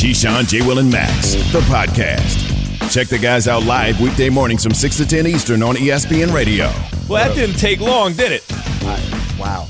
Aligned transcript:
Keyshawn, 0.00 0.48
J. 0.48 0.62
Will, 0.66 0.78
and 0.78 0.90
Max, 0.90 1.34
the 1.52 1.60
podcast. 1.68 2.90
Check 2.90 3.08
the 3.08 3.18
guys 3.18 3.46
out 3.46 3.64
live 3.64 4.00
weekday 4.00 4.30
mornings 4.30 4.62
from 4.62 4.72
6 4.72 4.96
to 4.96 5.06
10 5.06 5.26
Eastern 5.26 5.62
on 5.62 5.76
ESPN 5.76 6.32
Radio. 6.32 6.72
Well, 7.06 7.28
that 7.28 7.34
didn't 7.34 7.58
take 7.58 7.80
long, 7.80 8.14
did 8.14 8.32
it? 8.32 8.42
I, 8.50 9.36
wow. 9.38 9.68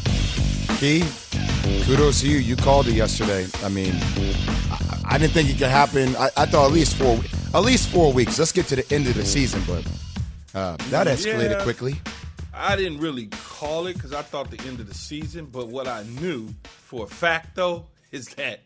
Key, 0.79 1.03
kudos 1.83 2.21
to 2.21 2.29
you. 2.29 2.39
You 2.39 2.55
called 2.55 2.87
it 2.87 2.95
yesterday. 2.95 3.49
I 3.65 3.71
mean, 3.71 3.93
I, 4.71 5.03
I 5.05 5.19
didn't 5.19 5.33
think 5.33 5.51
it 5.51 5.59
could 5.59 5.67
happen. 5.67 6.15
I, 6.15 6.31
I, 6.37 6.47
thought 6.47 6.67
at 6.67 6.73
least 6.73 6.95
four, 6.95 7.19
at 7.53 7.65
least 7.65 7.89
four 7.89 8.13
weeks. 8.13 8.39
Let's 8.39 8.53
get 8.53 8.67
to 8.69 8.77
the 8.77 8.95
end 8.95 9.09
of 9.09 9.15
the 9.15 9.25
season, 9.25 9.65
but 9.67 9.85
uh, 10.55 10.77
that 10.91 11.09
escalated 11.09 11.59
Yeah. 11.59 11.63
quickly. 11.65 12.01
I 12.55 12.77
didn't 12.77 12.99
really 12.99 13.27
call 13.27 13.89
it 13.89 13.95
because 13.95 14.13
I 14.13 14.23
thought 14.23 14.49
the 14.53 14.65
end 14.69 14.79
of 14.79 14.87
the 14.87 14.95
season. 14.95 15.47
But 15.47 15.67
what 15.67 15.89
I 15.89 16.05
knew 16.05 16.51
for 16.63 17.07
a 17.07 17.09
fact, 17.09 17.57
though, 17.57 17.87
is 18.13 18.29
that 18.37 18.61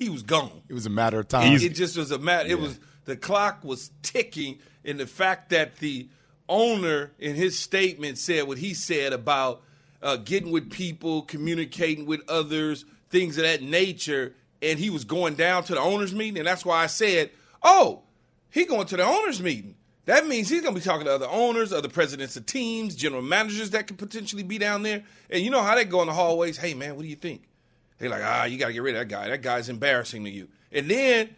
he 0.00 0.08
was 0.08 0.22
gone. 0.22 0.62
It 0.66 0.72
was 0.72 0.86
a 0.86 0.90
matter 0.90 1.20
of 1.20 1.28
time. 1.28 1.52
It 1.52 1.74
just 1.74 1.96
was 1.96 2.10
a 2.10 2.18
matter. 2.18 2.48
It 2.48 2.58
was 2.58 2.80
the 3.04 3.16
clock 3.16 3.62
was 3.62 3.90
ticking, 4.02 4.58
and 4.82 4.98
the 4.98 5.06
fact 5.06 5.50
that 5.50 5.76
the 5.76 6.08
owner 6.48 7.12
in 7.18 7.36
his 7.36 7.58
statement 7.58 8.16
said 8.16 8.48
what 8.48 8.56
he 8.56 8.72
said 8.72 9.12
about 9.12 9.62
uh, 10.02 10.16
getting 10.16 10.50
with 10.50 10.70
people, 10.70 11.20
communicating 11.22 12.06
with 12.06 12.22
others, 12.28 12.86
things 13.10 13.36
of 13.36 13.44
that 13.44 13.60
nature, 13.60 14.34
and 14.62 14.78
he 14.78 14.88
was 14.88 15.04
going 15.04 15.34
down 15.34 15.64
to 15.64 15.74
the 15.74 15.80
owners 15.80 16.14
meeting, 16.14 16.38
and 16.38 16.46
that's 16.46 16.64
why 16.64 16.82
I 16.82 16.86
said, 16.86 17.30
"Oh, 17.62 18.04
he 18.50 18.64
going 18.64 18.86
to 18.86 18.96
the 18.96 19.04
owners 19.04 19.42
meeting." 19.42 19.76
That 20.06 20.26
means 20.26 20.48
he's 20.48 20.62
going 20.62 20.74
to 20.74 20.80
be 20.80 20.84
talking 20.84 21.04
to 21.04 21.14
other 21.14 21.28
owners, 21.28 21.74
other 21.74 21.90
presidents 21.90 22.34
of 22.36 22.46
teams, 22.46 22.96
general 22.96 23.20
managers 23.20 23.70
that 23.70 23.86
could 23.86 23.98
potentially 23.98 24.42
be 24.42 24.56
down 24.56 24.82
there. 24.82 25.04
And 25.28 25.42
you 25.42 25.50
know 25.50 25.62
how 25.62 25.74
they 25.74 25.84
go 25.84 26.00
in 26.00 26.08
the 26.08 26.14
hallways. 26.14 26.56
Hey, 26.56 26.72
man, 26.72 26.96
what 26.96 27.02
do 27.02 27.08
you 27.08 27.16
think? 27.16 27.49
They're 28.00 28.10
like, 28.10 28.22
ah, 28.24 28.44
you 28.46 28.58
got 28.58 28.66
to 28.68 28.72
get 28.72 28.82
rid 28.82 28.96
of 28.96 29.00
that 29.08 29.14
guy. 29.14 29.28
That 29.28 29.42
guy's 29.42 29.68
embarrassing 29.68 30.24
to 30.24 30.30
you. 30.30 30.48
And 30.72 30.88
then 30.90 31.36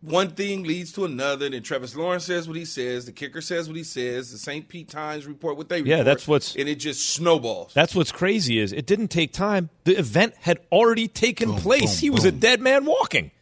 one 0.00 0.30
thing 0.30 0.62
leads 0.62 0.92
to 0.92 1.04
another. 1.06 1.46
And 1.46 1.54
then 1.54 1.62
Travis 1.64 1.96
Lawrence 1.96 2.24
says 2.24 2.46
what 2.46 2.56
he 2.56 2.64
says. 2.64 3.06
The 3.06 3.12
kicker 3.12 3.40
says 3.40 3.66
what 3.68 3.76
he 3.76 3.82
says. 3.82 4.30
The 4.30 4.38
St. 4.38 4.68
Pete 4.68 4.88
Times 4.88 5.26
report 5.26 5.56
what 5.56 5.68
they 5.68 5.82
report. 5.82 5.98
Yeah, 5.98 6.02
that's 6.04 6.28
what's- 6.28 6.54
and 6.54 6.68
it 6.68 6.76
just 6.76 7.08
snowballs. 7.14 7.72
That's 7.74 7.94
what's 7.94 8.12
crazy 8.12 8.58
is 8.60 8.72
it 8.72 8.86
didn't 8.86 9.08
take 9.08 9.32
time. 9.32 9.70
The 9.84 9.98
event 9.98 10.34
had 10.40 10.60
already 10.70 11.08
taken 11.08 11.54
place. 11.54 11.96
boom, 11.96 12.00
he 12.00 12.10
was 12.10 12.24
a 12.24 12.32
dead 12.32 12.60
man 12.60 12.84
walking. 12.84 13.32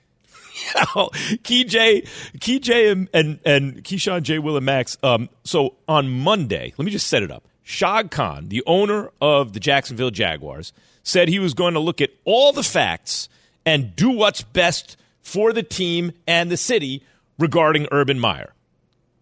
You 0.74 0.82
know, 0.96 1.10
Key 1.42 1.64
J, 1.64 2.06
Key 2.40 2.60
J, 2.60 2.88
and 2.88 3.10
and, 3.12 3.38
and 3.44 3.84
Keyshawn 3.84 4.22
J. 4.22 4.38
Will 4.38 4.56
and 4.56 4.64
Max. 4.64 4.96
Um, 5.02 5.28
so 5.44 5.74
on 5.86 6.08
Monday, 6.08 6.72
let 6.78 6.86
me 6.86 6.90
just 6.90 7.08
set 7.08 7.22
it 7.22 7.30
up. 7.30 7.44
Shad 7.62 8.10
Khan, 8.10 8.48
the 8.48 8.62
owner 8.66 9.10
of 9.20 9.52
the 9.52 9.60
Jacksonville 9.60 10.10
Jaguars, 10.10 10.72
said 11.06 11.28
he 11.28 11.38
was 11.38 11.54
going 11.54 11.74
to 11.74 11.80
look 11.80 12.00
at 12.00 12.10
all 12.24 12.52
the 12.52 12.64
facts 12.64 13.28
and 13.64 13.94
do 13.94 14.10
what's 14.10 14.42
best 14.42 14.96
for 15.22 15.52
the 15.52 15.62
team 15.62 16.10
and 16.26 16.50
the 16.50 16.56
city 16.56 17.00
regarding 17.38 17.86
Urban 17.92 18.18
Meyer. 18.18 18.52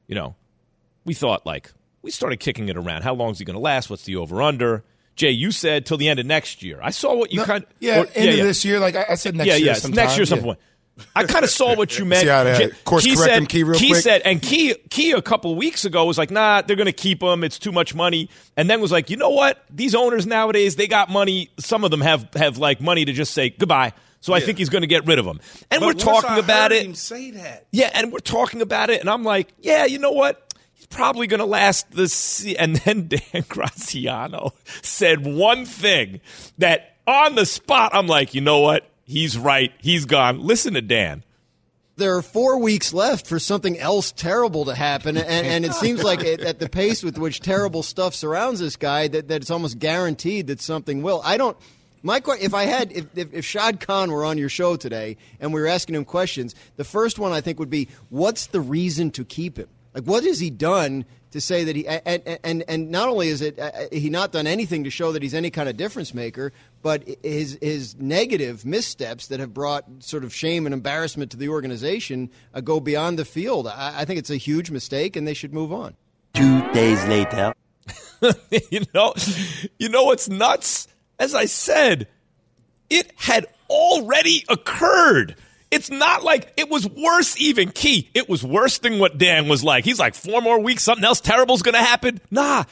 You 0.07 0.15
know, 0.15 0.35
we 1.05 1.13
thought 1.13 1.45
like 1.45 1.71
we 2.01 2.11
started 2.11 2.41
kicking 2.41 2.71
it 2.71 2.77
around. 2.79 3.03
How 3.03 3.13
long 3.13 3.33
is 3.33 3.39
he 3.39 3.45
going 3.45 3.55
to 3.55 3.61
last? 3.61 3.91
What's 3.91 4.05
the 4.05 4.17
over 4.17 4.41
under? 4.41 4.83
Jay, 5.15 5.31
you 5.31 5.51
said 5.51 5.85
till 5.85 5.99
the 5.99 6.09
end 6.09 6.19
of 6.19 6.25
next 6.27 6.63
year. 6.63 6.81
I 6.83 6.89
saw 6.91 7.15
what 7.15 7.33
you 7.33 7.41
No, 7.41 7.45
kind 7.45 7.67
yeah, 7.81 8.01
or- 8.01 8.07
end 8.15 8.31
of 8.41 8.47
this 8.47 8.65
year. 8.65 8.81
Like 8.81 8.97
I, 8.97 9.05
I 9.11 9.15
said, 9.17 9.37
next 9.37 9.49
yeah, 9.49 9.57
year. 9.57 9.67
yeah, 9.67 9.73
sometime. 9.75 10.05
next 10.07 10.17
year, 10.17 10.25
some 10.27 10.45
Yeah. 10.45 10.55
Point. 10.97 11.09
I 11.17 11.25
kind 11.25 11.45
of 11.45 11.51
saw 11.51 11.75
what 11.77 11.99
you 11.99 12.05
meant. 12.07 12.23
See 12.23 12.29
how 12.29 12.45
that- 12.45 12.59
Jay- 12.59 12.71
course 12.85 13.05
Key 13.05 13.15
correct 13.17 13.31
said, 13.31 13.39
him, 13.39 13.47
Key, 13.47 13.63
real 13.65 13.79
Key 13.79 13.89
quick? 13.91 14.03
said, 14.03 14.23
and 14.25 14.41
Key, 14.41 14.75
Key 14.91 15.13
a 15.13 15.23
couple 15.23 15.51
of 15.53 15.57
weeks 15.57 15.85
ago 15.85 16.05
was 16.05 16.19
like, 16.19 16.31
nah, 16.31 16.63
they're 16.63 16.77
going 16.77 16.87
to 16.87 16.93
keep 16.93 17.23
him. 17.23 17.43
It's 17.45 17.59
too 17.59 17.73
much 17.73 17.95
money. 17.95 18.29
And 18.57 18.69
then 18.71 18.81
was 18.81 18.93
like, 18.93 19.11
you 19.11 19.17
know 19.17 19.31
what? 19.31 19.65
These 19.71 19.95
owners 19.95 20.27
nowadays, 20.27 20.77
they 20.77 20.87
got 20.87 21.11
money. 21.11 21.51
Some 21.59 21.85
of 21.85 21.91
them 21.91 22.01
have 22.01 22.29
have 22.35 22.59
like 22.59 22.81
money 22.81 23.05
to 23.05 23.13
just 23.13 23.33
say 23.35 23.51
goodbye. 23.51 23.93
So 24.21 24.33
I 24.33 24.41
think 24.41 24.57
he's 24.57 24.71
going 24.71 24.81
to 24.83 24.89
get 24.89 25.07
rid 25.07 25.19
of 25.19 25.27
him. 25.27 25.39
And 25.71 25.81
But 25.81 25.83
we're 25.83 25.87
once 25.89 26.03
talking 26.03 26.31
I 26.31 26.39
about 26.39 26.71
heard 26.71 26.79
it. 26.81 26.87
Him 26.87 26.95
say 26.95 27.31
that. 27.33 27.67
Yeah, 27.73 27.91
and 27.93 28.11
we're 28.11 28.21
talking 28.21 28.63
about 28.63 28.89
it, 28.89 29.01
and 29.03 29.11
I'm 29.11 29.23
like, 29.23 29.53
yeah, 29.61 29.85
you 29.85 29.99
know 29.99 30.13
what? 30.13 30.55
He's 30.73 30.87
probably 30.87 31.27
going 31.27 31.41
to 31.41 31.45
last 31.47 31.91
the 31.91 32.09
se-. 32.09 32.57
And 32.59 32.77
then 32.77 33.09
Dan 33.09 33.45
Graziano 33.49 34.55
said 34.81 35.27
one 35.27 35.67
thing 35.67 36.21
that 36.57 36.97
on 37.07 37.35
the 37.35 37.45
spot, 37.45 37.91
I'm 37.95 38.07
like, 38.07 38.33
you 38.35 38.41
know 38.41 38.61
what? 38.61 38.89
He's 39.05 39.37
right. 39.39 39.73
He's 39.81 40.05
gone. 40.07 40.41
Listen 40.41 40.75
to 40.75 40.83
Dan. 40.83 41.23
there 41.97 42.17
are 42.17 42.23
four 42.23 42.59
weeks 42.59 42.93
left 42.93 43.27
for 43.27 43.39
something 43.39 43.79
else 43.79 44.11
terrible 44.13 44.65
to 44.65 44.75
happen, 44.75 45.17
and, 45.17 45.47
and 45.47 45.65
it 45.65 45.75
seems 45.75 46.03
like 46.03 46.25
it, 46.25 46.41
at 46.41 46.59
the 46.59 46.69
pace 46.69 47.03
with 47.05 47.19
which 47.19 47.41
terrible 47.41 47.83
stuff 47.83 48.15
surrounds 48.15 48.59
this 48.61 48.77
guy, 48.77 49.07
that, 49.09 49.29
that 49.29 49.43
it's 49.43 49.51
almost 49.51 49.79
guaranteed 49.79 50.49
that 50.49 50.61
something 50.61 51.03
will. 51.03 51.21
I 51.25 51.37
don't. 51.37 51.57
My 52.03 52.21
if 52.27 52.53
I 52.53 52.65
had 52.65 52.93
if, 52.93 53.07
if 53.17 53.33
if 53.33 53.45
Shad 53.47 53.81
Khan 53.81 54.11
were 54.11 54.25
on 54.25 54.37
your 54.39 54.49
show 54.51 54.77
today 54.77 55.17
and 55.41 55.55
we 55.55 55.61
were 55.61 55.67
asking 55.67 55.95
him 55.95 56.05
questions, 56.05 56.55
the 56.77 56.85
first 56.85 57.19
one 57.19 57.33
I 57.33 57.41
think 57.41 57.59
would 57.59 57.71
be, 57.71 57.89
what's 58.11 58.47
the 58.49 58.61
reason 58.61 59.11
to 59.13 59.25
keep 59.25 59.57
him? 59.57 59.69
Like, 59.95 60.05
what 60.05 60.25
has 60.25 60.41
he 60.41 60.51
done 60.51 61.05
to 61.35 61.41
say 61.41 61.65
that 61.65 61.75
he 61.75 61.85
and 61.89 62.39
and, 62.45 62.63
and 62.69 62.91
not 62.93 63.09
only 63.09 63.27
is 63.27 63.43
it 63.43 63.59
uh, 63.59 63.73
he 63.91 64.09
not 64.09 64.31
done 64.31 64.47
anything 64.47 64.85
to 64.85 64.91
show 64.91 65.11
that 65.11 65.21
he's 65.21 65.35
any 65.35 65.51
kind 65.51 65.69
of 65.69 65.77
difference 65.77 66.15
maker, 66.15 66.53
but 66.81 67.03
his 67.25 67.59
his 67.61 67.97
negative 67.99 68.65
missteps 68.65 69.27
that 69.27 69.41
have 69.41 69.53
brought 69.53 69.85
sort 69.99 70.23
of 70.23 70.33
shame 70.33 70.65
and 70.65 70.73
embarrassment 70.73 71.33
to 71.33 71.37
the 71.37 71.49
organization 71.49 72.31
uh, 72.55 72.61
go 72.61 72.79
beyond 72.79 73.19
the 73.19 73.25
field. 73.25 73.67
I, 73.67 74.03
I 74.03 74.05
think 74.05 74.21
it's 74.21 74.31
a 74.31 74.37
huge 74.37 74.71
mistake, 74.71 75.17
and 75.17 75.27
they 75.27 75.35
should 75.35 75.53
move 75.53 75.73
on. 75.73 75.97
Two 76.35 76.73
days 76.73 77.05
later. 77.07 77.53
you 78.71 78.83
know, 78.95 79.13
you 79.77 79.89
know 79.89 80.05
what's 80.05 80.29
nuts? 80.29 80.87
As 81.19 81.35
I 81.35 81.47
said, 81.47 82.07
it 82.89 83.11
had 83.17 83.49
already 83.69 84.45
occurred. 84.49 85.35
It's 85.75 85.91
not 85.91 86.23
like 86.23 86.53
it 86.57 86.71
was 86.71 86.89
worse, 86.89 87.37
even 87.41 87.71
key. 87.71 88.09
It 88.15 88.29
was 88.29 88.45
worse 88.45 88.79
than 88.79 88.99
what 88.99 89.19
Dan 89.19 89.49
was 89.49 89.65
like. 89.65 89.85
He's 89.85 89.99
like, 89.99 90.15
four 90.15 90.41
more 90.41 90.61
weeks, 90.61 90.85
something 90.85 91.05
else 91.05 91.21
terrible's 91.21 91.63
going 91.63 91.75
to 91.75 91.83
happen. 91.83 92.21
Nah, 92.31 92.65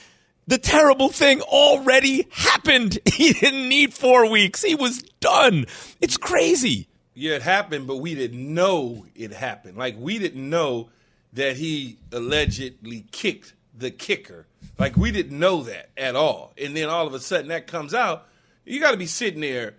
the 0.47 0.59
terrible 0.59 1.09
thing 1.09 1.41
already 1.43 2.29
happened. 2.31 2.99
He 3.13 3.33
didn't 3.33 3.69
need 3.69 3.93
four 3.93 4.31
weeks. 4.31 4.63
He 4.63 4.75
was 4.75 5.03
done. 5.21 5.67
It's 6.01 6.17
crazy. 6.17 6.89
Yeah, 7.15 7.35
it 7.35 7.43
happened, 7.43 7.87
but 7.87 7.97
we 7.97 8.15
didn't 8.15 8.55
know 8.55 9.05
it 9.15 9.33
happened. 9.33 9.77
Like 9.77 9.97
we 9.99 10.19
didn't 10.19 10.49
know 10.49 10.89
that 11.35 11.57
he 11.57 11.99
allegedly 12.11 13.05
kicked 13.13 13.55
the 13.77 13.91
kicker. 13.91 14.47
Like 14.79 14.97
we 14.97 15.11
didn't 15.11 15.39
know 15.39 15.63
that 15.65 15.91
at 15.97 16.17
all. 16.17 16.53
And 16.57 16.77
then 16.77 16.89
all 16.89 17.07
of 17.07 17.15
a 17.15 17.21
sudden 17.21 17.49
that 17.49 17.67
comes 17.67 17.95
out. 17.95 18.27
You 18.65 18.81
got 18.81 18.93
to 18.93 18.97
be 18.97 19.07
sitting 19.07 19.41
there. 19.41 19.75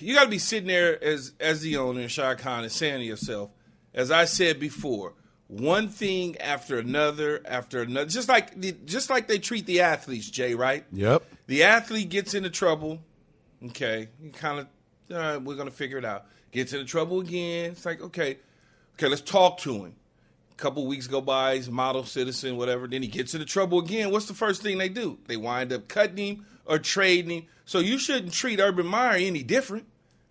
You 0.00 0.14
got 0.14 0.24
to 0.24 0.30
be 0.30 0.38
sitting 0.38 0.68
there 0.68 1.02
as 1.02 1.32
as 1.40 1.60
the 1.62 1.76
owner, 1.76 2.08
Shad 2.08 2.38
Khan, 2.38 2.62
and 2.62 2.72
saying 2.72 2.98
to 3.00 3.04
yourself, 3.04 3.50
as 3.94 4.10
I 4.10 4.24
said 4.24 4.60
before, 4.60 5.14
one 5.48 5.88
thing 5.88 6.36
after 6.38 6.78
another 6.78 7.42
after 7.44 7.82
another. 7.82 8.08
Just 8.08 8.28
like 8.28 8.58
the- 8.60 8.76
just 8.84 9.10
like 9.10 9.26
they 9.28 9.38
treat 9.38 9.66
the 9.66 9.80
athletes, 9.80 10.30
Jay. 10.30 10.54
Right? 10.54 10.84
Yep. 10.92 11.24
The 11.46 11.64
athlete 11.64 12.08
gets 12.08 12.34
into 12.34 12.50
trouble. 12.50 13.00
Okay, 13.66 14.08
you 14.20 14.30
kind 14.30 14.58
of, 14.60 14.66
all 15.10 15.16
right, 15.18 15.36
we're 15.36 15.54
gonna 15.56 15.70
figure 15.70 15.98
it 15.98 16.04
out. 16.04 16.26
Gets 16.50 16.72
into 16.72 16.84
trouble 16.84 17.20
again. 17.20 17.72
It's 17.72 17.86
like, 17.86 18.00
okay, 18.00 18.38
okay, 18.96 19.08
let's 19.08 19.20
talk 19.22 19.58
to 19.58 19.84
him. 19.84 19.94
Couple 20.56 20.86
weeks 20.86 21.06
go 21.06 21.20
by, 21.20 21.56
he's 21.56 21.70
model 21.70 22.04
citizen, 22.04 22.56
whatever. 22.56 22.86
Then 22.86 23.02
he 23.02 23.08
gets 23.08 23.34
into 23.34 23.46
trouble 23.46 23.78
again. 23.78 24.10
What's 24.10 24.26
the 24.26 24.34
first 24.34 24.62
thing 24.62 24.78
they 24.78 24.88
do? 24.88 25.18
They 25.26 25.36
wind 25.36 25.72
up 25.72 25.88
cutting 25.88 26.16
him 26.16 26.46
or 26.66 26.78
trading 26.78 27.30
him. 27.30 27.46
So 27.64 27.78
you 27.78 27.98
shouldn't 27.98 28.32
treat 28.32 28.60
Urban 28.60 28.86
Meyer 28.86 29.16
any 29.16 29.42
different. 29.42 29.86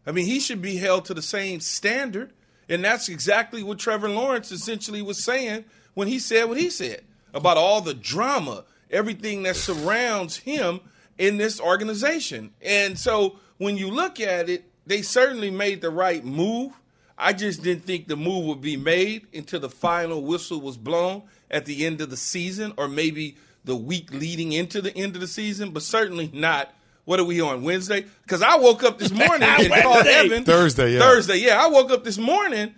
I 0.05 0.11
mean, 0.11 0.25
he 0.25 0.39
should 0.39 0.61
be 0.61 0.77
held 0.77 1.05
to 1.05 1.13
the 1.13 1.21
same 1.21 1.59
standard. 1.59 2.33
And 2.69 2.83
that's 2.83 3.09
exactly 3.09 3.63
what 3.63 3.79
Trevor 3.79 4.09
Lawrence 4.09 4.51
essentially 4.51 5.01
was 5.01 5.23
saying 5.23 5.65
when 5.93 6.07
he 6.07 6.19
said 6.19 6.45
what 6.45 6.57
he 6.57 6.69
said 6.69 7.03
about 7.33 7.57
all 7.57 7.81
the 7.81 7.93
drama, 7.93 8.63
everything 8.89 9.43
that 9.43 9.55
surrounds 9.55 10.38
him 10.38 10.79
in 11.17 11.38
this 11.38 11.59
organization. 11.59 12.53
And 12.61 12.97
so 12.97 13.38
when 13.57 13.77
you 13.77 13.91
look 13.91 14.19
at 14.19 14.49
it, 14.49 14.65
they 14.85 15.01
certainly 15.01 15.51
made 15.51 15.81
the 15.81 15.89
right 15.89 16.23
move. 16.23 16.73
I 17.21 17.33
just 17.33 17.62
didn't 17.62 17.85
think 17.85 18.07
the 18.07 18.15
move 18.15 18.45
would 18.45 18.62
be 18.62 18.77
made 18.77 19.27
until 19.31 19.59
the 19.59 19.69
final 19.69 20.23
whistle 20.23 20.59
was 20.59 20.75
blown 20.75 21.21
at 21.51 21.65
the 21.65 21.85
end 21.85 22.01
of 22.01 22.09
the 22.09 22.18
season 22.18 22.73
or 22.77 22.88
maybe 22.88 23.38
the 23.63 23.75
week 23.75 24.12
leading 24.12 24.53
into 24.53 24.81
the 24.81 24.95
end 24.97 25.13
of 25.13 25.21
the 25.21 25.27
season, 25.27 25.69
but 25.69 25.83
certainly 25.83 26.31
not. 26.33 26.73
What 27.06 27.19
are 27.19 27.23
we 27.23 27.39
on 27.39 27.62
Wednesday? 27.62 28.06
Because 28.23 28.41
I 28.41 28.57
woke 28.57 28.83
up 28.83 28.97
this 28.97 29.12
morning 29.12 29.47
and 29.47 29.71
called 29.83 30.07
Evan. 30.07 30.45
Thursday, 30.45 30.94
yeah. 30.94 31.00
Thursday, 31.00 31.38
yeah. 31.38 31.63
I 31.63 31.68
woke 31.68 31.91
up 31.91 32.03
this 32.03 32.18
morning 32.18 32.73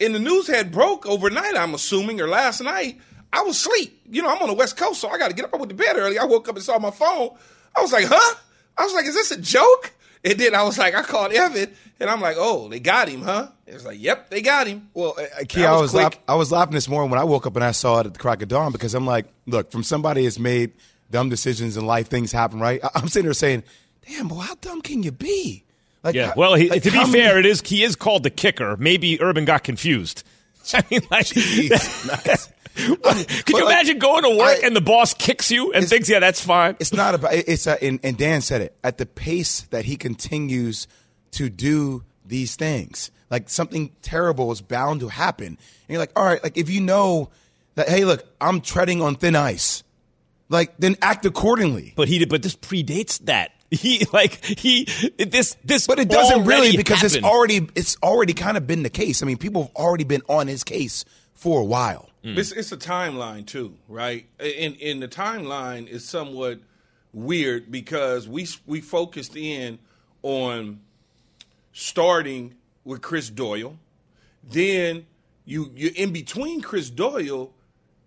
and 0.00 0.14
the 0.14 0.18
news 0.18 0.46
had 0.46 0.70
broke 0.70 1.06
overnight, 1.06 1.56
I'm 1.56 1.72
assuming, 1.74 2.20
or 2.20 2.28
last 2.28 2.60
night. 2.60 3.00
I 3.32 3.42
was 3.42 3.56
asleep. 3.56 4.02
You 4.10 4.20
know, 4.20 4.28
I'm 4.28 4.42
on 4.42 4.48
the 4.48 4.54
West 4.54 4.76
Coast, 4.76 5.00
so 5.00 5.08
I 5.08 5.16
got 5.16 5.28
to 5.28 5.34
get 5.34 5.46
up. 5.46 5.54
I 5.54 5.56
went 5.56 5.70
to 5.70 5.74
bed 5.74 5.96
early. 5.96 6.18
I 6.18 6.24
woke 6.24 6.46
up 6.48 6.56
and 6.56 6.64
saw 6.64 6.78
my 6.78 6.90
phone. 6.90 7.30
I 7.74 7.80
was 7.80 7.92
like, 7.92 8.04
huh? 8.06 8.36
I 8.76 8.84
was 8.84 8.92
like, 8.92 9.06
is 9.06 9.14
this 9.14 9.30
a 9.30 9.40
joke? 9.40 9.92
And 10.28 10.38
then 10.38 10.54
I 10.54 10.62
was 10.62 10.76
like, 10.78 10.94
I 10.94 11.02
called 11.02 11.32
Evan, 11.32 11.70
and 12.00 12.10
I'm 12.10 12.20
like, 12.20 12.36
oh, 12.38 12.68
they 12.68 12.80
got 12.80 13.08
him, 13.08 13.22
huh? 13.22 13.48
It 13.66 13.72
was 13.74 13.86
like, 13.86 13.98
yep, 14.00 14.28
they 14.30 14.42
got 14.42 14.66
him. 14.66 14.88
Well, 14.92 15.14
uh, 15.18 15.44
Key, 15.48 15.60
That 15.62 15.70
I 15.70 15.80
was 15.80 15.92
was 15.94 16.10
I 16.28 16.34
was 16.34 16.52
laughing 16.52 16.74
this 16.74 16.88
morning 16.88 17.10
when 17.10 17.18
I 17.18 17.24
woke 17.24 17.46
up 17.46 17.56
and 17.56 17.64
I 17.64 17.70
saw 17.70 18.00
it 18.00 18.06
at 18.06 18.12
the 18.12 18.18
crack 18.20 18.42
of 18.42 18.48
dawn 18.48 18.72
because 18.72 18.94
I'm 18.94 19.06
like, 19.06 19.26
look, 19.46 19.70
from 19.72 19.82
somebody 19.82 20.24
that's 20.24 20.38
made 20.38 20.72
dumb 21.10 21.28
decisions 21.30 21.76
in 21.78 21.86
life, 21.86 22.08
things 22.08 22.30
happen, 22.32 22.60
right? 22.60 22.80
I- 22.84 22.90
I'm 22.96 23.08
sitting 23.08 23.24
there 23.24 23.32
saying, 23.32 23.62
damn, 24.06 24.28
boy, 24.28 24.40
how 24.40 24.54
dumb 24.60 24.82
can 24.82 25.02
you 25.02 25.12
be? 25.12 25.64
Like, 26.02 26.14
Like, 26.14 26.14
Yeah. 26.14 26.32
Well, 26.36 26.54
he, 26.54 26.68
like, 26.68 26.82
to 26.82 26.90
be 26.90 26.96
how 26.98 27.06
many- 27.06 27.12
fair, 27.20 27.38
it 27.38 27.46
is 27.46 27.62
he 27.62 27.82
is 27.82 27.96
called 27.96 28.22
the 28.22 28.30
kicker. 28.30 28.76
Maybe 28.76 29.20
Urban 29.22 29.44
got 29.46 29.64
confused. 29.64 30.22
I 30.74 30.82
mean, 30.90 31.00
like, 31.10 31.24
Jeez, 31.26 32.06
could 33.02 33.48
you 33.48 33.64
like, 33.64 33.64
imagine 33.64 33.98
going 33.98 34.22
to 34.22 34.30
work 34.30 34.58
I- 34.62 34.66
and 34.66 34.76
the 34.76 34.80
boss 34.80 35.14
kicks 35.14 35.50
you 35.50 35.72
and 35.72 35.86
thinks, 35.88 36.08
yeah, 36.08 36.20
that's 36.20 36.40
fine? 36.40 36.76
it's 36.78 36.92
not 36.92 37.14
about 37.14 37.34
it's 37.34 37.66
a, 37.66 37.82
and, 37.82 37.98
and 38.02 38.16
Dan 38.16 38.40
said 38.40 38.60
it 38.60 38.76
at 38.84 38.98
the 38.98 39.06
pace 39.06 39.62
that 39.70 39.84
he 39.84 39.96
continues 39.96 40.86
to 41.32 41.48
do 41.48 42.04
these 42.24 42.56
things. 42.56 43.10
Like 43.30 43.48
something 43.48 43.90
terrible 44.00 44.52
is 44.52 44.60
bound 44.60 45.00
to 45.00 45.08
happen, 45.08 45.46
and 45.46 45.58
you're 45.88 45.98
like, 45.98 46.12
all 46.16 46.24
right, 46.24 46.42
like 46.42 46.56
if 46.56 46.70
you 46.70 46.80
know 46.80 47.30
that, 47.74 47.88
hey, 47.88 48.04
look, 48.04 48.24
I'm 48.40 48.60
treading 48.60 49.02
on 49.02 49.16
thin 49.16 49.36
ice, 49.36 49.82
like 50.48 50.76
then 50.78 50.96
act 51.02 51.26
accordingly. 51.26 51.92
But 51.96 52.08
he 52.08 52.18
did. 52.18 52.28
But 52.28 52.42
this 52.42 52.56
predates 52.56 53.18
that. 53.26 53.52
He 53.70 54.06
like 54.14 54.42
he 54.42 54.84
this 55.18 55.56
this. 55.62 55.86
But 55.86 55.98
it 55.98 56.08
doesn't 56.08 56.44
really 56.44 56.74
because 56.76 57.02
it's 57.02 57.22
already 57.22 57.68
it's 57.74 57.98
already 58.02 58.32
kind 58.32 58.56
of 58.56 58.66
been 58.66 58.82
the 58.82 58.88
case. 58.88 59.22
I 59.22 59.26
mean, 59.26 59.36
people 59.36 59.64
have 59.64 59.74
already 59.76 60.04
been 60.04 60.22
on 60.26 60.46
his 60.46 60.64
case 60.64 61.04
for 61.34 61.60
a 61.60 61.64
while. 61.64 62.07
Mm. 62.28 62.38
It's, 62.38 62.52
it's 62.52 62.72
a 62.72 62.76
timeline 62.76 63.46
too, 63.46 63.76
right? 63.88 64.26
And, 64.38 64.76
and 64.82 65.02
the 65.02 65.08
timeline 65.08 65.86
is 65.86 66.04
somewhat 66.04 66.60
weird 67.12 67.70
because 67.70 68.28
we 68.28 68.46
we 68.66 68.80
focused 68.80 69.36
in 69.36 69.78
on 70.22 70.80
starting 71.72 72.54
with 72.84 73.00
Chris 73.00 73.30
Doyle, 73.30 73.78
then 74.42 75.06
you 75.44 75.72
you're 75.74 75.94
in 75.94 76.12
between 76.12 76.60
Chris 76.60 76.90
Doyle. 76.90 77.52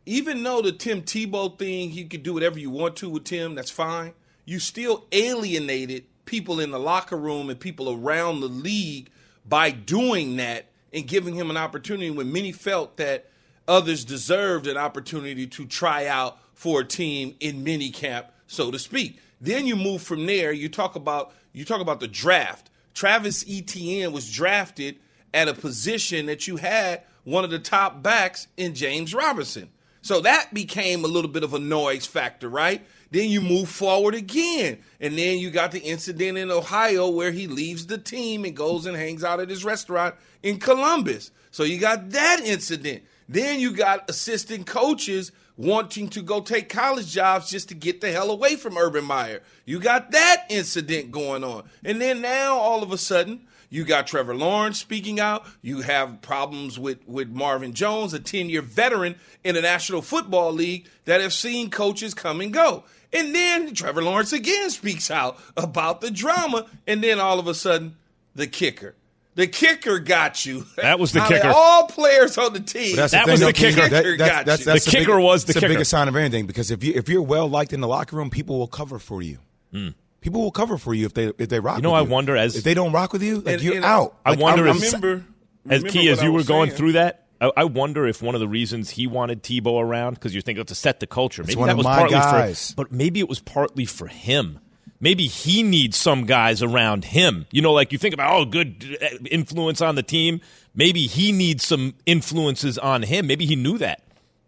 Even 0.06 0.42
though 0.42 0.62
the 0.64 0.72
Tim 0.72 1.04
Tebow 1.04 1.58
thing, 1.58 1.92
he 1.92 2.06
could 2.06 2.24
do 2.24 2.34
whatever 2.34 2.58
you 2.58 2.72
want 2.72 2.96
to 2.98 3.10
with 3.10 3.24
Tim, 3.24 3.54
that's 3.54 3.70
fine. 3.70 4.14
You 4.46 4.58
still 4.58 5.06
alienated 5.12 6.06
people 6.26 6.60
in 6.60 6.72
the 6.72 6.80
locker 6.80 7.18
room 7.18 7.52
and 7.52 7.60
people 7.60 7.90
around 7.90 8.40
the 8.40 8.48
league 8.48 9.12
by 9.48 9.70
doing 9.70 10.38
that 10.38 10.66
and 10.92 11.08
giving 11.08 11.36
him 11.36 11.50
an 11.52 11.58
opportunity 11.58 12.10
when 12.10 12.32
many 12.32 12.52
felt 12.52 12.98
that 12.98 13.31
others 13.72 14.04
deserved 14.04 14.68
an 14.68 14.76
opportunity 14.76 15.48
to 15.48 15.66
try 15.66 16.06
out 16.06 16.38
for 16.54 16.82
a 16.82 16.86
team 16.86 17.34
in 17.40 17.64
minicamp, 17.64 18.26
so 18.46 18.70
to 18.70 18.78
speak. 18.78 19.20
Then 19.40 19.66
you 19.66 19.78
move 19.78 20.02
from 20.02 20.26
there. 20.26 20.52
You 20.52 20.68
talk 20.68 20.96
about 20.96 21.34
you 21.54 21.64
talk 21.64 21.82
about 21.82 22.02
the 22.02 22.08
draft. 22.08 22.70
Travis 22.94 23.46
Etienne 23.50 24.12
was 24.12 24.30
drafted 24.30 24.98
at 25.34 25.48
a 25.48 25.54
position 25.54 26.26
that 26.26 26.48
you 26.48 26.58
had 26.58 27.02
one 27.24 27.46
of 27.46 27.50
the 27.50 27.60
top 27.60 28.04
backs 28.04 28.48
in 28.58 28.76
James 28.76 29.14
Robinson. 29.14 29.70
So 30.02 30.20
that 30.22 30.54
became 30.54 31.06
a 31.06 31.08
little 31.08 31.32
bit 31.32 31.44
of 31.44 31.54
a 31.54 31.60
noise 31.60 32.06
factor, 32.06 32.50
right? 32.50 32.86
Then 33.12 33.30
you 33.30 33.40
move 33.40 33.70
forward 33.70 34.16
again. 34.16 34.80
And 35.00 35.18
then 35.18 35.38
you 35.38 35.50
got 35.50 35.72
the 35.72 35.80
incident 35.80 36.38
in 36.38 36.52
Ohio 36.52 37.10
where 37.10 37.32
he 37.32 37.48
leaves 37.48 37.86
the 37.86 37.98
team 37.98 38.44
and 38.44 38.56
goes 38.56 38.86
and 38.86 38.98
hangs 38.98 39.24
out 39.24 39.40
at 39.40 39.50
his 39.50 39.64
restaurant 39.64 40.16
in 40.44 40.60
Columbus. 40.60 41.32
So 41.52 41.64
you 41.64 41.80
got 41.80 42.10
that 42.12 42.42
incident. 42.44 43.04
Then 43.32 43.62
you 43.62 43.72
got 43.72 44.10
assistant 44.10 44.68
coaches 44.68 45.32
wanting 45.56 46.10
to 46.10 46.22
go 46.22 46.42
take 46.42 46.68
college 46.68 47.14
jobs 47.14 47.50
just 47.50 47.70
to 47.70 47.74
get 47.74 48.02
the 48.02 48.12
hell 48.12 48.30
away 48.30 48.58
from 48.58 48.78
Urban 48.78 49.06
Meyer. 49.06 49.42
You 49.64 49.80
got 49.80 50.12
that 50.12 50.48
incident 50.50 51.12
going 51.12 51.42
on. 51.42 51.64
And 51.86 52.02
then 52.02 52.20
now 52.20 52.58
all 52.58 52.84
of 52.84 52.92
a 52.92 52.98
sudden, 52.98 53.48
you 53.70 53.86
got 53.86 54.06
Trevor 54.06 54.36
Lawrence 54.36 54.80
speaking 54.80 55.22
out. 55.22 55.46
You 55.62 55.80
have 55.80 56.22
problems 56.22 56.78
with, 56.78 57.08
with 57.08 57.30
Marvin 57.30 57.72
Jones, 57.72 58.14
a 58.14 58.20
10 58.20 58.50
year 58.50 58.62
veteran 58.62 59.16
in 59.46 59.56
the 59.56 59.62
National 59.62 60.02
Football 60.02 60.52
League 60.52 60.90
that 61.06 61.22
have 61.22 61.32
seen 61.32 61.70
coaches 61.70 62.14
come 62.14 62.42
and 62.42 62.52
go. 62.52 62.84
And 63.14 63.34
then 63.34 63.74
Trevor 63.74 64.04
Lawrence 64.04 64.34
again 64.34 64.70
speaks 64.72 65.10
out 65.10 65.40
about 65.56 66.02
the 66.02 66.12
drama. 66.12 66.66
And 66.86 67.02
then 67.02 67.22
all 67.22 67.40
of 67.40 67.48
a 67.48 67.54
sudden, 67.54 67.96
the 68.36 68.48
kicker. 68.48 68.96
The 69.36 69.48
kicker 69.48 70.00
got 70.00 70.46
you. 70.46 70.66
That 70.76 71.00
was 71.00 71.14
the 71.14 71.20
Out 71.22 71.32
of 71.32 71.38
kicker. 71.42 71.54
All 71.56 71.88
players 71.88 72.38
on 72.38 72.52
the 72.54 72.60
team. 72.60 72.96
But 72.96 73.02
that's 73.04 73.12
That 73.14 73.26
the 73.26 73.32
was 73.32 73.40
thing, 73.40 73.48
the 73.48 73.54
though, 73.54 73.58
Keith, 73.68 73.76
kicker. 73.76 73.90
that- 73.90 74.04
Kicker 74.04 74.18
that's- 74.18 74.38
got 74.40 74.46
that's- 74.46 74.60
you. 74.60 74.66
that's 74.66 74.86
The 74.86 74.92
kicker 74.92 75.16
big- 75.16 75.24
was 75.24 75.46
the 75.46 75.52
it's 75.52 75.60
kicker. 75.60 75.72
biggest 75.74 75.92
sign 75.92 76.08
of 76.08 76.16
anything 76.18 76.46
because 76.48 76.70
if 76.72 76.84
you 76.84 76.94
if 76.96 77.08
you're 77.08 77.22
well 77.22 77.50
liked 77.50 77.72
in 77.74 77.80
the 77.80 77.88
locker 77.88 78.16
room, 78.18 78.30
people 78.30 78.60
will 78.60 78.68
cover 78.68 79.00
for 79.00 79.22
you. 79.22 79.38
Hmm. 79.72 79.90
People 80.20 80.42
will 80.42 80.52
cover 80.52 80.78
for 80.78 80.94
you 80.94 81.06
if 81.06 81.14
they 81.14 81.32
if 81.38 81.48
they 81.50 81.60
rock. 81.60 81.78
You 81.78 81.84
know, 81.84 81.92
with 81.92 82.00
I 82.00 82.02
wonder 82.04 82.36
as- 82.36 82.56
if 82.58 82.64
they 82.64 82.74
don't 82.74 82.92
rock 82.92 83.14
with 83.14 83.24
you, 83.24 83.38
like 83.38 83.56
And- 83.56 83.62
you're 83.64 83.76
and 83.78 83.86
out. 83.86 84.16
I 84.26 84.32
Like, 84.32 84.40
wonder 84.40 84.68
I'm- 84.68 84.76
if- 84.78 84.84
I'm- 84.94 85.02
remember, 85.02 85.26
as 85.70 85.80
remember 85.84 85.90
key 85.90 86.10
as 86.10 86.22
you 86.22 86.32
were 86.32 86.38
was 86.38 86.48
going 86.48 86.70
saying. 86.70 86.78
through 86.78 86.92
that. 86.94 87.26
I, 87.40 87.52
I 87.58 87.64
wonder 87.64 88.06
if 88.06 88.22
one 88.22 88.36
of 88.36 88.42
the 88.42 88.48
reasons 88.48 88.92
he 88.92 89.08
wanted 89.08 89.42
Tebow 89.44 89.82
around 89.82 90.16
because 90.16 90.34
you're 90.36 90.44
thinking 90.44 90.64
to 90.66 90.76
set 90.76 91.00
the 91.00 91.08
culture. 91.08 91.44
Maybe 91.44 91.56
one 91.58 91.68
that 91.68 91.72
of 91.72 91.78
was 91.78 91.86
my 91.86 91.96
partly 91.98 92.18
guys. 92.18 92.70
for, 92.72 92.76
but 92.76 92.92
maybe 92.92 93.20
it 93.20 93.28
was 93.30 93.40
partly 93.40 93.86
for 93.86 94.06
him. 94.08 94.60
Maybe 95.02 95.26
he 95.28 95.64
needs 95.64 95.98
some 95.98 96.26
guys 96.26 96.62
around 96.62 97.06
him. 97.06 97.48
You 97.52 97.62
know, 97.62 97.74
like 97.74 97.92
you 97.92 97.98
think 97.98 98.14
about 98.14 98.34
oh, 98.40 98.46
good 98.46 98.98
uh, 99.02 99.18
influence 99.32 99.82
on 99.82 99.96
the 99.96 100.04
team. 100.04 100.40
Maybe 100.76 101.08
he 101.08 101.32
needs 101.32 101.66
some 101.66 101.96
influences 102.06 102.78
on 102.78 103.02
him. 103.04 103.28
Maybe 103.28 103.46
he 103.46 103.56
knew 103.56 103.78
that. 103.80 104.02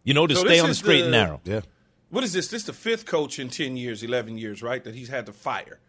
You 0.03 0.13
know, 0.13 0.27
to 0.27 0.35
So 0.35 0.45
stay 0.45 0.59
on 0.59 0.69
the 0.69 0.75
straight 0.75 0.99
the- 0.99 1.03
and 1.05 1.11
narrow. 1.11 1.41
yeah. 1.43 1.61
What 2.11 2.23
is 2.23 2.31
this? 2.33 2.47
This 2.49 2.61
is 2.61 2.67
the 2.67 2.73
fifth 2.73 3.05
coach 3.07 3.39
in 3.39 3.49
10 3.49 3.75
years, 3.75 4.03
11 4.03 4.37
years, 4.37 4.61
right? 4.61 4.83
That 4.83 4.93
he's 4.93 5.09
had 5.09 5.25
to 5.25 5.33
fire. 5.33 5.79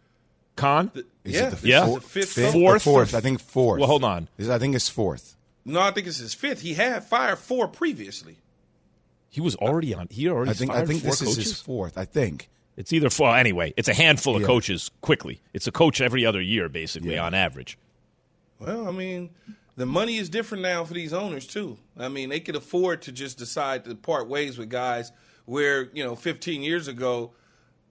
Con. 0.55 0.89
Is 1.23 1.35
yeah. 1.35 1.47
it 1.49 1.51
the 1.61 1.67
Yeah. 1.67 1.83
is 1.83 1.89
four- 1.89 1.99
the 1.99 2.05
fifth, 2.07 2.29
fifth 2.31 2.51
Fourth? 2.53 2.83
fourth? 2.83 3.13
I 3.13 3.19
think 3.21 3.39
fourth. 3.39 3.79
Well, 3.79 3.87
hold 3.87 4.03
on. 4.03 4.27
Is- 4.39 4.49
I 4.49 4.57
think 4.57 4.73
it's 4.75 4.89
fourth. 4.89 5.35
No, 5.63 5.79
I 5.81 5.91
think 5.91 6.07
it's 6.07 6.17
his 6.17 6.33
fifth. 6.33 6.61
He 6.61 6.73
had 6.73 7.03
fired 7.03 7.37
four 7.37 7.67
previously. 7.67 8.37
He 9.29 9.41
was 9.41 9.55
already 9.57 9.93
on. 9.93 10.07
He 10.09 10.27
already 10.29 10.51
I 10.51 10.53
think 10.53 10.71
I 10.71 10.85
think 10.85 11.01
four 11.01 11.11
this 11.11 11.19
coaches? 11.19 11.37
is 11.37 11.43
his 11.45 11.61
fourth. 11.61 11.97
I 11.97 12.05
think. 12.05 12.49
It's 12.77 12.91
either 12.93 13.09
four. 13.09 13.35
Anyway, 13.35 13.73
it's 13.77 13.87
a 13.87 13.93
handful 13.93 14.35
of 14.35 14.41
Yeah. 14.41 14.47
coaches. 14.47 14.91
Quickly, 15.01 15.41
it's 15.53 15.67
a 15.67 15.71
coach 15.71 16.01
every 16.01 16.25
other 16.25 16.41
year, 16.41 16.67
basically 16.69 17.13
Yeah. 17.13 17.25
on 17.25 17.33
average. 17.33 17.77
Well, 18.59 18.87
I 18.87 18.91
mean, 18.91 19.29
the 19.77 19.85
money 19.85 20.17
is 20.17 20.29
different 20.29 20.61
now 20.63 20.83
for 20.85 20.93
these 20.93 21.13
owners 21.13 21.45
too. 21.47 21.77
I 21.97 22.07
mean, 22.09 22.29
they 22.29 22.39
could 22.39 22.55
afford 22.55 23.01
to 23.03 23.11
just 23.11 23.37
decide 23.37 23.85
to 23.85 23.95
part 23.95 24.27
ways 24.27 24.57
with 24.57 24.69
guys 24.69 25.11
where 25.45 25.89
you 25.93 26.03
know, 26.03 26.15
15 26.15 26.61
years 26.63 26.87
ago, 26.87 27.31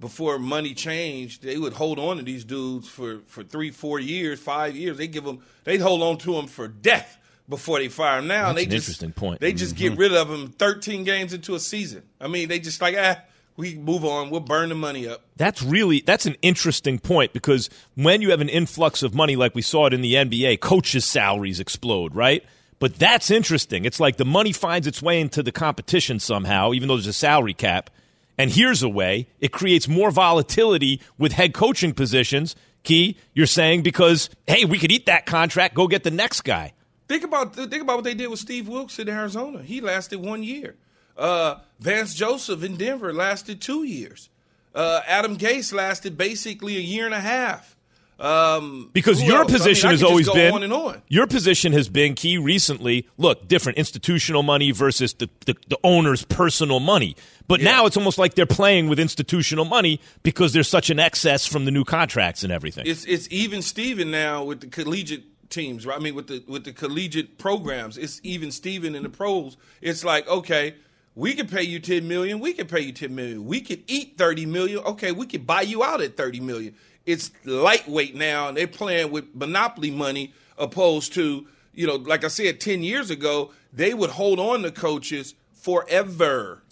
before 0.00 0.38
money 0.38 0.74
changed, 0.74 1.42
they 1.42 1.56
would 1.56 1.72
hold 1.74 1.98
on 1.98 2.16
to 2.16 2.22
these 2.22 2.44
dudes 2.44 2.88
for 2.88 3.20
for 3.26 3.42
three, 3.44 3.70
four 3.70 4.00
years, 4.00 4.40
five 4.40 4.76
years. 4.76 4.96
They 4.98 5.06
give 5.06 5.24
them, 5.24 5.38
they'd 5.64 5.80
hold 5.80 6.02
on 6.02 6.18
to 6.18 6.34
them 6.34 6.46
for 6.46 6.66
death 6.68 7.16
before 7.48 7.78
they 7.78 7.88
fire 7.88 8.18
them. 8.20 8.26
Now 8.26 8.46
That's 8.46 8.56
they 8.56 8.64
an 8.64 8.70
just 8.70 8.88
interesting 8.88 9.12
point. 9.12 9.40
They 9.40 9.52
just 9.52 9.76
get 9.76 9.96
rid 9.96 10.12
of 10.12 10.28
them 10.28 10.48
13 10.58 11.04
games 11.04 11.32
into 11.32 11.54
a 11.54 11.60
season. 11.60 12.02
I 12.20 12.26
mean, 12.28 12.48
they 12.48 12.58
just 12.58 12.80
like 12.82 12.96
ah, 12.98 13.18
we 13.56 13.76
move 13.76 14.04
on. 14.04 14.30
We'll 14.30 14.40
burn 14.40 14.68
the 14.68 14.74
money 14.74 15.06
up. 15.06 15.22
That's 15.36 15.62
really 15.62 16.00
that's 16.00 16.26
an 16.26 16.36
interesting 16.42 16.98
point 16.98 17.32
because 17.32 17.70
when 17.94 18.22
you 18.22 18.30
have 18.30 18.40
an 18.40 18.48
influx 18.48 19.02
of 19.02 19.14
money 19.14 19.36
like 19.36 19.54
we 19.54 19.62
saw 19.62 19.86
it 19.86 19.94
in 19.94 20.00
the 20.00 20.14
NBA, 20.14 20.60
coaches' 20.60 21.04
salaries 21.04 21.60
explode, 21.60 22.14
right? 22.14 22.44
But 22.78 22.98
that's 22.98 23.30
interesting. 23.30 23.84
It's 23.84 24.00
like 24.00 24.16
the 24.16 24.24
money 24.24 24.52
finds 24.52 24.86
its 24.86 25.00
way 25.00 25.20
into 25.20 25.42
the 25.42 25.52
competition 25.52 26.18
somehow, 26.18 26.72
even 26.72 26.88
though 26.88 26.96
there's 26.96 27.06
a 27.06 27.12
salary 27.12 27.54
cap. 27.54 27.90
And 28.36 28.50
here's 28.50 28.82
a 28.82 28.88
way 28.88 29.28
it 29.40 29.52
creates 29.52 29.86
more 29.86 30.10
volatility 30.10 31.00
with 31.16 31.32
head 31.32 31.54
coaching 31.54 31.94
positions. 31.94 32.56
Key, 32.82 33.16
you're 33.32 33.46
saying 33.46 33.82
because 33.82 34.28
hey, 34.46 34.64
we 34.64 34.78
could 34.78 34.90
eat 34.92 35.06
that 35.06 35.26
contract, 35.26 35.74
go 35.74 35.86
get 35.86 36.02
the 36.02 36.10
next 36.10 36.40
guy. 36.42 36.72
Think 37.06 37.22
about 37.22 37.54
think 37.54 37.82
about 37.82 37.96
what 37.96 38.04
they 38.04 38.14
did 38.14 38.28
with 38.28 38.40
Steve 38.40 38.66
Wilks 38.66 38.98
in 38.98 39.08
Arizona. 39.08 39.62
He 39.62 39.80
lasted 39.80 40.18
one 40.18 40.42
year. 40.42 40.74
Uh, 41.16 41.56
Vance 41.80 42.14
Joseph 42.14 42.62
in 42.62 42.76
Denver 42.76 43.12
lasted 43.12 43.60
two 43.60 43.84
years. 43.84 44.28
Uh, 44.74 45.00
Adam 45.06 45.36
Gase 45.36 45.72
lasted 45.72 46.16
basically 46.18 46.76
a 46.76 46.80
year 46.80 47.04
and 47.06 47.14
a 47.14 47.20
half. 47.20 47.76
Um, 48.18 48.90
Because 48.92 49.20
your 49.22 49.38
else? 49.38 49.48
I 49.50 49.52
mean, 49.52 49.58
position 49.58 49.88
I 49.88 49.92
has 49.92 50.02
always 50.02 50.30
been 50.30 50.54
on 50.54 50.62
and 50.62 50.72
on. 50.72 51.02
your 51.08 51.26
position 51.26 51.72
has 51.72 51.88
been 51.88 52.14
key 52.14 52.38
recently. 52.38 53.08
Look, 53.18 53.48
different 53.48 53.76
institutional 53.78 54.44
money 54.44 54.70
versus 54.70 55.14
the, 55.14 55.28
the, 55.46 55.56
the 55.68 55.78
owner's 55.82 56.24
personal 56.24 56.78
money. 56.78 57.16
But 57.48 57.60
Yeah. 57.60 57.72
now 57.72 57.86
it's 57.86 57.96
almost 57.96 58.16
like 58.18 58.34
they're 58.34 58.46
playing 58.46 58.88
with 58.88 59.00
institutional 59.00 59.64
money 59.64 60.00
because 60.22 60.52
there's 60.52 60.68
such 60.68 60.90
an 60.90 61.00
excess 61.00 61.44
from 61.46 61.64
the 61.64 61.72
new 61.72 61.84
contracts 61.84 62.44
and 62.44 62.52
everything. 62.52 62.84
It's 62.86 63.04
it's 63.04 63.26
even 63.32 63.62
Steven 63.62 64.10
now 64.12 64.44
with 64.44 64.60
the 64.60 64.68
collegiate 64.68 65.24
teams, 65.50 65.84
right? 65.84 65.96
I 65.98 66.00
mean 66.00 66.14
with 66.14 66.28
the 66.28 66.42
with 66.46 66.64
the 66.64 66.72
collegiate 66.72 67.36
programs. 67.36 67.98
It's 67.98 68.20
even 68.22 68.52
Steven 68.52 68.94
in 68.94 69.02
the 69.02 69.10
pros. 69.10 69.56
It's 69.82 70.04
like, 70.04 70.26
okay, 70.28 70.76
we 71.14 71.34
could 71.34 71.48
pay 71.48 71.62
you 71.62 71.78
10 71.78 72.06
million, 72.08 72.40
we 72.40 72.52
could 72.52 72.68
pay 72.68 72.80
you 72.80 72.92
10 72.92 73.14
million. 73.14 73.44
We 73.44 73.60
could 73.60 73.82
eat 73.86 74.14
30 74.18 74.46
million. 74.46 74.78
Okay, 74.78 75.12
we 75.12 75.26
could 75.26 75.46
buy 75.46 75.62
you 75.62 75.84
out 75.84 76.00
at 76.00 76.16
30 76.16 76.40
million. 76.40 76.74
It's 77.06 77.30
lightweight 77.44 78.14
now 78.14 78.48
and 78.48 78.56
they're 78.56 78.66
playing 78.66 79.10
with 79.10 79.34
monopoly 79.34 79.90
money 79.90 80.32
opposed 80.58 81.12
to, 81.14 81.46
you 81.72 81.86
know, 81.86 81.96
like 81.96 82.24
I 82.24 82.28
said 82.28 82.60
10 82.60 82.82
years 82.82 83.10
ago, 83.10 83.52
they 83.72 83.94
would 83.94 84.10
hold 84.10 84.40
on 84.40 84.62
to 84.62 84.70
coaches 84.70 85.34
forever. 85.52 86.62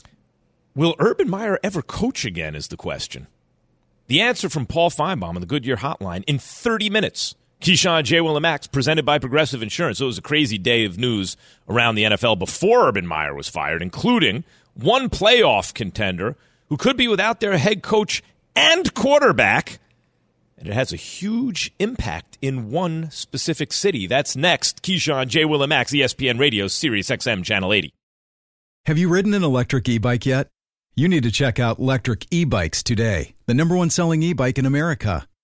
Will 0.74 0.94
Urban 0.98 1.28
Meyer 1.28 1.58
ever 1.62 1.82
coach 1.82 2.24
again? 2.24 2.54
Is 2.54 2.68
the 2.68 2.76
question. 2.76 3.26
The 4.06 4.20
answer 4.20 4.48
from 4.48 4.66
Paul 4.66 4.90
Finebaum 4.90 5.34
on 5.34 5.40
the 5.40 5.46
Goodyear 5.46 5.76
Hotline 5.76 6.24
in 6.26 6.38
30 6.38 6.90
minutes. 6.90 7.34
Keyshawn 7.62 8.02
J. 8.02 8.20
Will 8.20 8.36
and 8.36 8.42
Max, 8.42 8.66
presented 8.66 9.04
by 9.04 9.20
Progressive 9.20 9.62
Insurance. 9.62 10.00
It 10.00 10.04
was 10.04 10.18
a 10.18 10.22
crazy 10.22 10.58
day 10.58 10.84
of 10.84 10.98
news 10.98 11.36
around 11.68 11.94
the 11.94 12.02
NFL 12.02 12.40
before 12.40 12.88
Urban 12.88 13.06
Meyer 13.06 13.34
was 13.34 13.48
fired, 13.48 13.82
including 13.82 14.42
one 14.74 15.08
playoff 15.08 15.72
contender 15.72 16.34
who 16.68 16.76
could 16.76 16.96
be 16.96 17.06
without 17.06 17.38
their 17.38 17.56
head 17.58 17.82
coach 17.82 18.20
and 18.56 18.92
quarterback. 18.94 19.78
and 20.58 20.66
it 20.66 20.74
has 20.74 20.92
a 20.92 20.96
huge 20.96 21.72
impact 21.78 22.36
in 22.42 22.70
one 22.70 23.10
specific 23.12 23.72
city. 23.72 24.08
That's 24.08 24.34
next. 24.34 24.82
Keyshawn, 24.82 25.28
J. 25.28 25.44
Will, 25.44 25.62
and 25.62 25.70
Max, 25.70 25.92
ESPN 25.92 26.40
Radio, 26.40 26.66
Sirius 26.66 27.10
XM, 27.10 27.44
Channel 27.44 27.72
80. 27.72 27.92
Have 28.86 28.98
you 28.98 29.08
ridden 29.08 29.34
an 29.34 29.44
electric 29.44 29.88
e 29.88 29.98
bike 29.98 30.26
yet? 30.26 30.48
You 30.96 31.06
need 31.08 31.22
to 31.22 31.30
check 31.30 31.60
out 31.60 31.78
Electric 31.78 32.26
E 32.32 32.44
Bikes 32.44 32.82
today, 32.82 33.34
the 33.46 33.54
number 33.54 33.76
one 33.76 33.88
selling 33.88 34.22
e 34.22 34.32
bike 34.32 34.58
in 34.58 34.66
America. 34.66 35.26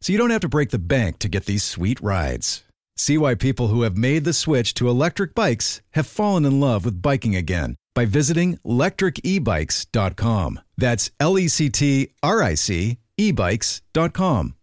so 0.00 0.12
you 0.12 0.18
don't 0.18 0.30
have 0.30 0.40
to 0.40 0.48
break 0.48 0.70
the 0.70 0.78
bank 0.78 1.18
to 1.20 1.28
get 1.28 1.46
these 1.46 1.62
sweet 1.62 2.00
rides. 2.00 2.64
See 2.96 3.16
why 3.16 3.34
people 3.34 3.68
who 3.68 3.82
have 3.82 3.96
made 3.96 4.24
the 4.24 4.32
switch 4.32 4.74
to 4.74 4.88
electric 4.88 5.34
bikes 5.34 5.80
have 5.92 6.06
fallen 6.06 6.44
in 6.44 6.60
love 6.60 6.84
with 6.84 7.00
biking 7.00 7.36
again 7.36 7.76
by 7.94 8.04
visiting 8.04 8.58
lectricebikes.com. 8.66 10.60
That's 10.76 11.10
L 11.20 11.38
E 11.38 11.48
C 11.48 11.70
T 11.70 12.10
R 12.22 12.42
I 12.42 12.54
C 12.54 12.98
ebikes.com. 13.18 14.54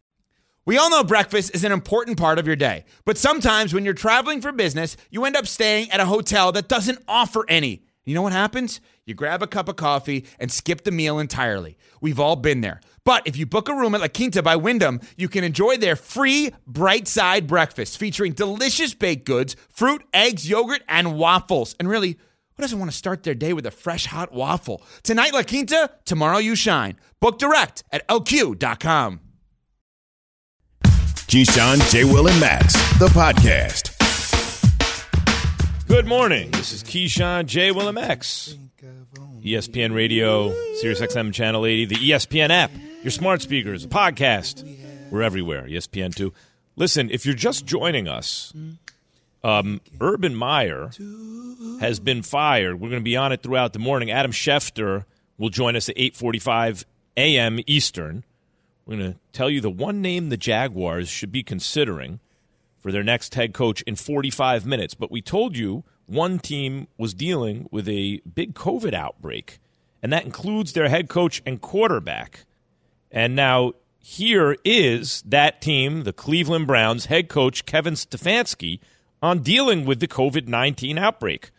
We 0.65 0.77
all 0.77 0.89
know 0.89 1.04
breakfast 1.04 1.54
is 1.54 1.63
an 1.63 1.72
important 1.72 2.18
part 2.18 2.39
of 2.39 2.48
your 2.48 2.56
day, 2.56 2.86
but 3.06 3.20
sometimes 3.20 3.74
when 3.74 3.86
you're 3.86 3.94
traveling 3.94 4.42
for 4.42 4.51
business, 4.51 4.98
you 5.12 5.24
end 5.25 5.36
up 5.36 5.46
staying 5.46 5.92
at 5.92 6.00
a 6.00 6.06
hotel 6.06 6.51
that 6.54 6.68
doesn't 6.68 7.04
offer 7.08 7.46
any. 7.48 7.84
You 8.04 8.15
know 8.15 8.24
what 8.24 8.34
happens? 8.34 8.82
You 9.06 9.13
grab 9.13 9.44
a 9.44 9.48
cup 9.48 9.70
of 9.70 9.75
coffee 9.75 10.25
and 10.39 10.51
skip 10.51 10.84
the 10.84 10.92
meal 10.92 11.20
entirely. 11.20 11.77
We've 12.01 12.20
all 12.20 12.36
been 12.36 12.62
there. 12.62 12.82
But 13.06 13.28
if 13.28 13.38
you 13.38 13.46
book 13.46 13.70
a 13.70 13.74
room 13.76 13.94
at 13.94 14.02
La 14.02 14.08
Quinta 14.08 14.42
by 14.42 14.56
Wyndham, 14.56 15.00
you 15.16 15.30
can 15.30 15.44
enjoy 15.44 15.78
their 15.78 15.96
free 15.96 16.52
bright 16.66 17.08
side 17.08 17.46
breakfast 17.46 18.00
featuring 18.00 18.34
delicious 18.34 18.96
baked 18.96 19.26
goods, 19.26 19.56
fruit, 19.70 20.04
eggs, 20.12 20.50
yogurt, 20.50 20.82
and 20.90 21.16
waffles. 21.16 21.76
And 21.80 21.88
really, 21.88 22.18
who 22.58 22.62
doesn't 22.62 22.80
want 22.80 22.90
to 22.90 22.98
start 22.98 23.22
their 23.22 23.36
day 23.36 23.54
with 23.54 23.68
a 23.68 23.72
fresh 23.72 24.08
hot 24.08 24.34
waffle? 24.34 24.82
Tonight, 25.04 25.34
La 25.34 25.44
Quinta, 25.44 25.92
tomorrow, 26.06 26.40
you 26.40 26.56
shine. 26.56 26.98
Book 27.22 27.38
direct 27.38 27.84
at 27.92 28.08
lq.com. 28.08 29.20
Keyshawn, 30.84 31.92
J. 31.92 32.06
Will, 32.06 32.28
and 32.28 32.40
Max, 32.40 32.74
the 32.98 33.08
podcast. 33.08 33.92
Good 35.88 36.08
morning. 36.08 36.50
This 36.52 36.72
is 36.72 36.84
Keyshawn, 36.84 37.46
J. 37.46 37.72
Will, 37.72 37.88
and 37.88 37.96
Max. 37.96 38.56
ESPN 39.44 39.94
Radio, 39.94 40.52
Sirius 40.78 41.02
XM 41.02 41.32
Channel 41.32 41.68
80, 41.68 41.86
the 41.86 41.96
ESPN 41.96 42.50
app, 42.50 42.72
your 43.06 43.12
smart 43.12 43.40
speakers, 43.40 43.86
a 43.86 43.88
podcast. 43.88 44.68
We're 45.12 45.22
everywhere. 45.22 45.68
ESPN 45.68 46.16
2. 46.16 46.34
Listen, 46.76 47.12
if 47.12 47.24
you're 47.24 47.36
just 47.36 47.64
joining 47.68 48.08
us, 48.08 48.52
um, 49.44 49.80
Urban 50.02 50.34
Meyer 50.34 50.90
has 51.80 52.00
been 52.00 52.24
fired. 52.24 52.82
We're 52.82 52.90
going 52.90 53.02
to 53.02 53.06
be 53.06 53.16
on 53.16 53.32
it 53.32 53.44
throughout 53.44 53.74
the 53.74 53.80
morning. 53.80 54.10
Adam 54.10 54.32
Schefter 54.32 55.06
will 55.38 55.50
join 55.50 55.76
us 55.76 55.88
at 55.88 55.96
8:45 55.98 56.86
a.m. 57.16 57.60
Eastern. 57.68 58.24
We're 58.88 58.98
going 58.98 59.14
to 59.14 59.20
tell 59.34 59.52
you 59.52 59.62
the 59.62 59.70
one 59.70 60.02
name 60.02 60.30
the 60.30 60.36
Jaguars 60.36 61.08
should 61.08 61.32
be 61.32 61.44
considering 61.44 62.20
for 62.80 62.92
their 62.92 63.04
next 63.04 63.36
head 63.36 63.54
coach 63.54 63.84
in 63.84 63.96
45 63.96 64.66
minutes. 64.66 64.96
But 64.96 65.12
we 65.12 65.22
told 65.22 65.56
you 65.56 65.84
one 66.08 66.40
team 66.40 66.88
was 66.98 67.14
dealing 67.14 67.70
with 67.70 67.88
a 67.88 68.20
big 68.22 68.56
COVID 68.56 68.96
outbreak, 68.96 69.60
and 70.02 70.12
that 70.12 70.26
includes 70.26 70.74
their 70.74 70.90
head 70.90 71.08
coach 71.08 71.44
and 71.46 71.62
quarterback. 71.62 72.46
And 73.15 73.34
now 73.34 73.74
here 73.98 74.57
is 74.65 75.24
that 75.24 75.62
team, 75.62 76.03
the 76.03 76.13
Cleveland 76.13 76.67
Browns 76.67 77.05
head 77.05 77.29
coach 77.29 77.65
Kevin 77.65 77.93
Stefanski, 77.93 78.81
on 79.22 79.39
dealing 79.39 79.86
with 79.86 80.01
the 80.01 80.07
COVID 80.07 80.48
19 80.48 80.98
outbreak. 80.98 81.50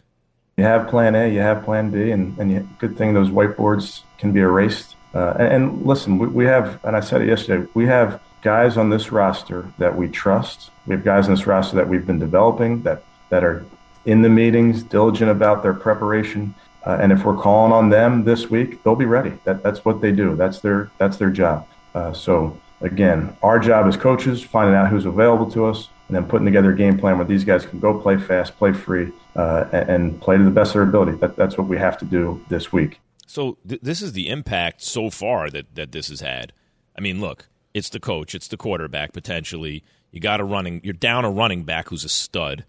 You 0.59 0.65
have 0.65 0.87
plan 0.87 1.15
A, 1.15 1.33
you 1.33 1.41
have 1.41 1.65
plan 1.65 1.91
B, 1.91 2.11
and, 2.11 2.39
and 2.39 2.53
you, 2.53 2.69
good 2.79 2.97
thing 2.97 3.15
those 3.15 3.31
whiteboards 3.31 4.03
can 4.19 4.33
be 4.33 4.41
erased. 4.41 4.95
Uh, 5.15 5.35
and, 5.39 5.53
and, 5.53 5.87
listen, 5.87 6.19
we, 6.19 6.29
we 6.29 6.45
have, 6.45 6.79
and 6.85 6.95
I 6.95 7.01
said 7.01 7.23
it 7.23 7.29
yesterday, 7.29 7.67
we 7.73 7.87
have 7.87 8.21
guys 8.43 8.77
on 8.77 8.91
this 8.91 9.11
roster 9.11 9.71
that 9.79 9.97
we 9.97 10.09
trust. 10.09 10.71
We 10.87 10.95
have 10.95 11.05
guys 11.05 11.27
on 11.27 11.35
this 11.35 11.47
roster 11.47 11.77
that 11.77 11.89
we've 11.89 12.07
been 12.07 12.19
developing 12.19 12.83
that, 12.83 13.03
that 13.31 13.43
are 13.43 13.65
in 14.05 14.23
the 14.23 14.29
meetings, 14.29 14.83
diligent 14.83 15.31
about 15.31 15.63
their 15.63 15.75
preparation. 15.75 16.55
Uh, 16.87 16.99
and 17.01 17.11
if 17.11 17.25
we're 17.25 17.37
calling 17.37 17.73
on 17.73 17.91
them 17.91 18.25
this 18.25 18.49
week, 18.49 18.83
they'll 18.85 18.95
be 18.95 19.05
ready. 19.05 19.33
That, 19.45 19.63
that's 19.63 19.85
what 19.85 20.01
they 20.01 20.13
do. 20.13 20.37
That's 20.37 20.61
their 20.61 20.91
that's 20.99 21.17
their 21.17 21.31
job. 21.31 21.67
Uh, 21.95 22.13
so 22.13 22.59
again, 22.81 23.37
our 23.43 23.59
job 23.59 23.87
as 23.87 23.97
coaches, 23.97 24.43
finding 24.43 24.77
out 24.77 24.89
who's 24.89 25.05
available 25.05 25.51
to 25.51 25.67
us, 25.67 25.89
and 26.09 26.17
then 26.17 26.25
putting 26.25 26.45
together 26.45 26.73
a 26.73 26.77
game 26.77 26.99
plan 26.99 27.19
where 27.19 27.27
these 27.27 27.45
guys 27.45 27.67
can 27.67 27.81
go 27.81 27.99
play 27.99 28.17
fast, 28.17 28.57
play 28.57 28.73
free, 28.73 29.13
uh, 29.35 29.65
and, 29.73 29.91
and, 29.91 30.21
play 30.21 30.37
to 30.37 30.45
the 30.45 30.51
best 30.51 30.71
of 30.71 30.75
their 30.75 30.83
ability. 30.83 31.13
That, 31.19 31.37
that's 31.37 31.59
what 31.59 31.67
we 31.67 31.77
have 31.79 31.99
to 31.99 32.05
do 32.05 32.45
this 32.49 32.73
week. 32.73 33.01
So 33.27 33.59
th- 33.67 33.81
this 33.83 34.03
is 34.03 34.13
the 34.13 34.29
impact 34.29 34.83
so 34.83 35.11
far 35.11 35.51
that, 35.51 35.75
that 35.75 35.93
this 35.93 36.09
has 36.09 36.21
had. 36.21 36.53
I 36.97 37.01
mean, 37.01 37.21
look, 37.21 37.49
it's 37.75 37.89
the 37.89 38.01
coach, 38.01 38.35
it's 38.35 38.49
the 38.49 38.57
quarterback 38.57 39.13
potentially. 39.13 39.83
You 40.13 40.21
got 40.21 40.41
a 40.41 40.45
running, 40.45 40.81
you're 40.85 40.95
down 40.95 41.25
a 41.25 41.31
running 41.31 41.65
back 41.65 41.89
who's 41.89 42.05
a 42.05 42.09
stud. 42.09 42.65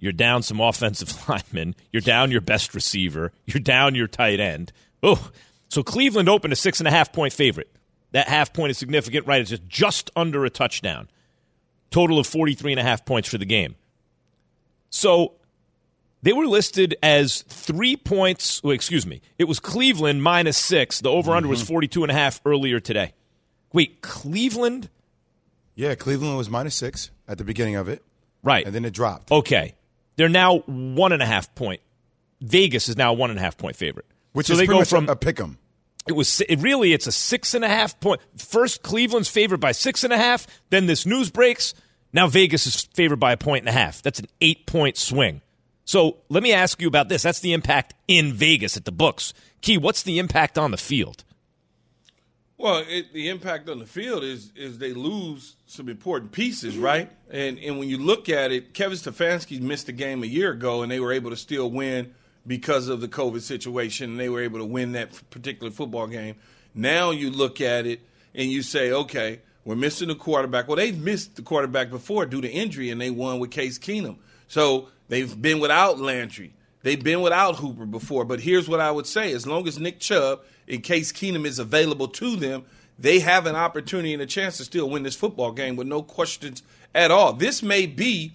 You're 0.00 0.12
down 0.12 0.42
some 0.42 0.60
offensive 0.60 1.14
linemen. 1.28 1.76
You're 1.92 2.00
down 2.00 2.30
your 2.32 2.40
best 2.40 2.74
receiver. 2.74 3.32
You're 3.46 3.60
down 3.60 3.94
your 3.94 4.08
tight 4.08 4.40
end. 4.40 4.72
Oh, 5.02 5.30
so 5.68 5.82
Cleveland 5.82 6.28
opened 6.28 6.52
a 6.52 6.56
six 6.56 6.80
and 6.80 6.88
a 6.88 6.90
half 6.90 7.12
point 7.12 7.32
favorite. 7.32 7.70
That 8.12 8.26
half 8.26 8.52
point 8.52 8.70
is 8.70 8.78
significant, 8.78 9.26
right? 9.26 9.40
It's 9.40 9.50
just 9.50 9.68
just 9.68 10.10
under 10.16 10.44
a 10.44 10.50
touchdown. 10.50 11.08
Total 11.90 12.18
of 12.18 12.26
43 12.26 12.72
and 12.72 12.80
a 12.80 12.82
half 12.82 13.04
points 13.04 13.28
for 13.28 13.38
the 13.38 13.44
game. 13.44 13.76
So 14.88 15.34
they 16.22 16.32
were 16.32 16.46
listed 16.46 16.96
as 17.02 17.42
three 17.42 17.96
points. 17.96 18.62
Well, 18.62 18.72
excuse 18.72 19.06
me. 19.06 19.20
It 19.38 19.44
was 19.44 19.60
Cleveland 19.60 20.22
minus 20.22 20.56
six. 20.56 21.00
The 21.00 21.10
over 21.10 21.32
under 21.32 21.46
mm-hmm. 21.46 21.50
was 21.50 21.62
42 21.62 22.02
and 22.02 22.10
a 22.10 22.14
half 22.14 22.40
earlier 22.44 22.80
today. 22.80 23.12
Wait, 23.72 24.02
Cleveland? 24.02 24.88
Yeah, 25.74 25.94
Cleveland 25.94 26.36
was 26.36 26.50
minus 26.50 26.74
six 26.74 27.10
at 27.28 27.38
the 27.38 27.44
beginning 27.44 27.76
of 27.76 27.88
it. 27.88 28.02
Right. 28.42 28.66
And 28.66 28.74
then 28.74 28.84
it 28.84 28.92
dropped. 28.92 29.30
Okay. 29.30 29.74
They're 30.20 30.28
now 30.28 30.58
one 30.66 31.12
and 31.12 31.22
a 31.22 31.26
half 31.26 31.54
point. 31.54 31.80
Vegas 32.42 32.90
is 32.90 32.96
now 32.98 33.14
one 33.14 33.30
and 33.30 33.38
a 33.38 33.42
half 33.42 33.56
point 33.56 33.74
favorite. 33.74 34.04
Which 34.34 34.48
so 34.48 34.52
is 34.52 34.58
they 34.58 34.66
go 34.66 34.84
from 34.84 35.08
a, 35.08 35.16
pick 35.16 35.40
'em. 35.40 35.56
It 36.06 36.12
was 36.12 36.42
it 36.42 36.60
really 36.60 36.92
it's 36.92 37.06
a 37.06 37.12
six 37.12 37.54
and 37.54 37.64
a 37.64 37.68
half 37.70 37.98
point. 38.00 38.20
First, 38.36 38.82
Cleveland's 38.82 39.30
favored 39.30 39.60
by 39.60 39.72
six 39.72 40.04
and 40.04 40.12
a 40.12 40.18
half. 40.18 40.46
Then 40.68 40.84
this 40.84 41.06
news 41.06 41.30
breaks. 41.30 41.72
Now 42.12 42.26
Vegas 42.26 42.66
is 42.66 42.82
favored 42.92 43.18
by 43.18 43.32
a 43.32 43.38
point 43.38 43.62
and 43.62 43.70
a 43.70 43.72
half. 43.72 44.02
That's 44.02 44.18
an 44.18 44.26
eight 44.42 44.66
point 44.66 44.98
swing. 44.98 45.40
So 45.86 46.18
let 46.28 46.42
me 46.42 46.52
ask 46.52 46.82
you 46.82 46.86
about 46.88 47.08
this. 47.08 47.22
That's 47.22 47.40
the 47.40 47.54
impact 47.54 47.94
in 48.06 48.34
Vegas 48.34 48.76
at 48.76 48.84
the 48.84 48.92
books. 48.92 49.32
Key, 49.62 49.78
what's 49.78 50.02
the 50.02 50.18
impact 50.18 50.58
on 50.58 50.70
the 50.70 50.76
field? 50.76 51.24
Well, 52.60 52.84
it, 52.86 53.14
the 53.14 53.30
impact 53.30 53.70
on 53.70 53.78
the 53.78 53.86
field 53.86 54.22
is 54.22 54.52
is 54.54 54.76
they 54.76 54.92
lose 54.92 55.56
some 55.66 55.88
important 55.88 56.30
pieces, 56.30 56.74
mm-hmm. 56.74 56.84
right? 56.84 57.10
And 57.30 57.58
and 57.58 57.78
when 57.78 57.88
you 57.88 57.96
look 57.96 58.28
at 58.28 58.52
it, 58.52 58.74
Kevin 58.74 58.98
Stefanski 58.98 59.58
missed 59.62 59.88
a 59.88 59.92
game 59.92 60.22
a 60.22 60.26
year 60.26 60.50
ago, 60.50 60.82
and 60.82 60.92
they 60.92 61.00
were 61.00 61.10
able 61.10 61.30
to 61.30 61.38
still 61.38 61.70
win 61.70 62.12
because 62.46 62.88
of 62.88 63.00
the 63.00 63.08
COVID 63.08 63.40
situation, 63.40 64.10
and 64.10 64.20
they 64.20 64.28
were 64.28 64.42
able 64.42 64.58
to 64.58 64.66
win 64.66 64.92
that 64.92 65.08
particular 65.30 65.72
football 65.72 66.06
game. 66.06 66.34
Now 66.74 67.12
you 67.12 67.30
look 67.30 67.62
at 67.62 67.86
it 67.86 68.02
and 68.34 68.50
you 68.50 68.60
say, 68.60 68.92
okay, 68.92 69.40
we're 69.64 69.74
missing 69.74 70.08
the 70.08 70.14
quarterback. 70.14 70.68
Well, 70.68 70.76
they've 70.76 70.98
missed 70.98 71.36
the 71.36 71.42
quarterback 71.42 71.88
before 71.88 72.26
due 72.26 72.42
to 72.42 72.48
injury, 72.50 72.90
and 72.90 73.00
they 73.00 73.10
won 73.10 73.38
with 73.38 73.52
Case 73.52 73.78
Keenum. 73.78 74.18
So 74.48 74.88
they've 75.08 75.40
been 75.40 75.60
without 75.60 75.98
Landry. 75.98 76.52
They've 76.82 77.02
been 77.02 77.20
without 77.20 77.56
Hooper 77.56 77.86
before. 77.86 78.24
But 78.24 78.40
here's 78.40 78.68
what 78.68 78.80
I 78.80 78.90
would 78.90 79.06
say: 79.06 79.32
as 79.32 79.46
long 79.46 79.68
as 79.68 79.78
Nick 79.78 80.00
Chubb, 80.00 80.40
in 80.66 80.80
case 80.80 81.12
Keenum 81.12 81.46
is 81.46 81.58
available 81.58 82.08
to 82.08 82.36
them, 82.36 82.64
they 82.98 83.20
have 83.20 83.46
an 83.46 83.56
opportunity 83.56 84.12
and 84.12 84.22
a 84.22 84.26
chance 84.26 84.58
to 84.58 84.64
still 84.64 84.88
win 84.88 85.02
this 85.02 85.16
football 85.16 85.52
game 85.52 85.76
with 85.76 85.86
no 85.86 86.02
questions 86.02 86.62
at 86.94 87.10
all. 87.10 87.32
This 87.32 87.62
may 87.62 87.86
be, 87.86 88.32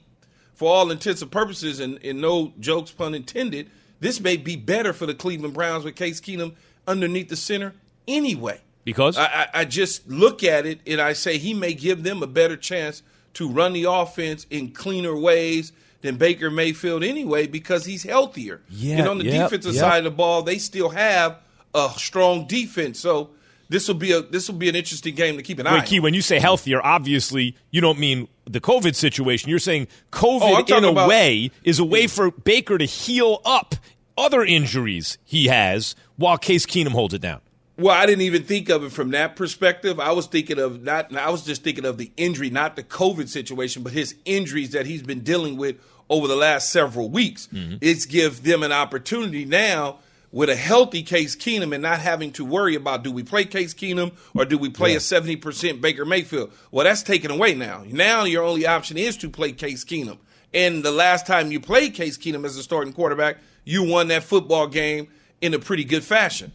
for 0.54 0.72
all 0.72 0.92
intents 0.92 1.22
and 1.22 1.32
purposes, 1.32 1.80
and, 1.80 2.00
and 2.04 2.20
no 2.20 2.54
jokes 2.60 2.92
pun 2.92 3.14
intended, 3.14 3.70
this 4.00 4.20
may 4.20 4.38
be 4.38 4.56
better 4.56 4.94
for 4.94 5.06
the 5.06 5.14
Cleveland 5.14 5.54
Browns 5.54 5.84
with 5.84 5.96
Case 5.96 6.20
Keenum 6.20 6.54
underneath 6.88 7.30
the 7.30 7.36
center 7.36 7.74
anyway. 8.08 8.62
Because 8.84 9.18
I, 9.18 9.48
I, 9.52 9.66
just 9.66 10.08
look 10.08 10.44
at 10.44 10.68
it 10.68 10.80
and 10.86 11.02
I 11.02 11.14
say 11.14 11.40
he 11.40 11.56
may 11.56 11.74
give 11.74 12.04
them 12.04 12.22
a 12.22 12.28
better 12.28 12.56
chance 12.56 13.02
to 13.34 13.50
run 13.50 13.74
the 13.74 13.86
offense 13.86 14.46
in 14.52 14.72
cleaner 14.72 15.18
ways 15.18 15.72
than 16.06 16.18
Baker 16.18 16.50
Mayfield 16.50 17.04
anyway 17.04 17.48
because 17.48 17.86
he's 17.86 18.04
healthier. 18.04 18.62
Yeah, 18.70 19.00
and 19.00 19.08
on 19.08 19.18
the 19.18 19.26
yep, 19.26 19.50
defensive 19.50 19.74
yep. 19.74 19.82
side 19.82 19.98
of 20.00 20.04
the 20.06 20.12
ball, 20.12 20.44
they 20.44 20.58
still 20.58 20.90
have 20.90 21.40
a 21.74 21.92
strong 21.98 22.48
defense. 22.48 23.00
So 23.00 23.32
this 23.70 23.88
will 23.88 23.96
be 23.96 24.12
a 24.12 24.22
this 24.22 24.48
will 24.48 24.58
be 24.58 24.70
an 24.70 24.76
interesting 24.76 25.16
game 25.16 25.38
to 25.38 25.44
keep 25.44 25.60
an 25.60 25.68
eye. 25.68 25.80
Wait, 25.80 25.86
Key, 25.86 25.98
on. 25.98 26.04
when 26.04 26.14
you 26.14 26.22
say 26.22 26.40
healthier, 26.40 26.86
obviously 26.86 27.56
you 27.72 27.82
don't 27.82 28.00
mean 28.00 28.28
the 28.46 28.62
COVID 28.62 28.96
situation. 28.96 29.50
You're 29.50 29.60
saying 29.60 29.88
Oh, 30.14 30.18
COVID, 30.18 30.40
talking 30.68 30.78
in 30.78 30.84
a 30.86 30.90
about- 30.90 31.10
way, 31.10 31.52
is 31.64 31.80
a 31.80 31.86
way 31.86 32.08
for 32.08 32.32
Baker 32.32 32.78
to 32.78 32.86
heal 32.86 33.42
up 33.44 33.76
other 34.18 34.44
injuries 34.44 35.18
he 35.26 35.48
has 35.48 35.96
while 36.16 36.38
Case 36.38 36.66
Keenum 36.66 36.92
holds 36.92 37.14
it 37.14 37.22
down. 37.22 37.42
Well, 37.78 37.94
I 37.94 38.06
didn't 38.06 38.22
even 38.22 38.44
think 38.44 38.70
of 38.70 38.86
it 38.86 38.94
from 38.94 39.12
that 39.12 39.36
perspective. 39.36 40.00
I 40.00 40.14
was 40.14 40.28
thinking 40.28 40.60
of 40.60 40.82
not. 40.84 41.14
I 41.14 41.30
was 41.30 41.44
just 41.44 41.62
thinking 41.64 41.84
of 41.84 41.98
the 41.98 42.10
injury, 42.16 42.50
not 42.50 42.78
the 42.78 42.84
COVID 42.84 43.28
situation, 43.28 43.84
but 43.84 43.92
his 43.92 44.16
injuries 44.24 44.72
that 44.72 44.86
he's 44.86 45.02
been 45.02 45.22
dealing 45.22 45.58
with 45.58 45.76
over 46.10 46.28
the 46.28 46.36
last 46.36 46.70
several 46.70 47.10
weeks. 47.10 47.48
Mm-hmm. 47.54 47.78
It's 47.82 48.06
give 48.06 48.44
them 48.44 48.64
an 48.64 48.72
opportunity 48.72 49.46
now 49.46 50.00
with 50.32 50.50
a 50.50 50.56
healthy 50.56 51.02
Case 51.02 51.36
Keenum 51.36 51.74
and 51.74 51.82
not 51.82 52.00
having 52.00 52.32
to 52.34 52.44
worry 52.44 52.76
about 52.76 53.04
do 53.04 53.12
we 53.12 53.24
play 53.24 53.46
Case 53.46 53.74
Keenum 53.74 54.12
or 54.36 54.46
do 54.46 54.58
we 54.58 54.70
play 54.70 54.96
a 54.96 55.00
seventy 55.00 55.36
percent 55.36 55.82
Baker 55.82 56.06
Mayfield. 56.06 56.52
Well, 56.72 56.84
that's 56.84 57.04
taken 57.04 57.32
away 57.32 57.56
now. 57.56 57.84
Now 57.88 58.26
your 58.26 58.44
only 58.44 58.68
option 58.68 58.98
is 58.98 59.18
to 59.18 59.30
play 59.30 59.52
Case 59.54 59.86
Keenum. 59.86 60.18
And 60.54 60.84
the 60.84 60.92
last 60.92 61.26
time 61.26 61.52
you 61.52 61.60
played 61.60 61.94
Case 61.94 62.18
Keenum 62.18 62.46
as 62.46 62.58
a 62.58 62.64
starting 62.64 62.94
quarterback, 62.94 63.38
you 63.64 63.84
won 63.84 64.08
that 64.10 64.24
football 64.24 64.68
game 64.68 65.08
in 65.42 65.54
a 65.54 65.60
pretty 65.60 65.84
good 65.84 66.04
fashion. 66.04 66.52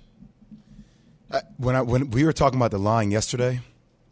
when 1.56 1.76
I 1.76 1.82
when 1.82 2.10
we 2.10 2.24
were 2.24 2.32
talking 2.32 2.58
about 2.58 2.70
the 2.70 2.78
line 2.78 3.10
yesterday, 3.10 3.60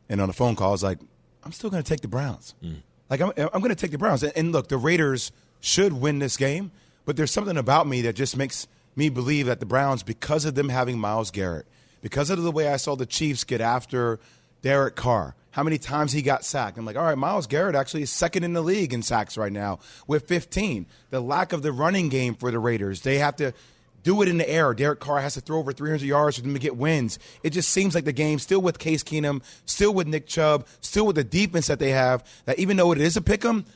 and 0.09 0.21
on 0.21 0.29
the 0.29 0.35
phone 0.35 0.57
call, 0.57 0.69
I 0.69 0.73
was 0.73 0.83
like, 0.83 0.99
I'm 1.45 1.53
still 1.53 1.71
going 1.71 1.83
to 1.83 1.89
take 1.89 2.01
the 2.01 2.09
Browns. 2.09 2.55
Mm. 2.63 2.83
Like 3.11 3.21
I'm 3.21 3.33
I'm 3.37 3.61
going 3.61 3.71
to 3.71 3.75
take 3.75 3.91
the 3.91 3.99
Browns. 3.99 4.23
And, 4.23 4.33
and 4.37 4.53
look, 4.53 4.69
the 4.69 4.77
Raiders 4.77 5.33
should 5.61 5.93
win 5.93 6.19
this 6.19 6.37
game, 6.37 6.71
but 7.05 7.17
there's 7.17 7.31
something 7.31 7.57
about 7.57 7.87
me 7.87 8.03
that 8.03 8.15
just 8.15 8.37
makes 8.37 8.67
me 8.95 9.09
believe 9.09 9.47
that 9.47 9.61
the 9.61 9.67
Browns, 9.67 10.03
because 10.03 10.45
of 10.45 10.55
them 10.55 10.69
having 10.69 10.99
Myles 10.99 11.31
Garrett, 11.31 11.67
because 12.03 12.31
of 12.31 12.43
the 12.43 12.51
way 12.51 12.69
I 12.69 12.77
saw 12.77 12.97
the 12.97 13.07
Chiefs 13.07 13.45
get 13.45 13.61
after 13.61 14.19
Derek 14.63 14.97
Carr. 14.97 15.35
How 15.53 15.63
many 15.63 15.79
times 15.79 16.13
he 16.13 16.23
got 16.23 16.45
sacked? 16.45 16.79
I'm 16.79 16.85
like, 16.85 16.97
all 16.97 17.05
right, 17.05 17.19
Myles 17.19 17.47
Garrett 17.47 17.75
actually 17.75 18.03
is 18.03 18.11
second 18.11 18.45
in 18.45 18.53
the 18.53 18.61
league 18.61 18.93
in 18.93 19.03
sacks 19.03 19.37
right 19.37 19.53
now 19.53 19.81
with 20.07 20.29
15. 20.29 20.87
The 21.11 21.21
lack 21.21 21.53
of 21.53 21.63
the 21.63 21.73
running 21.73 22.09
game 22.09 22.35
for 22.35 22.51
the 22.51 22.59
Raiders, 22.59 23.01
they 23.01 23.19
have 23.19 23.37
to 23.37 23.53
do 24.09 24.23
it 24.23 24.29
in 24.29 24.39
the 24.39 24.49
air. 24.49 24.73
Derek 24.73 25.01
Carr 25.01 25.21
has 25.21 25.35
to 25.35 25.43
throw 25.43 25.59
over 25.59 25.71
300 25.71 26.03
yards 26.03 26.37
for 26.37 26.43
them 26.43 26.55
to 26.55 26.59
get 26.59 26.79
wins. 26.79 27.19
It 27.43 27.51
just 27.51 27.69
seems 27.69 27.95
like 27.95 28.07
the 28.07 28.13
game 28.13 28.39
still 28.39 28.61
with 28.61 28.79
Case 28.79 29.05
Keenum, 29.05 29.43
still 29.67 29.93
with 29.93 30.07
Nick 30.07 30.27
Chubb, 30.27 30.67
still 30.81 31.07
with 31.07 31.17
the 31.17 31.25
defense 31.25 31.67
that 31.67 31.79
they 31.79 31.91
have. 31.91 32.25
That 32.47 32.59
even 32.59 32.79
though 32.79 32.91
it 32.93 33.03
is 33.03 33.19
a 33.19 33.21
pick 33.21 33.45
'em, 33.45 33.67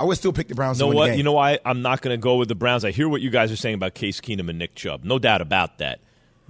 I 0.00 0.02
would 0.02 0.16
still 0.16 0.32
pick 0.32 0.48
the 0.48 0.56
Browns. 0.56 0.80
You 0.80 0.88
know 0.88 0.96
what? 0.96 1.16
You 1.16 1.22
know 1.22 1.34
why 1.34 1.60
I'm 1.64 1.80
not 1.80 2.00
going 2.00 2.12
to 2.12 2.20
go 2.20 2.34
with 2.34 2.48
the 2.48 2.56
Browns? 2.56 2.84
I 2.84 2.90
hear 2.90 3.08
what 3.08 3.20
you 3.20 3.30
guys 3.30 3.52
are 3.52 3.56
saying 3.56 3.76
about 3.76 3.94
Case 3.94 4.20
Keenum 4.20 4.50
and 4.50 4.58
Nick 4.58 4.74
Chubb. 4.74 5.04
No 5.04 5.20
doubt 5.20 5.40
about 5.40 5.78
that. 5.78 6.00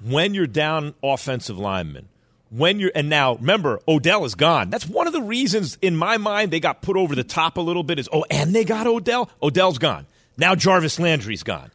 When 0.02 0.32
you're 0.32 0.46
down 0.46 0.94
offensive 1.02 1.58
linemen, 1.58 2.08
when 2.48 2.80
you're 2.80 2.92
and 2.94 3.10
now 3.10 3.34
remember 3.34 3.80
Odell 3.86 4.24
is 4.24 4.34
gone. 4.34 4.70
That's 4.70 4.88
one 4.88 5.06
of 5.06 5.12
the 5.12 5.20
reasons 5.20 5.76
in 5.82 5.96
my 5.96 6.16
mind 6.16 6.50
they 6.50 6.60
got 6.60 6.80
put 6.80 6.96
over 6.96 7.14
the 7.14 7.24
top 7.24 7.58
a 7.58 7.60
little 7.60 7.82
bit. 7.82 7.98
Is 7.98 8.08
oh, 8.10 8.24
and 8.30 8.54
they 8.54 8.64
got 8.64 8.86
Odell. 8.86 9.28
Odell's 9.42 9.76
gone. 9.76 10.06
Now 10.38 10.54
Jarvis 10.54 10.98
Landry's 10.98 11.42
gone. 11.42 11.70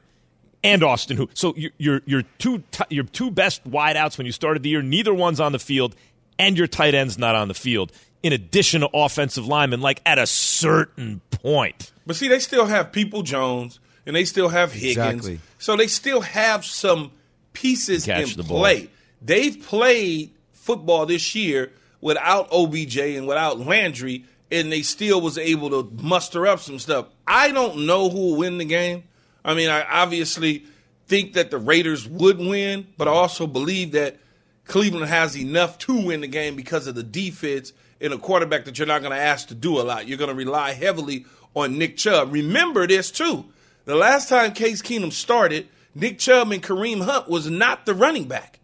And 0.64 0.84
Austin, 0.84 1.18
who 1.18 1.30
so 1.34 1.54
your 1.56 1.72
your 1.78 2.02
your 2.06 2.22
two 2.40 2.64
your 2.90 3.04
two 3.04 3.32
best 3.32 3.70
wideouts 3.70 4.18
when 4.18 4.26
you 4.26 4.32
started 4.32 4.64
the 4.64 4.70
year, 4.70 4.82
neither 4.82 5.14
one's 5.14 5.40
on 5.40 5.52
the 5.52 5.60
field, 5.60 5.96
and 6.40 6.58
your 6.58 6.68
tight 6.68 6.94
end's 6.96 7.18
not 7.18 7.36
on 7.36 7.48
the 7.48 7.54
field. 7.54 7.92
In 8.24 8.34
addition 8.34 8.82
to 8.82 8.90
offensive 8.94 9.46
linemen, 9.48 9.80
like 9.82 10.02
at 10.06 10.18
a 10.18 10.26
certain 10.26 11.22
point, 11.30 11.92
But 12.06 12.16
see, 12.16 12.28
they 12.28 12.40
still 12.40 12.66
have 12.66 12.92
Peoples-Jones 12.92 13.80
and 14.08 14.16
they 14.16 14.26
still 14.26 14.50
have 14.50 14.74
Higgins. 14.74 14.98
Exactly. 14.98 15.40
So 15.60 15.76
they 15.76 15.88
still 15.88 16.22
have 16.22 16.66
some 16.66 17.12
pieces 17.54 18.06
Catch 18.06 18.32
in 18.32 18.38
the 18.38 18.44
ball. 18.44 18.60
play. 18.60 18.90
They've 19.22 19.62
played 19.62 20.32
football 20.54 21.06
this 21.06 21.36
year 21.36 21.72
without 22.02 22.48
OBJ 22.52 22.98
and 22.98 23.28
without 23.28 23.60
Landry, 23.60 24.26
and 24.52 24.72
they 24.72 24.82
still 24.82 25.22
was 25.22 25.38
able 25.38 25.70
to 25.70 26.04
muster 26.04 26.48
up 26.48 26.60
some 26.60 26.80
stuff. 26.80 27.08
I 27.26 27.52
don't 27.52 27.86
know 27.86 28.10
who 28.10 28.32
will 28.32 28.36
win 28.38 28.58
the 28.58 28.66
game. 28.66 29.04
I 29.48 29.54
mean, 29.54 29.70
I 29.70 29.84
obviously 29.84 30.66
think 31.08 31.34
that 31.34 31.52
the 31.52 31.58
Raiders 31.58 32.08
would 32.08 32.38
win, 32.38 32.86
but 32.98 33.08
I 33.08 33.12
also 33.12 33.48
believe 33.48 33.94
that 33.94 34.18
Cleveland 34.66 35.08
has 35.08 35.38
enough 35.38 35.78
to 35.80 36.06
win 36.06 36.20
the 36.20 36.28
game 36.28 36.58
because 36.58 36.86
of 36.86 36.96
the 36.96 37.04
defense 37.04 37.72
and 38.02 38.14
a 38.14 38.18
quarterback 38.18 38.66
that 38.66 38.78
you're 38.78 38.88
not 38.88 39.02
going 39.02 39.14
to 39.14 39.18
ask 39.18 39.48
to 39.48 39.56
do 39.56 39.80
a 39.80 39.84
lot. 39.84 40.06
You're 40.06 40.18
going 40.18 40.30
to 40.30 40.36
rely 40.36 40.74
heavily 40.74 41.26
on 41.56 41.78
Nick 41.78 41.96
Chubb. 41.96 42.34
Remember 42.34 42.86
this 42.86 43.10
too. 43.10 43.46
The 43.86 43.96
last 43.96 44.28
time 44.28 44.52
Case 44.52 44.82
Keenum 44.82 45.14
started, 45.14 45.70
Nick 45.96 46.20
Chubb 46.20 46.52
and 46.52 46.62
Kareem 46.62 47.02
Hunt 47.02 47.30
was 47.30 47.50
not 47.50 47.86
the 47.86 47.94
running 47.94 48.28
back. 48.28 48.60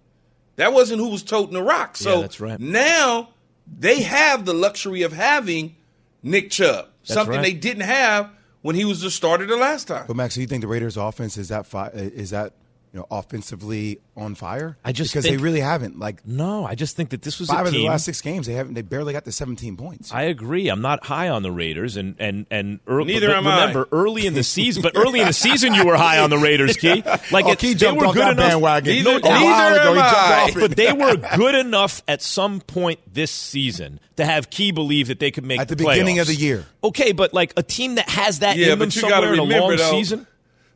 That 0.58 0.74
wasn't 0.74 1.00
who 1.00 1.10
was 1.10 1.24
toting 1.24 1.54
the 1.54 1.64
rock. 1.64 1.96
So 1.96 2.16
Yeah, 2.16 2.22
that's 2.22 2.42
right. 2.42 2.60
now 2.60 3.30
they 3.66 4.02
have 4.02 4.44
the 4.44 4.54
luxury 4.54 5.04
of 5.04 5.14
having 5.14 5.78
Nick 6.22 6.52
Chubb, 6.52 6.90
something 7.04 7.38
right. 7.38 7.42
they 7.42 7.54
didn't 7.54 7.84
have 7.84 8.30
when 8.64 8.76
he 8.76 8.84
was 8.86 9.02
the 9.02 9.12
starter 9.12 9.46
the 9.46 9.56
last 9.58 9.88
time. 9.88 10.06
But 10.08 10.16
Max, 10.16 10.34
do 10.34 10.42
you 10.42 10.48
think 10.48 10.62
the 10.62 10.68
Raiders' 10.68 10.98
offense 10.98 11.38
is 11.38 11.50
that 11.50 11.68
fi- 11.68 11.90
is 11.94 12.32
that 12.32 12.54
you 12.94 13.00
know 13.00 13.08
offensively 13.12 14.00
on 14.16 14.36
fire? 14.36 14.78
I 14.86 14.92
just 14.92 15.12
because 15.12 15.26
think- 15.26 15.38
they 15.38 15.44
really 15.44 15.60
haven't. 15.62 15.98
Like 16.00 16.26
no, 16.28 16.64
I 16.66 16.76
just 16.76 16.96
think 16.96 17.10
that 17.10 17.24
this 17.24 17.40
was 17.40 17.50
five 17.50 17.66
a 17.66 17.70
of 17.70 17.74
the 17.74 17.88
last 17.88 18.06
six 18.06 18.22
games, 18.22 18.46
they 18.46 18.54
haven't. 18.54 18.76
They 18.76 18.84
barely 18.84 19.14
got 19.14 19.26
to 19.26 19.32
17 19.32 19.76
points. 19.78 20.14
I 20.14 20.24
agree. 20.24 20.70
I'm 20.70 20.82
not 20.82 21.04
high 21.06 21.30
on 21.30 21.42
the 21.44 21.52
Raiders, 21.52 21.98
and 21.98 22.16
and 22.20 22.46
and 22.52 22.80
early, 22.88 23.14
Neither 23.14 23.28
but 23.30 23.38
am 23.38 23.48
I. 23.48 23.60
remember 23.62 23.88
early 23.92 24.26
in 24.28 24.36
the 24.36 24.44
season. 24.44 24.84
But 24.84 24.96
early 24.96 25.20
in 25.22 25.28
the 25.28 25.34
season, 25.34 25.74
you 25.74 25.86
were 25.86 25.98
high 25.98 26.20
on 26.20 26.30
the 26.30 26.38
Raiders, 26.38 26.78
Key. 26.78 27.04
Oh, 27.14 27.18
like 27.32 27.46
Oh, 27.46 27.52
it, 27.52 27.60
Key 27.60 27.74
they 27.74 27.92
were 27.92 28.14
good 28.14 28.18
enough. 28.18 28.38
bandwagon. 28.38 28.94
Neither- 28.96 29.18
a 29.18 29.20
while 29.22 29.40
neither 29.42 29.80
ago, 29.82 29.90
oh, 29.90 29.94
am 29.94 29.98
I. 30.00 30.44
off. 30.50 30.54
But 30.54 30.76
they 30.76 30.94
were 30.94 31.16
good 31.38 31.56
enough 31.56 32.04
at 32.08 32.22
some 32.22 32.62
point 32.62 33.00
this 33.12 33.32
season 33.32 34.00
to 34.18 34.26
have 34.26 34.50
Key 34.52 34.72
believe 34.72 35.08
that 35.08 35.20
they 35.20 35.32
could 35.32 35.44
make 35.46 35.60
At 35.60 35.68
the 35.68 35.76
the 35.76 35.84
beginning 35.86 36.18
playoffs. 36.18 36.22
of 36.22 36.28
the 36.28 36.36
year. 36.36 36.66
Okay, 36.84 37.12
but 37.12 37.34
like 37.34 37.54
a 37.58 37.64
team 37.64 37.96
that 37.96 38.08
has 38.10 38.40
that 38.40 38.56
Yeah, 38.58 38.74
in 38.74 38.80
them 38.80 38.88
but 38.90 38.96
you 38.96 39.02
got 39.02 39.08
to 39.08 39.14
somewhere 39.28 39.34
in 39.34 39.40
a 39.40 39.44
remember 39.44 39.68
long 39.70 39.78
though. 39.78 39.92
season. 39.92 40.28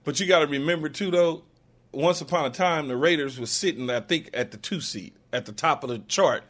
But 0.03 0.19
you 0.19 0.25
got 0.25 0.39
to 0.39 0.47
remember 0.47 0.89
too, 0.89 1.11
though. 1.11 1.43
Once 1.97 2.21
upon 2.21 2.45
a 2.45 2.49
time, 2.49 2.87
the 2.87 2.95
Raiders 2.95 3.39
was 3.39 3.49
sitting, 3.51 3.89
I 3.89 3.99
think, 4.01 4.29
at 4.33 4.51
the 4.51 4.57
two 4.57 4.81
seat, 4.81 5.15
at 5.33 5.45
the 5.45 5.51
top 5.51 5.83
of 5.83 5.89
the 5.89 5.99
chart, 6.07 6.43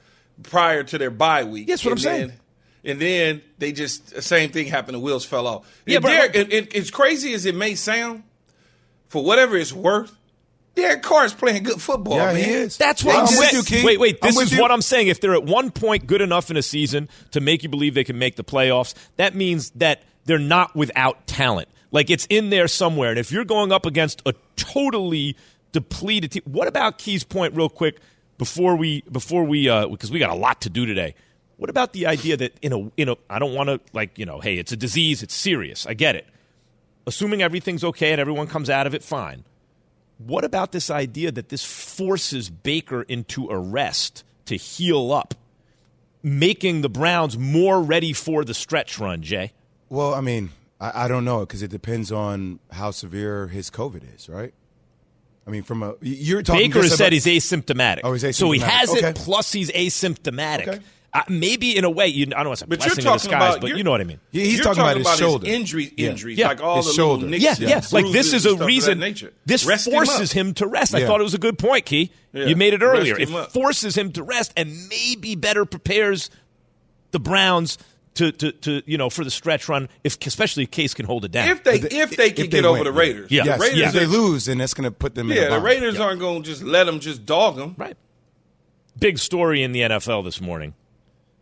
prior 0.44 0.84
to 0.84 0.98
their 0.98 1.10
bye 1.10 1.44
week. 1.46 1.68
That's 1.68 1.86
what 1.86 1.92
And 1.92 2.00
I'm 2.00 2.04
saying. 2.04 2.28
then- 2.28 2.40
And 2.84 3.00
then 3.02 3.42
they 3.58 3.72
just 3.72 4.14
the 4.14 4.22
same 4.22 4.52
thing 4.52 4.68
happened. 4.68 4.96
The 4.96 5.00
wheels 5.00 5.26
fell 5.26 5.48
off. 5.48 5.82
Yeah, 5.86 5.96
And 5.98 6.04
but- 6.04 6.10
Derek, 6.10 6.36
and, 6.36 6.54
and 6.54 6.76
as 6.76 6.92
crazy 6.92 7.34
as 7.34 7.46
it 7.46 7.56
may 7.56 7.76
sound, 7.76 8.24
for 9.10 9.24
whatever 9.24 9.56
it's 9.58 9.74
worth, 9.74 10.16
Derek 10.76 11.02
Carr 11.02 11.26
is 11.26 11.34
playing 11.34 11.64
good 11.64 11.82
football. 11.82 12.18
Yeah, 12.18 12.26
man. 12.34 12.36
he 12.36 12.42
is. 12.52 12.78
That's 12.78 13.04
what 13.04 13.16
I'm 13.16 13.22
I'm, 13.22 13.38
with 13.38 13.50
saying. 13.50 13.56
you, 13.56 13.64
Key. 13.64 13.84
Wait, 13.86 14.00
wait. 14.00 14.22
This 14.22 14.38
is 14.40 14.52
you. 14.52 14.62
what 14.62 14.72
I'm 14.72 14.82
saying. 14.84 15.08
If 15.08 15.20
they're 15.22 15.34
at 15.34 15.44
one 15.46 15.72
point 15.72 16.06
good 16.08 16.22
enough 16.22 16.52
in 16.52 16.58
a 16.58 16.62
season 16.62 17.10
to 17.32 17.40
make 17.42 17.64
you 17.64 17.70
believe 17.70 17.94
they 17.96 18.04
can 18.04 18.20
make 18.20 18.36
the 18.36 18.44
playoffs, 18.44 18.94
that 19.16 19.34
means 19.34 19.72
that 19.72 20.04
they're 20.26 20.38
not 20.38 20.76
without 20.76 21.26
talent. 21.26 21.68
Like 21.98 22.12
it's 22.12 22.28
in 22.30 22.52
there 22.52 22.68
somewhere. 22.68 23.10
And 23.10 23.18
if 23.18 23.32
you're 23.32 23.44
going 23.44 23.72
up 23.72 23.88
against 23.88 24.22
a 24.28 24.36
totally 24.56 25.36
depleted 25.72 26.30
team, 26.30 26.44
what 26.46 26.68
about 26.68 27.00
Key's 27.00 27.24
point, 27.24 27.56
real 27.56 27.70
quick, 27.70 27.98
before 28.38 28.76
we 28.76 29.02
before 29.12 29.44
we 29.44 29.68
uh 29.68 29.88
because 29.88 30.12
we 30.12 30.20
got 30.20 30.30
a 30.30 30.36
lot 30.36 30.62
to 30.62 30.70
do 30.70 30.86
today. 30.86 31.16
What 31.56 31.72
about 31.72 31.94
the 31.94 32.06
idea 32.06 32.38
that 32.38 32.56
in 32.62 32.72
a 32.72 32.92
in 32.98 33.10
a 33.10 33.16
I 33.32 33.40
don't 33.40 33.56
want 33.56 33.70
to 33.70 33.80
like 33.94 34.20
you 34.20 34.28
know 34.28 34.40
hey 34.40 34.60
it's 34.60 34.72
a 34.72 34.78
disease 34.78 35.24
it's 35.24 35.34
serious 35.34 35.88
I 35.88 35.96
get 35.96 36.16
it. 36.16 36.28
Assuming 37.08 37.42
everything's 37.42 37.84
okay 37.84 38.12
and 38.12 38.22
everyone 38.22 38.46
comes 38.46 38.70
out 38.70 38.86
of 38.86 38.94
it 38.94 39.02
fine. 39.02 39.44
What 40.20 40.44
about 40.44 40.74
this 40.74 40.92
idea 40.92 41.32
that 41.32 41.50
this 41.50 41.66
forces 41.66 42.52
Baker 42.52 43.02
into 43.02 43.48
arrest 43.50 44.24
to 44.46 44.56
heal 44.56 45.12
up, 45.12 45.34
making 46.22 46.82
the 46.82 46.90
Browns 46.90 47.40
more 47.40 47.82
ready 47.82 48.14
for 48.14 48.46
the 48.46 48.54
stretch 48.54 49.00
run, 49.00 49.24
Jay? 49.24 49.54
Well, 49.90 50.14
I 50.14 50.22
mean, 50.22 50.52
I, 50.80 51.06
I 51.06 51.08
don't 51.08 51.26
know 51.26 51.40
because 51.42 51.62
it 51.64 51.72
depends 51.72 52.12
on 52.12 52.60
how 52.72 52.92
severe 52.92 53.48
his 53.48 53.70
COVID 53.70 54.16
is, 54.16 54.30
right? 54.30 54.54
I 55.46 55.50
mean, 55.50 55.64
from 55.64 55.82
a 55.82 55.96
you're 56.02 56.42
talking. 56.42 56.70
Baker 56.70 56.82
has 56.84 56.96
said 56.98 57.08
about- 57.08 57.14
he's 57.14 57.26
asymptomatic. 57.26 58.02
Oh, 58.04 58.14
he's 58.14 58.36
So 58.36 58.52
he 58.52 58.60
asymptomatic. 58.60 58.64
has 58.64 58.94
it, 58.96 59.16
plus 59.16 59.52
he's 59.54 59.72
asymptomatic. 59.72 60.68
Okay. 60.68 60.80
Uh, 61.14 61.22
maybe 61.30 61.76
in 61.76 61.86
a 61.86 61.90
way, 61.90 62.08
you, 62.08 62.26
I 62.26 62.44
don't 62.44 62.48
want 62.48 62.60
to 62.60 62.66
say 62.66 62.68
But 62.68 62.80
you're 62.80 62.88
blessing 62.90 63.02
in 63.02 63.06
talking 63.06 63.18
disguise, 63.30 63.50
about 63.56 63.62
but 63.62 63.68
you're- 63.70 63.82
know 63.82 63.92
what 63.92 64.02
I 64.02 64.04
mean. 64.04 64.20
Yeah, 64.32 64.44
he's 64.44 64.56
You're 64.56 64.64
talking, 64.66 64.82
about 64.82 64.98
his 64.98 65.16
shoulder. 65.18 65.48
his 65.48 65.56
injury, 65.56 65.94
Yeah. 65.96 66.10
injuries, 66.10 66.38
Yeah. 66.38 66.48
like 66.50 66.62
all 66.62 66.78
His 66.78 66.88
the 66.88 66.94
shoulder. 66.94 67.28
nicks 67.28 67.44
Yeah, 67.44 67.52
and 67.52 67.60
yeah. 67.62 67.82
Like 67.94 68.12
this 68.12 68.34
is 68.34 68.34
a 68.34 68.40
stuff 68.40 68.52
of 68.54 68.60
that 68.60 68.66
reason. 68.66 69.00
This 69.46 69.66
Rest 69.66 69.90
forces 69.90 70.32
up. 70.32 70.36
him, 70.38 70.54
to 70.56 70.68
rest. 70.68 70.94
I 70.94 71.06
thought 71.08 71.22
it 71.22 71.24
was 71.24 71.34
a 71.34 71.38
good 71.40 71.58
point, 71.58 71.86
Key. 71.86 72.12
Yeah. 72.34 72.46
You 72.48 72.58
made 72.58 72.74
it 72.74 72.82
earlier. 72.84 73.18
him 73.18 73.34
It 73.34 73.36
up. 73.36 73.52
forces 73.54 73.98
him 73.98 74.12
to 74.12 74.22
rest 74.22 74.52
and 74.58 74.90
maybe 74.90 75.36
better 75.36 75.64
prepares 75.66 76.30
the 77.12 77.20
Browns 77.22 77.78
to, 78.18 78.32
to, 78.34 78.52
to 78.52 78.82
you 78.86 78.98
know 78.98 79.10
for 79.10 79.24
the 79.24 79.32
stretch 79.32 79.68
run, 79.68 79.90
if 80.04 80.18
especially 80.26 80.64
if 80.64 80.72
Case 80.72 80.94
can 80.94 81.06
hold 81.06 81.26
it 81.26 81.32
down. 81.32 81.50
If 81.50 81.64
they 81.64 81.76
If 81.76 81.82
they- 81.90 81.98
if 82.02 82.10
they 82.18 82.28
if 82.28 82.36
can 82.36 82.44
they 82.46 82.48
get 82.50 82.66
over 82.66 82.80
win, 82.80 82.84
the. 82.84 82.92
Raiders, 82.92 83.32
Yeah. 83.32 83.44
the 83.44 83.50
Yes, 83.50 83.60
Raiders 83.62 83.80
if 83.88 83.94
they 83.94 84.06
lose, 84.06 84.46
then 84.46 84.58
that's 84.60 84.74
going 84.74 84.84
to 84.86 84.92
put 84.92 85.16
them 85.16 85.32
in 85.32 85.38
Yeah, 85.38 85.44
a 85.44 85.46
the 85.46 85.52
bind. 85.56 85.64
Raiders 85.66 86.00
aren't 86.00 86.20
going 86.20 86.44
to 86.44 86.50
just 86.50 86.62
let 86.64 86.84
them 86.86 87.00
just 87.00 87.26
dog 87.26 87.56
them. 87.56 87.74
Right. 87.78 87.98
Big 89.00 89.18
story 89.20 89.62
in 89.64 89.72
the 89.72 89.82
NFL 89.82 90.24
this 90.24 90.42
morning 90.42 90.74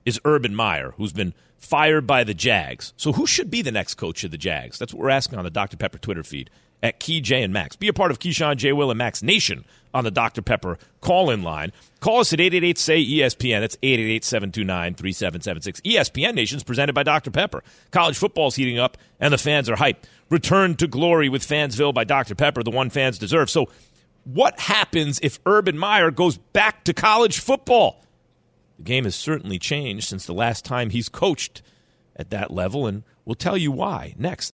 is 0.05 0.19
Urban 0.25 0.53
Meyer, 0.55 0.93
who's 0.97 1.13
been 1.13 1.33
fired 1.57 2.05
by 2.05 2.23
the 2.23 2.33
Jags. 2.33 2.93
So 2.97 3.13
who 3.13 3.25
should 3.25 3.49
be 3.49 3.61
the 3.61 3.71
next 3.71 3.95
coach 3.95 4.23
of 4.23 4.31
the 4.31 4.37
Jags? 4.37 4.77
That's 4.77 4.93
what 4.93 5.01
we're 5.01 5.09
asking 5.09 5.39
on 5.39 5.45
the 5.45 5.49
Dr. 5.49 5.77
Pepper 5.77 5.97
Twitter 5.97 6.23
feed 6.23 6.49
at 6.85 6.99
Key 6.99 7.19
J 7.19 7.41
and 7.41 7.51
Max. 7.51 7.75
Be 7.75 7.87
a 7.87 7.93
part 7.93 8.11
of 8.11 8.19
Keyshawn, 8.19 8.57
J. 8.57 8.71
Will, 8.71 8.91
and 8.91 8.97
Max 8.99 9.23
Nation 9.23 9.65
on 9.91 10.03
the 10.03 10.11
Dr. 10.11 10.43
Pepper 10.43 10.77
call 11.01 11.31
in 11.31 11.41
line. 11.41 11.71
Call 11.99 12.19
us 12.19 12.31
at 12.31 12.39
888 12.39 12.77
say 12.77 13.03
ESPN. 13.03 13.59
That's 13.61 13.77
888 13.81 14.23
729 14.23 14.93
3776. 14.93 15.81
ESPN 15.81 16.35
Nation 16.35 16.57
is 16.57 16.63
presented 16.63 16.93
by 16.93 17.01
Dr. 17.01 17.31
Pepper. 17.31 17.63
College 17.89 18.15
football's 18.15 18.55
heating 18.55 18.77
up, 18.77 18.99
and 19.19 19.33
the 19.33 19.39
fans 19.39 19.67
are 19.67 19.77
hyped. 19.77 20.03
Return 20.29 20.75
to 20.75 20.85
glory 20.85 21.27
with 21.27 21.41
Fansville 21.41 21.93
by 21.93 22.03
Dr. 22.03 22.35
Pepper, 22.35 22.61
the 22.61 22.69
one 22.69 22.91
fans 22.91 23.17
deserve. 23.17 23.49
So, 23.49 23.67
what 24.23 24.59
happens 24.59 25.19
if 25.23 25.39
Urban 25.45 25.77
Meyer 25.77 26.11
goes 26.11 26.37
back 26.37 26.83
to 26.83 26.93
college 26.93 27.39
football? 27.39 28.03
The 28.77 28.83
game 28.83 29.05
has 29.05 29.15
certainly 29.15 29.57
changed 29.57 30.07
since 30.07 30.25
the 30.25 30.33
last 30.33 30.65
time 30.65 30.91
he's 30.91 31.09
coached 31.09 31.63
at 32.15 32.29
that 32.29 32.51
level, 32.51 32.85
and 32.85 33.03
we'll 33.23 33.35
tell 33.35 33.57
you 33.57 33.71
why 33.71 34.13
next. 34.17 34.54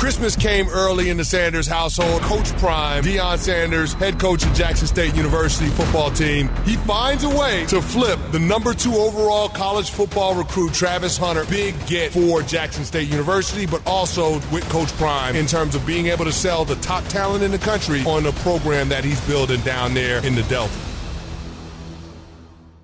Christmas 0.00 0.34
came 0.34 0.66
early 0.70 1.10
in 1.10 1.18
the 1.18 1.24
Sanders 1.26 1.66
household. 1.66 2.22
Coach 2.22 2.50
Prime, 2.56 3.04
Deion 3.04 3.36
Sanders, 3.36 3.92
head 3.92 4.18
coach 4.18 4.42
of 4.46 4.54
Jackson 4.54 4.86
State 4.86 5.14
University 5.14 5.68
football 5.68 6.10
team, 6.10 6.48
he 6.64 6.76
finds 6.76 7.22
a 7.24 7.28
way 7.28 7.66
to 7.66 7.82
flip 7.82 8.18
the 8.32 8.38
number 8.38 8.72
two 8.72 8.94
overall 8.94 9.50
college 9.50 9.90
football 9.90 10.34
recruit, 10.34 10.72
Travis 10.72 11.18
Hunter. 11.18 11.44
Big 11.50 11.74
get 11.86 12.12
for 12.12 12.40
Jackson 12.40 12.86
State 12.86 13.10
University, 13.10 13.66
but 13.66 13.86
also 13.86 14.36
with 14.50 14.66
Coach 14.70 14.88
Prime 14.92 15.36
in 15.36 15.44
terms 15.44 15.74
of 15.74 15.84
being 15.84 16.06
able 16.06 16.24
to 16.24 16.32
sell 16.32 16.64
the 16.64 16.76
top 16.76 17.04
talent 17.08 17.42
in 17.42 17.50
the 17.50 17.58
country 17.58 18.02
on 18.06 18.22
the 18.22 18.32
program 18.32 18.88
that 18.88 19.04
he's 19.04 19.20
building 19.26 19.60
down 19.60 19.92
there 19.92 20.24
in 20.24 20.34
the 20.34 20.42
Delta. 20.44 20.72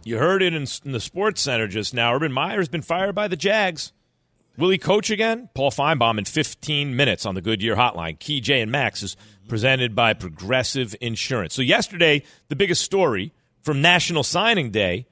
You 0.05 0.19
heard 0.19 0.43
it 0.43 0.53
in, 0.53 0.67
in 0.85 0.93
the 0.93 0.99
SportsCenter 0.99 1.71
just 1.71 1.95
now. 1.95 2.15
Urban 2.15 2.31
Meyer's 2.31 2.69
been 2.69 2.83
fired 2.83 3.15
by 3.15 3.27
the 3.27 3.37
Jags. 3.37 3.95
Will 4.59 4.71
he 4.71 4.79
coach 4.79 5.11
again? 5.11 5.51
Paul 5.55 5.71
Finebaum 5.71 6.19
in 6.19 6.25
15 6.25 6.97
minutes 6.97 7.27
on 7.27 7.35
the 7.35 7.43
Goodyear 7.43 7.77
Hotline. 7.77 8.19
Key 8.19 8.41
J 8.41 8.63
and 8.63 8.73
Max 8.73 9.03
is 9.03 9.17
presented 9.49 9.95
by 9.95 10.15
Progressive 10.15 10.97
Insurance. 11.01 11.55
So 11.55 11.63
yesterday, 11.63 12.23
the 12.49 12.57
biggest 12.57 12.83
story 12.83 13.33
from 13.63 13.83
National 13.83 14.23
Signing 14.23 14.71
Day 14.71 15.07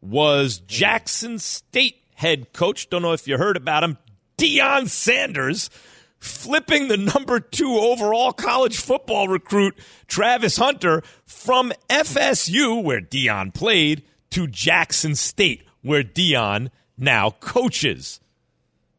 was 0.00 0.58
Jackson 0.60 1.38
State 1.38 2.02
head 2.14 2.52
coach. 2.52 2.90
Don't 2.90 3.02
know 3.02 3.12
if 3.12 3.28
you 3.28 3.38
heard 3.38 3.56
about 3.56 3.84
him, 3.84 3.98
Deion 4.36 4.88
Sanders, 4.88 5.70
flipping 6.18 6.88
the 6.88 6.96
number 6.96 7.40
two 7.40 7.78
overall 7.78 8.32
college 8.32 8.78
football 8.78 9.28
recruit 9.28 9.78
Travis 10.06 10.56
Hunter 10.56 11.02
from 11.26 11.72
FSU, 11.88 12.82
where 12.82 13.00
Deion 13.00 13.54
played, 13.54 14.02
to 14.30 14.46
Jackson 14.46 15.14
State, 15.14 15.62
where 15.82 16.02
Deion 16.02 16.70
now 16.98 17.30
coaches. 17.30 18.20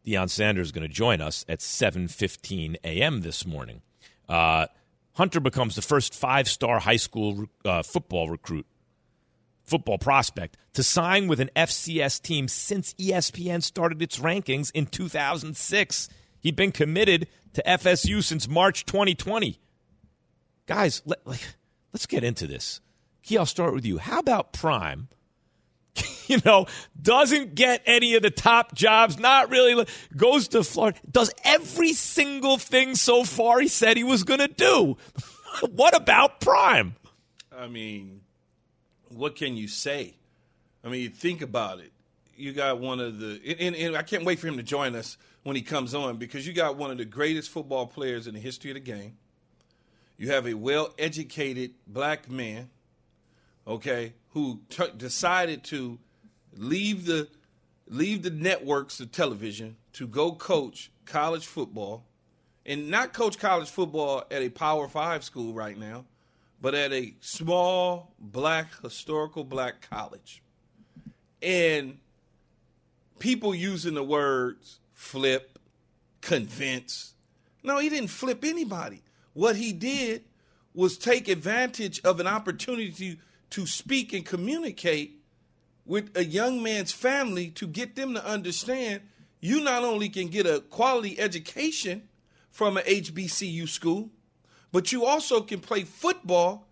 Deion 0.05 0.29
Sanders 0.29 0.67
is 0.67 0.71
going 0.71 0.87
to 0.87 0.93
join 0.93 1.21
us 1.21 1.45
at 1.47 1.59
7:15 1.59 2.75
a.m. 2.83 3.21
this 3.21 3.45
morning. 3.45 3.81
Uh, 4.27 4.67
Hunter 5.13 5.39
becomes 5.39 5.75
the 5.75 5.81
first 5.81 6.13
five-star 6.13 6.79
high 6.79 6.95
school 6.95 7.45
uh, 7.65 7.83
football 7.83 8.29
recruit, 8.29 8.65
football 9.63 9.97
prospect 9.97 10.57
to 10.73 10.83
sign 10.83 11.27
with 11.27 11.39
an 11.39 11.49
FCS 11.55 12.21
team 12.21 12.47
since 12.47 12.93
ESPN 12.95 13.61
started 13.61 14.01
its 14.01 14.19
rankings 14.19 14.71
in 14.73 14.85
2006. 14.85 16.09
He'd 16.39 16.55
been 16.55 16.71
committed 16.71 17.27
to 17.53 17.63
FSU 17.67 18.23
since 18.23 18.47
March 18.47 18.85
2020. 18.85 19.59
Guys, 20.65 21.01
let, 21.05 21.25
like, 21.27 21.45
let's 21.93 22.05
get 22.05 22.23
into 22.23 22.47
this. 22.47 22.79
Key, 23.23 23.37
I'll 23.37 23.45
start 23.45 23.73
with 23.73 23.85
you. 23.85 23.97
How 23.97 24.19
about 24.19 24.53
Prime? 24.53 25.09
you 26.27 26.39
know, 26.45 26.65
doesn't 27.01 27.55
get 27.55 27.81
any 27.85 28.15
of 28.15 28.21
the 28.21 28.31
top 28.31 28.73
jobs, 28.73 29.19
not 29.19 29.49
really, 29.49 29.85
goes 30.15 30.49
to 30.49 30.63
Florida, 30.63 30.99
does 31.09 31.31
every 31.43 31.93
single 31.93 32.57
thing 32.57 32.95
so 32.95 33.23
far 33.23 33.59
he 33.59 33.67
said 33.67 33.97
he 33.97 34.03
was 34.03 34.23
going 34.23 34.39
to 34.39 34.47
do. 34.47 34.97
what 35.71 35.95
about 35.95 36.39
Prime? 36.39 36.95
I 37.55 37.67
mean, 37.67 38.21
what 39.09 39.35
can 39.35 39.57
you 39.57 39.67
say? 39.67 40.15
I 40.83 40.89
mean, 40.89 41.11
think 41.11 41.41
about 41.41 41.79
it. 41.79 41.91
You 42.35 42.53
got 42.53 42.79
one 42.79 42.99
of 42.99 43.19
the, 43.19 43.39
and, 43.59 43.75
and 43.75 43.95
I 43.95 44.01
can't 44.01 44.25
wait 44.25 44.39
for 44.39 44.47
him 44.47 44.57
to 44.57 44.63
join 44.63 44.95
us 44.95 45.17
when 45.43 45.55
he 45.55 45.61
comes 45.61 45.93
on 45.93 46.17
because 46.17 46.47
you 46.47 46.53
got 46.53 46.75
one 46.75 46.91
of 46.91 46.97
the 46.97 47.05
greatest 47.05 47.49
football 47.49 47.85
players 47.85 48.27
in 48.27 48.33
the 48.33 48.39
history 48.39 48.71
of 48.71 48.75
the 48.75 48.79
game. 48.79 49.17
You 50.17 50.31
have 50.31 50.47
a 50.47 50.53
well 50.53 50.93
educated 50.97 51.73
black 51.87 52.29
man, 52.29 52.69
okay, 53.67 54.13
who 54.29 54.61
t- 54.69 54.91
decided 54.97 55.63
to 55.65 55.99
leave 56.55 57.05
the 57.05 57.27
leave 57.87 58.23
the 58.23 58.29
networks 58.29 58.99
of 58.99 59.11
television 59.11 59.75
to 59.93 60.07
go 60.07 60.31
coach 60.33 60.91
college 61.05 61.45
football. 61.45 62.05
And 62.65 62.89
not 62.89 63.11
coach 63.11 63.39
college 63.39 63.69
football 63.69 64.23
at 64.29 64.43
a 64.43 64.49
power 64.49 64.87
5 64.87 65.23
school 65.23 65.53
right 65.53 65.77
now 65.77 66.05
but 66.61 66.75
at 66.75 66.93
a 66.93 67.15
small 67.19 68.13
black 68.19 68.67
historical 68.81 69.43
black 69.43 69.89
college. 69.89 70.43
And 71.41 71.97
people 73.17 73.55
using 73.55 73.95
the 73.95 74.03
words 74.03 74.79
flip 74.93 75.57
convince. 76.21 77.15
No 77.63 77.79
he 77.79 77.89
didn't 77.89 78.09
flip 78.09 78.43
anybody. 78.43 79.01
What 79.33 79.55
he 79.55 79.73
did 79.73 80.23
was 80.73 80.97
take 80.97 81.27
advantage 81.27 81.99
of 82.01 82.19
an 82.19 82.27
opportunity 82.27 83.19
to 83.51 83.65
speak 83.65 84.13
and 84.13 84.25
communicate 84.25 85.21
with 85.85 86.15
a 86.15 86.23
young 86.23 86.61
man's 86.63 86.91
family 86.91 87.49
to 87.49 87.67
get 87.67 87.95
them 87.95 88.13
to 88.13 88.25
understand 88.25 89.01
you 89.39 89.61
not 89.61 89.83
only 89.83 90.09
can 90.09 90.27
get 90.27 90.45
a 90.45 90.61
quality 90.61 91.19
education 91.19 92.03
from 92.49 92.77
an 92.77 92.83
HBCU 92.83 93.67
school, 93.67 94.09
but 94.71 94.91
you 94.91 95.05
also 95.05 95.41
can 95.41 95.59
play 95.59 95.83
football 95.83 96.67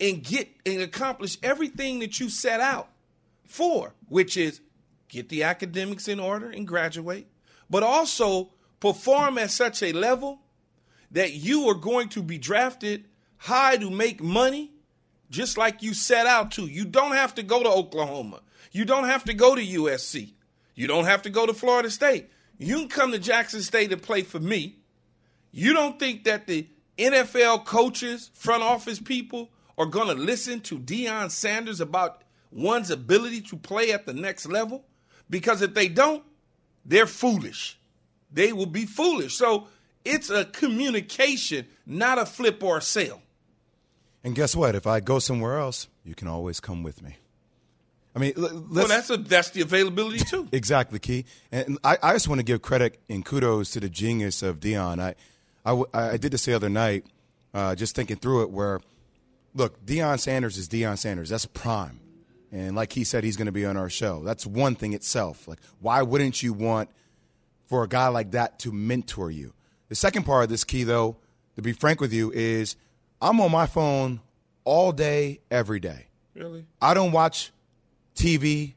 and 0.00 0.22
get 0.22 0.48
and 0.66 0.80
accomplish 0.80 1.38
everything 1.42 2.00
that 2.00 2.18
you 2.18 2.28
set 2.28 2.60
out 2.60 2.88
for, 3.44 3.94
which 4.08 4.36
is 4.36 4.60
get 5.08 5.28
the 5.28 5.42
academics 5.42 6.08
in 6.08 6.18
order 6.18 6.50
and 6.50 6.66
graduate, 6.66 7.26
but 7.68 7.82
also 7.82 8.50
perform 8.80 9.38
at 9.38 9.50
such 9.50 9.82
a 9.82 9.92
level 9.92 10.40
that 11.10 11.32
you 11.32 11.68
are 11.68 11.74
going 11.74 12.08
to 12.08 12.22
be 12.22 12.38
drafted 12.38 13.04
high 13.36 13.76
to 13.76 13.90
make 13.90 14.22
money 14.22 14.72
just 15.30 15.56
like 15.56 15.82
you 15.82 15.94
set 15.94 16.26
out 16.26 16.50
to. 16.52 16.66
You 16.66 16.84
don't 16.84 17.12
have 17.12 17.34
to 17.36 17.42
go 17.42 17.62
to 17.62 17.68
Oklahoma. 17.68 18.40
You 18.72 18.84
don't 18.84 19.04
have 19.04 19.24
to 19.24 19.34
go 19.34 19.54
to 19.54 19.62
USC. 19.64 20.32
You 20.74 20.86
don't 20.86 21.04
have 21.04 21.22
to 21.22 21.30
go 21.30 21.46
to 21.46 21.54
Florida 21.54 21.90
State. 21.90 22.30
You 22.58 22.80
can 22.80 22.88
come 22.88 23.12
to 23.12 23.18
Jackson 23.18 23.62
State 23.62 23.92
and 23.92 24.02
play 24.02 24.22
for 24.22 24.40
me. 24.40 24.76
You 25.52 25.72
don't 25.72 25.98
think 25.98 26.24
that 26.24 26.46
the 26.46 26.68
NFL 26.98 27.64
coaches, 27.64 28.30
front 28.34 28.62
office 28.62 29.00
people 29.00 29.50
are 29.78 29.86
going 29.86 30.14
to 30.14 30.22
listen 30.22 30.60
to 30.60 30.78
Deion 30.78 31.30
Sanders 31.30 31.80
about 31.80 32.22
one's 32.50 32.90
ability 32.90 33.40
to 33.42 33.56
play 33.56 33.92
at 33.92 34.06
the 34.06 34.12
next 34.12 34.46
level? 34.46 34.84
Because 35.28 35.62
if 35.62 35.74
they 35.74 35.88
don't, 35.88 36.22
they're 36.84 37.06
foolish. 37.06 37.78
they 38.32 38.52
will 38.52 38.66
be 38.66 38.86
foolish. 38.86 39.36
So 39.36 39.68
it's 40.04 40.30
a 40.30 40.44
communication, 40.44 41.66
not 41.86 42.18
a 42.18 42.26
flip 42.26 42.62
or 42.62 42.78
a 42.78 42.82
sale. 42.82 43.22
And 44.22 44.34
guess 44.34 44.54
what? 44.54 44.74
If 44.74 44.86
I 44.86 45.00
go 45.00 45.18
somewhere 45.18 45.58
else, 45.58 45.88
you 46.04 46.14
can 46.14 46.28
always 46.28 46.60
come 46.60 46.82
with 46.82 47.02
me. 47.02 47.16
I 48.14 48.18
mean, 48.18 48.32
let's, 48.36 48.54
Well, 48.54 48.88
that's 48.88 49.10
a 49.10 49.16
that's 49.16 49.50
the 49.50 49.62
availability 49.62 50.18
too. 50.18 50.48
Exactly, 50.52 50.98
Key. 50.98 51.24
And 51.52 51.78
I, 51.84 51.96
I 52.02 52.12
just 52.12 52.28
want 52.28 52.40
to 52.40 52.44
give 52.44 52.60
credit 52.60 52.98
and 53.08 53.24
kudos 53.24 53.70
to 53.72 53.80
the 53.80 53.88
genius 53.88 54.42
of 54.42 54.60
Deion. 54.60 55.00
I 55.00 55.14
I 55.94 56.16
did 56.16 56.32
this 56.32 56.44
the 56.44 56.54
other 56.54 56.68
night, 56.68 57.04
uh, 57.54 57.74
just 57.74 57.94
thinking 57.94 58.16
through 58.16 58.42
it. 58.42 58.50
Where, 58.50 58.80
look, 59.54 59.84
Deion 59.84 60.18
Sanders 60.18 60.58
is 60.58 60.68
Deion 60.68 60.98
Sanders. 60.98 61.28
That's 61.28 61.46
prime, 61.46 62.00
and 62.50 62.74
like 62.74 62.92
he 62.92 63.04
said, 63.04 63.22
he's 63.22 63.36
going 63.36 63.46
to 63.46 63.52
be 63.52 63.64
on 63.64 63.76
our 63.76 63.90
show. 63.90 64.24
That's 64.24 64.44
one 64.44 64.74
thing 64.74 64.92
itself. 64.92 65.46
Like, 65.46 65.60
why 65.80 66.02
wouldn't 66.02 66.42
you 66.42 66.52
want 66.52 66.90
for 67.66 67.84
a 67.84 67.88
guy 67.88 68.08
like 68.08 68.32
that 68.32 68.58
to 68.60 68.72
mentor 68.72 69.30
you? 69.30 69.52
The 69.88 69.94
second 69.94 70.24
part 70.24 70.44
of 70.44 70.50
this 70.50 70.64
key, 70.64 70.82
though, 70.82 71.16
to 71.56 71.62
be 71.62 71.72
frank 71.72 72.00
with 72.00 72.12
you, 72.12 72.32
is 72.32 72.74
I'm 73.20 73.40
on 73.40 73.50
my 73.50 73.66
phone 73.66 74.20
all 74.64 74.92
day, 74.92 75.40
every 75.50 75.80
day. 75.80 76.06
Really? 76.34 76.64
I 76.80 76.94
don't 76.94 77.12
watch 77.12 77.52
TV 78.14 78.74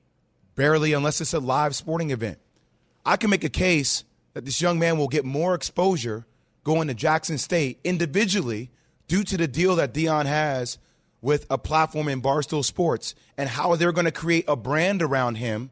barely 0.55 0.93
unless 0.93 1.21
it's 1.21 1.33
a 1.33 1.39
live 1.39 1.75
sporting 1.75 2.11
event. 2.11 2.39
I 3.05 3.17
can 3.17 3.29
make 3.29 3.43
a 3.43 3.49
case 3.49 4.03
that 4.33 4.45
this 4.45 4.61
young 4.61 4.79
man 4.79 4.97
will 4.97 5.07
get 5.07 5.25
more 5.25 5.53
exposure 5.53 6.25
going 6.63 6.87
to 6.87 6.93
Jackson 6.93 7.37
State 7.37 7.79
individually 7.83 8.69
due 9.07 9.23
to 9.23 9.37
the 9.37 9.47
deal 9.47 9.75
that 9.75 9.93
Deion 9.93 10.25
has 10.25 10.77
with 11.21 11.45
a 11.49 11.57
platform 11.57 12.07
in 12.07 12.21
Barstool 12.21 12.63
Sports 12.63 13.15
and 13.37 13.47
how 13.47 13.75
they're 13.75 13.91
going 13.91 14.05
to 14.05 14.11
create 14.11 14.45
a 14.47 14.55
brand 14.55 15.01
around 15.01 15.35
him. 15.35 15.71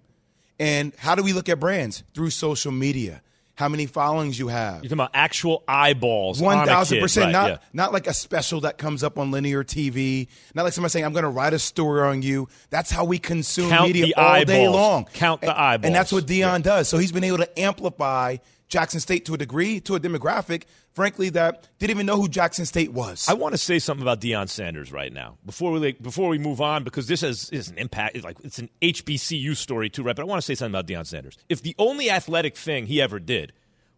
And 0.60 0.94
how 0.98 1.16
do 1.16 1.24
we 1.24 1.34
look 1.34 1.50
at 1.50 1.60
brands? 1.60 2.04
Through 2.14 2.30
social 2.30 2.72
media. 2.72 3.22
How 3.62 3.70
many 3.70 3.86
followings 3.86 4.40
you 4.40 4.48
have. 4.48 4.78
You're 4.78 4.90
talking 4.90 4.94
about 4.94 5.12
actual 5.14 5.64
eyeballs. 5.68 6.42
One 6.42 6.66
thousand 6.66 7.00
percent. 7.00 7.32
Not 7.32 7.50
yeah. 7.50 7.58
not 7.74 7.94
like 7.94 8.08
a 8.08 8.14
special 8.14 8.62
that 8.62 8.80
comes 8.80 9.04
up 9.04 9.20
on 9.20 9.30
linear 9.30 9.64
TV. 9.64 10.30
Not 10.56 10.64
like 10.64 10.74
somebody 10.74 10.90
saying, 10.90 11.06
"I'm 11.06 11.14
going 11.14 11.26
to 11.26 11.30
write 11.30 11.54
a 11.54 11.60
story 11.60 12.02
on 12.02 12.24
you." 12.24 12.48
That's 12.72 12.90
how 12.90 13.06
we 13.06 13.20
consume 13.20 13.70
Count 13.70 13.86
media 13.86 14.14
all 14.18 14.44
day 14.46 14.68
long. 14.68 15.06
Count 15.14 15.42
the 15.42 15.56
eyeballs. 15.56 15.86
and 15.86 15.94
that's 15.94 16.12
what 16.12 16.26
Deion 16.26 16.64
does. 16.64 16.90
So 16.90 16.98
he's 16.98 17.12
been 17.12 17.24
able 17.24 17.38
to 17.38 17.60
amplify 17.60 18.38
Jackson 18.72 19.02
State 19.02 19.26
to 19.26 19.34
a 19.34 19.38
degree, 19.38 19.82
to 19.82 19.96
a 19.96 20.00
demographic, 20.00 20.64
frankly, 20.94 21.30
that 21.30 21.68
didn't 21.78 21.92
even 21.92 22.06
know 22.06 22.16
who 22.16 22.30
Jackson 22.30 22.66
State 22.66 22.94
was. 22.94 23.28
I 23.28 23.34
want 23.34 23.54
to 23.54 23.58
say 23.58 23.80
something 23.80 24.02
about 24.02 24.22
Deion 24.22 24.48
Sanders 24.48 24.92
right 24.94 25.12
now 25.12 25.38
before 25.46 25.72
we 25.72 25.80
like, 25.80 26.02
before 26.02 26.30
we 26.30 26.38
move 26.38 26.62
on 26.62 26.84
because 26.86 27.08
this 27.08 27.22
has 27.22 27.50
is 27.50 27.70
an 27.70 27.78
impact. 27.78 28.16
It's 28.16 28.24
like 28.26 28.38
it's 28.44 28.60
an 28.60 28.70
HBCU 28.82 29.56
story 29.58 29.90
too, 29.90 30.04
right? 30.04 30.16
But 30.16 30.24
I 30.24 30.26
want 30.26 30.42
to 30.42 30.46
say 30.46 30.56
something 30.56 30.74
about 30.74 30.88
Deion 30.88 31.06
Sanders. 31.06 31.38
If 31.50 31.62
the 31.62 31.76
only 31.78 32.10
athletic 32.10 32.56
thing 32.56 32.88
he 32.88 33.02
ever 33.02 33.20
did 33.20 33.52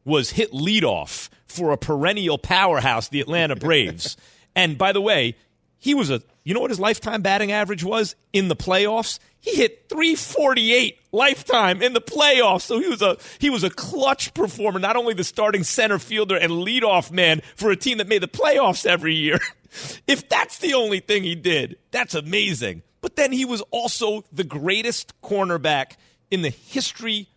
was 0.04 0.32
hit 0.32 0.52
leadoff 0.52 1.30
for 1.46 1.72
a 1.72 1.78
perennial 1.78 2.40
powerhouse, 2.40 3.10
the 3.10 3.22
Atlanta 3.22 3.56
Braves, 3.56 4.18
and 4.56 4.78
by 4.78 4.92
the 4.92 5.02
way, 5.02 5.36
he 5.78 5.94
was 5.94 6.10
a 6.10 6.22
you 6.44 6.54
know 6.54 6.60
what 6.60 6.72
his 6.72 6.80
lifetime 6.80 7.22
batting 7.22 7.52
average 7.52 7.84
was 7.84 8.16
in 8.34 8.48
the 8.48 8.56
playoffs? 8.56 9.20
He 9.40 9.56
hit 9.56 9.90
348 9.90 11.00
lifetime 11.12 11.82
in 11.82 11.94
the 11.94 12.02
playoffs. 12.02 12.62
So 12.62 12.80
he 12.80 12.88
was 12.88 13.02
a 13.02 13.18
he 13.40 13.50
was 13.50 13.64
a 13.64 13.70
clutch 13.70 14.34
performer, 14.34 14.80
not 14.80 14.96
only 14.96 15.14
the 15.14 15.24
starting 15.24 15.64
center 15.64 16.00
fielder 16.00 16.38
and 16.38 16.52
leadoff 16.52 17.12
man 17.12 17.42
for 17.56 17.72
a 17.72 17.76
team 17.76 17.98
that 18.00 18.08
made 18.08 18.22
the 18.22 18.28
playoffs 18.28 18.86
every 18.86 19.16
year. 19.16 19.40
if 20.08 20.28
that's 20.30 20.58
the 20.60 20.74
only 20.74 21.00
thing 21.00 21.24
he 21.24 21.36
did, 21.36 21.78
that's 21.92 22.16
amazing. 22.16 22.84
But 23.02 23.16
then 23.16 23.32
he 23.32 23.46
was 23.46 23.62
also 23.72 24.24
the 24.32 24.46
greatest 24.46 25.20
cornerback 25.22 25.98
in 26.32 26.42
the 26.42 26.50
history 26.50 27.28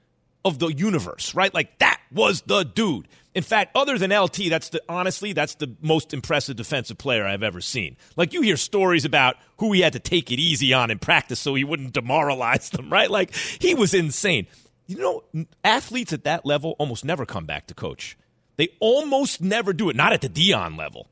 of 0.45 0.61
the 0.61 0.69
universe, 0.69 1.35
right? 1.35 1.53
Like 1.53 1.79
that 1.79 2.01
was 2.13 2.43
the 2.43 2.63
dude. 2.63 3.09
In 3.37 3.43
fact, 3.43 3.77
other 3.77 3.99
than 3.99 4.19
LT, 4.19 4.49
that's 4.49 4.71
the 4.71 4.83
honestly, 4.89 5.35
that's 5.35 5.57
the 5.57 5.77
most 5.83 6.15
impressive 6.15 6.57
defensive 6.57 6.97
player 6.97 7.27
I've 7.27 7.43
ever 7.43 7.61
seen. 7.61 7.99
Like 8.17 8.33
you 8.33 8.41
hear 8.41 8.57
stories 8.57 9.05
about 9.05 9.37
who 9.59 9.73
he 9.73 9.83
had 9.83 9.93
to 9.93 9.99
take 9.99 10.33
it 10.33 10.41
easy 10.41 10.73
on 10.73 10.91
in 10.91 10.99
practice 10.99 11.39
so 11.39 11.55
he 11.55 11.63
wouldn't 11.63 11.93
demoralize 11.93 12.71
them, 12.71 12.89
right? 12.91 13.11
Like 13.11 13.35
he 13.35 13.75
was 13.75 13.93
insane. 13.93 14.47
You 14.87 14.97
know, 14.97 15.47
athletes 15.63 16.15
at 16.15 16.25
that 16.25 16.47
level 16.47 16.77
almost 16.79 17.05
never 17.05 17.27
come 17.27 17.45
back 17.45 17.67
to 17.67 17.75
coach. 17.75 18.17
They 18.57 18.71
almost 18.81 19.43
never 19.43 19.75
do 19.75 19.91
it. 19.91 19.97
Not 19.97 20.15
at 20.15 20.23
the 20.23 20.31
Deion 20.31 20.79
level, 20.79 21.07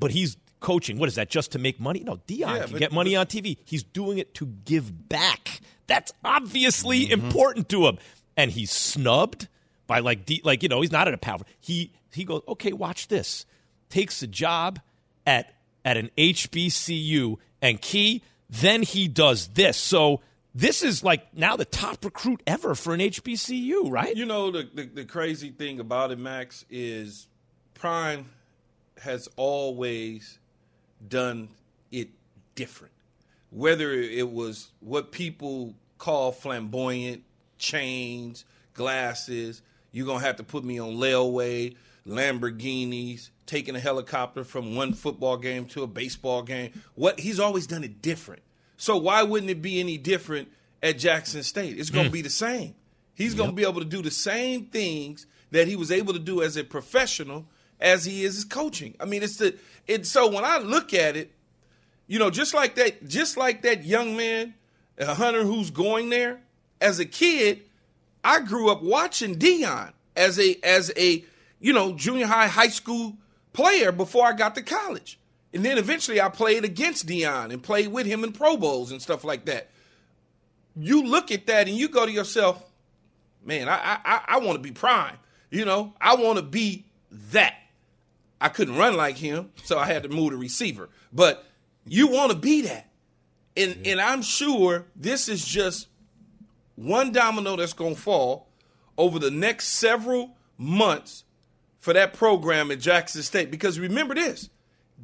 but 0.00 0.10
he's 0.10 0.36
coaching. 0.58 0.98
What 0.98 1.08
is 1.08 1.14
that? 1.14 1.30
Just 1.30 1.52
to 1.52 1.60
make 1.60 1.78
money? 1.78 2.00
No, 2.00 2.16
Deion 2.26 2.38
Yeah, 2.38 2.62
can 2.64 2.72
but- 2.72 2.78
get 2.80 2.92
money 2.92 3.14
on 3.14 3.26
TV. 3.26 3.58
He's 3.64 3.84
doing 3.84 4.18
it 4.18 4.34
to 4.34 4.46
give 4.46 5.08
back. 5.08 5.60
That's 5.86 6.12
obviously 6.24 7.06
mm-hmm. 7.06 7.24
important 7.24 7.68
to 7.68 7.86
him, 7.86 7.98
and 8.36 8.50
he's 8.50 8.72
snubbed 8.72 9.46
by 9.92 9.98
like 9.98 10.24
D, 10.24 10.40
like 10.42 10.62
you 10.62 10.70
know 10.70 10.80
he's 10.80 10.90
not 10.90 11.06
at 11.06 11.12
a 11.12 11.18
power. 11.18 11.40
He 11.60 11.92
he 12.14 12.24
goes 12.24 12.40
okay. 12.48 12.72
Watch 12.72 13.08
this. 13.08 13.44
Takes 13.90 14.22
a 14.22 14.26
job 14.26 14.80
at 15.26 15.54
at 15.84 15.98
an 15.98 16.08
HBCU 16.16 17.36
and 17.60 17.78
key. 17.78 18.22
Then 18.48 18.82
he 18.82 19.06
does 19.06 19.48
this. 19.48 19.76
So 19.76 20.22
this 20.54 20.82
is 20.82 21.04
like 21.04 21.34
now 21.36 21.56
the 21.56 21.66
top 21.66 22.02
recruit 22.02 22.42
ever 22.46 22.74
for 22.74 22.94
an 22.94 23.00
HBCU, 23.00 23.90
right? 23.90 24.16
You 24.16 24.24
know 24.24 24.50
the, 24.50 24.66
the 24.72 24.84
the 24.84 25.04
crazy 25.04 25.50
thing 25.50 25.78
about 25.78 26.10
it, 26.10 26.18
Max, 26.18 26.64
is 26.70 27.28
Prime 27.74 28.24
has 29.02 29.28
always 29.36 30.38
done 31.06 31.50
it 31.90 32.08
different. 32.54 32.94
Whether 33.50 33.92
it 33.92 34.30
was 34.30 34.70
what 34.80 35.12
people 35.12 35.74
call 35.98 36.32
flamboyant 36.32 37.24
chains, 37.58 38.46
glasses, 38.72 39.60
you're 39.92 40.06
gonna 40.06 40.24
have 40.24 40.36
to 40.36 40.42
put 40.42 40.64
me 40.64 40.80
on 40.80 40.96
layaway, 40.96 41.76
Lamborghinis, 42.06 43.30
taking 43.46 43.76
a 43.76 43.80
helicopter 43.80 44.42
from 44.42 44.74
one 44.74 44.92
football 44.92 45.36
game 45.36 45.66
to 45.66 45.82
a 45.82 45.86
baseball 45.86 46.42
game. 46.42 46.72
What 46.94 47.20
he's 47.20 47.38
always 47.38 47.66
done 47.66 47.84
it 47.84 48.02
different. 48.02 48.42
So 48.76 48.96
why 48.96 49.22
wouldn't 49.22 49.50
it 49.50 49.62
be 49.62 49.78
any 49.78 49.98
different 49.98 50.48
at 50.82 50.98
Jackson 50.98 51.42
State? 51.44 51.78
It's 51.78 51.90
gonna 51.90 52.08
hmm. 52.08 52.14
be 52.14 52.22
the 52.22 52.30
same. 52.30 52.74
He's 53.14 53.34
going 53.34 53.50
to 53.50 53.56
be 53.56 53.62
able 53.62 53.80
to 53.80 53.86
do 53.86 54.02
the 54.02 54.10
same 54.10 54.66
things 54.66 55.26
that 55.50 55.68
he 55.68 55.76
was 55.76 55.90
able 55.90 56.12
to 56.12 56.18
do 56.18 56.42
as 56.42 56.56
a 56.56 56.64
professional 56.64 57.46
as 57.80 58.04
he 58.04 58.24
is 58.24 58.38
as 58.38 58.44
coaching. 58.44 58.94
I 59.00 59.04
mean, 59.04 59.22
it's 59.22 59.36
the 59.36 59.56
it's 59.86 60.08
so 60.08 60.30
when 60.30 60.44
I 60.44 60.58
look 60.58 60.94
at 60.94 61.16
it, 61.16 61.32
you 62.06 62.18
know, 62.18 62.30
just 62.30 62.54
like 62.54 62.74
that, 62.76 63.06
just 63.06 63.36
like 63.36 63.62
that 63.62 63.84
young 63.84 64.16
man, 64.16 64.54
a 64.98 65.14
hunter 65.14 65.44
who's 65.44 65.70
going 65.70 66.10
there. 66.10 66.40
As 66.80 66.98
a 66.98 67.04
kid, 67.04 67.62
I 68.24 68.40
grew 68.40 68.70
up 68.70 68.82
watching 68.82 69.38
Deion 69.38 69.92
as 70.16 70.38
a 70.38 70.56
as 70.62 70.92
a 70.96 71.24
you 71.60 71.72
know 71.72 71.92
junior 71.92 72.26
high, 72.26 72.48
high 72.48 72.68
school 72.68 73.16
player 73.52 73.92
before 73.92 74.26
I 74.26 74.32
got 74.32 74.54
to 74.54 74.62
college, 74.62 75.18
and 75.52 75.64
then 75.64 75.78
eventually 75.78 76.20
I 76.20 76.28
played 76.28 76.64
against 76.64 77.06
Deion 77.06 77.52
and 77.52 77.62
played 77.62 77.88
with 77.88 78.06
him 78.06 78.24
in 78.24 78.32
Pro 78.32 78.56
Bowls 78.56 78.92
and 78.92 79.02
stuff 79.02 79.24
like 79.24 79.46
that. 79.46 79.70
You 80.76 81.02
look 81.02 81.30
at 81.30 81.46
that 81.46 81.68
and 81.68 81.76
you 81.76 81.88
go 81.88 82.06
to 82.06 82.12
yourself, 82.12 82.62
man, 83.44 83.68
I 83.68 83.98
I, 84.04 84.20
I 84.28 84.38
want 84.38 84.56
to 84.56 84.62
be 84.62 84.72
prime. 84.72 85.16
You 85.50 85.64
know, 85.64 85.94
I 86.00 86.14
want 86.16 86.38
to 86.38 86.42
be 86.42 86.86
that. 87.32 87.54
I 88.40 88.48
couldn't 88.48 88.76
run 88.76 88.96
like 88.96 89.16
him, 89.16 89.50
so 89.64 89.78
I 89.78 89.86
had 89.86 90.02
to 90.02 90.08
move 90.08 90.32
the 90.32 90.36
receiver. 90.36 90.88
But 91.12 91.44
you 91.86 92.08
want 92.08 92.32
to 92.32 92.38
be 92.38 92.62
that. 92.62 92.88
And 93.56 93.86
and 93.86 94.00
I'm 94.00 94.22
sure 94.22 94.86
this 94.96 95.28
is 95.28 95.44
just 95.44 95.88
one 96.76 97.12
domino 97.12 97.56
that's 97.56 97.72
going 97.72 97.94
to 97.94 98.00
fall 98.00 98.48
over 98.96 99.18
the 99.18 99.30
next 99.30 99.68
several 99.68 100.36
months 100.58 101.24
for 101.78 101.92
that 101.92 102.14
program 102.14 102.70
at 102.70 102.80
Jackson 102.80 103.22
State. 103.22 103.50
Because 103.50 103.78
remember 103.78 104.14
this, 104.14 104.50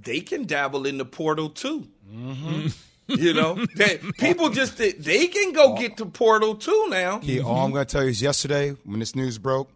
they 0.01 0.21
can 0.21 0.45
dabble 0.45 0.87
in 0.87 0.99
the 0.99 1.05
portal 1.05 1.51
too. 1.51 1.89
Mm-hmm. 2.11 2.69
You 3.09 3.33
know, 3.33 3.65
they, 3.77 3.99
people 4.19 4.51
just 4.51 4.79
they, 4.79 4.93
they 4.93 5.27
can 5.27 5.53
go 5.53 5.77
get 5.77 5.97
to 5.99 6.07
portal 6.07 6.55
too 6.55 6.87
now. 6.89 7.19
Key, 7.19 7.41
all 7.41 7.57
I'm 7.57 7.65
mm-hmm. 7.65 7.75
going 7.75 7.87
to 7.87 7.93
tell 7.93 8.03
you 8.05 8.11
is 8.11 8.23
yesterday 8.23 8.77
when 8.85 9.01
this 9.01 9.15
news 9.15 9.39
broke, 9.39 9.71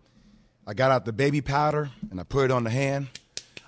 I 0.66 0.74
got 0.74 0.90
out 0.90 1.04
the 1.04 1.12
baby 1.12 1.40
powder 1.40 1.90
and 2.10 2.20
I 2.20 2.24
put 2.24 2.46
it 2.46 2.50
on 2.50 2.64
the 2.64 2.70
hand. 2.70 3.08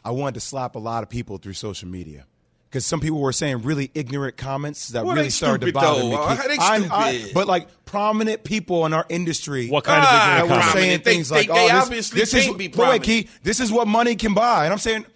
I 0.05 0.11
wanted 0.11 0.35
to 0.35 0.41
slap 0.41 0.75
a 0.77 0.79
lot 0.79 1.03
of 1.03 1.09
people 1.09 1.39
through 1.39 1.55
social 1.55 1.89
media. 1.89 2.27
Because 2.75 2.85
some 2.87 2.99
people 2.99 3.21
were 3.21 3.33
saying 3.33 3.63
really 3.63 3.93
ignorant 3.95 4.37
comments 4.37 4.89
that 4.89 5.05
Well, 5.07 5.15
really 5.15 5.31
started 5.31 5.67
to 5.67 5.73
bother 5.73 6.01
though. 6.01 6.09
me. 6.09 6.17
Uh, 6.17 6.35
Key. 6.35 6.49
they 6.49 6.57
I- 6.59 6.89
I- 6.91 7.31
but 7.33 7.47
like 7.47 7.69
prominent 7.85 8.43
people 8.43 8.85
in 8.85 8.93
our 8.93 9.07
industry, 9.09 9.69
What 9.69 9.85
kind 9.85 10.03
of 10.03 10.09
Ah, 10.11 10.39
ignorant 10.43 10.49
that 10.49 10.67
were 10.67 10.73
saying. 10.81 10.91
They- 11.05 11.13
things 11.13 11.29
they- 11.29 11.37
like, 11.37 11.47
they 11.47 11.71
"Oh, 11.73 11.85
this, 11.89 12.11
this 12.11 12.35
is 12.35 12.47
can't 12.47 12.59
be 12.59 12.67
but 12.67 12.89
wait. 12.91 13.03
Key, 13.05 13.29
this 13.45 13.61
is 13.61 13.71
what 13.71 13.87
money 13.87 14.17
can 14.17 14.35
buy." 14.35 14.65
And 14.65 14.73
I'm 14.73 14.81
saying, 14.81 15.07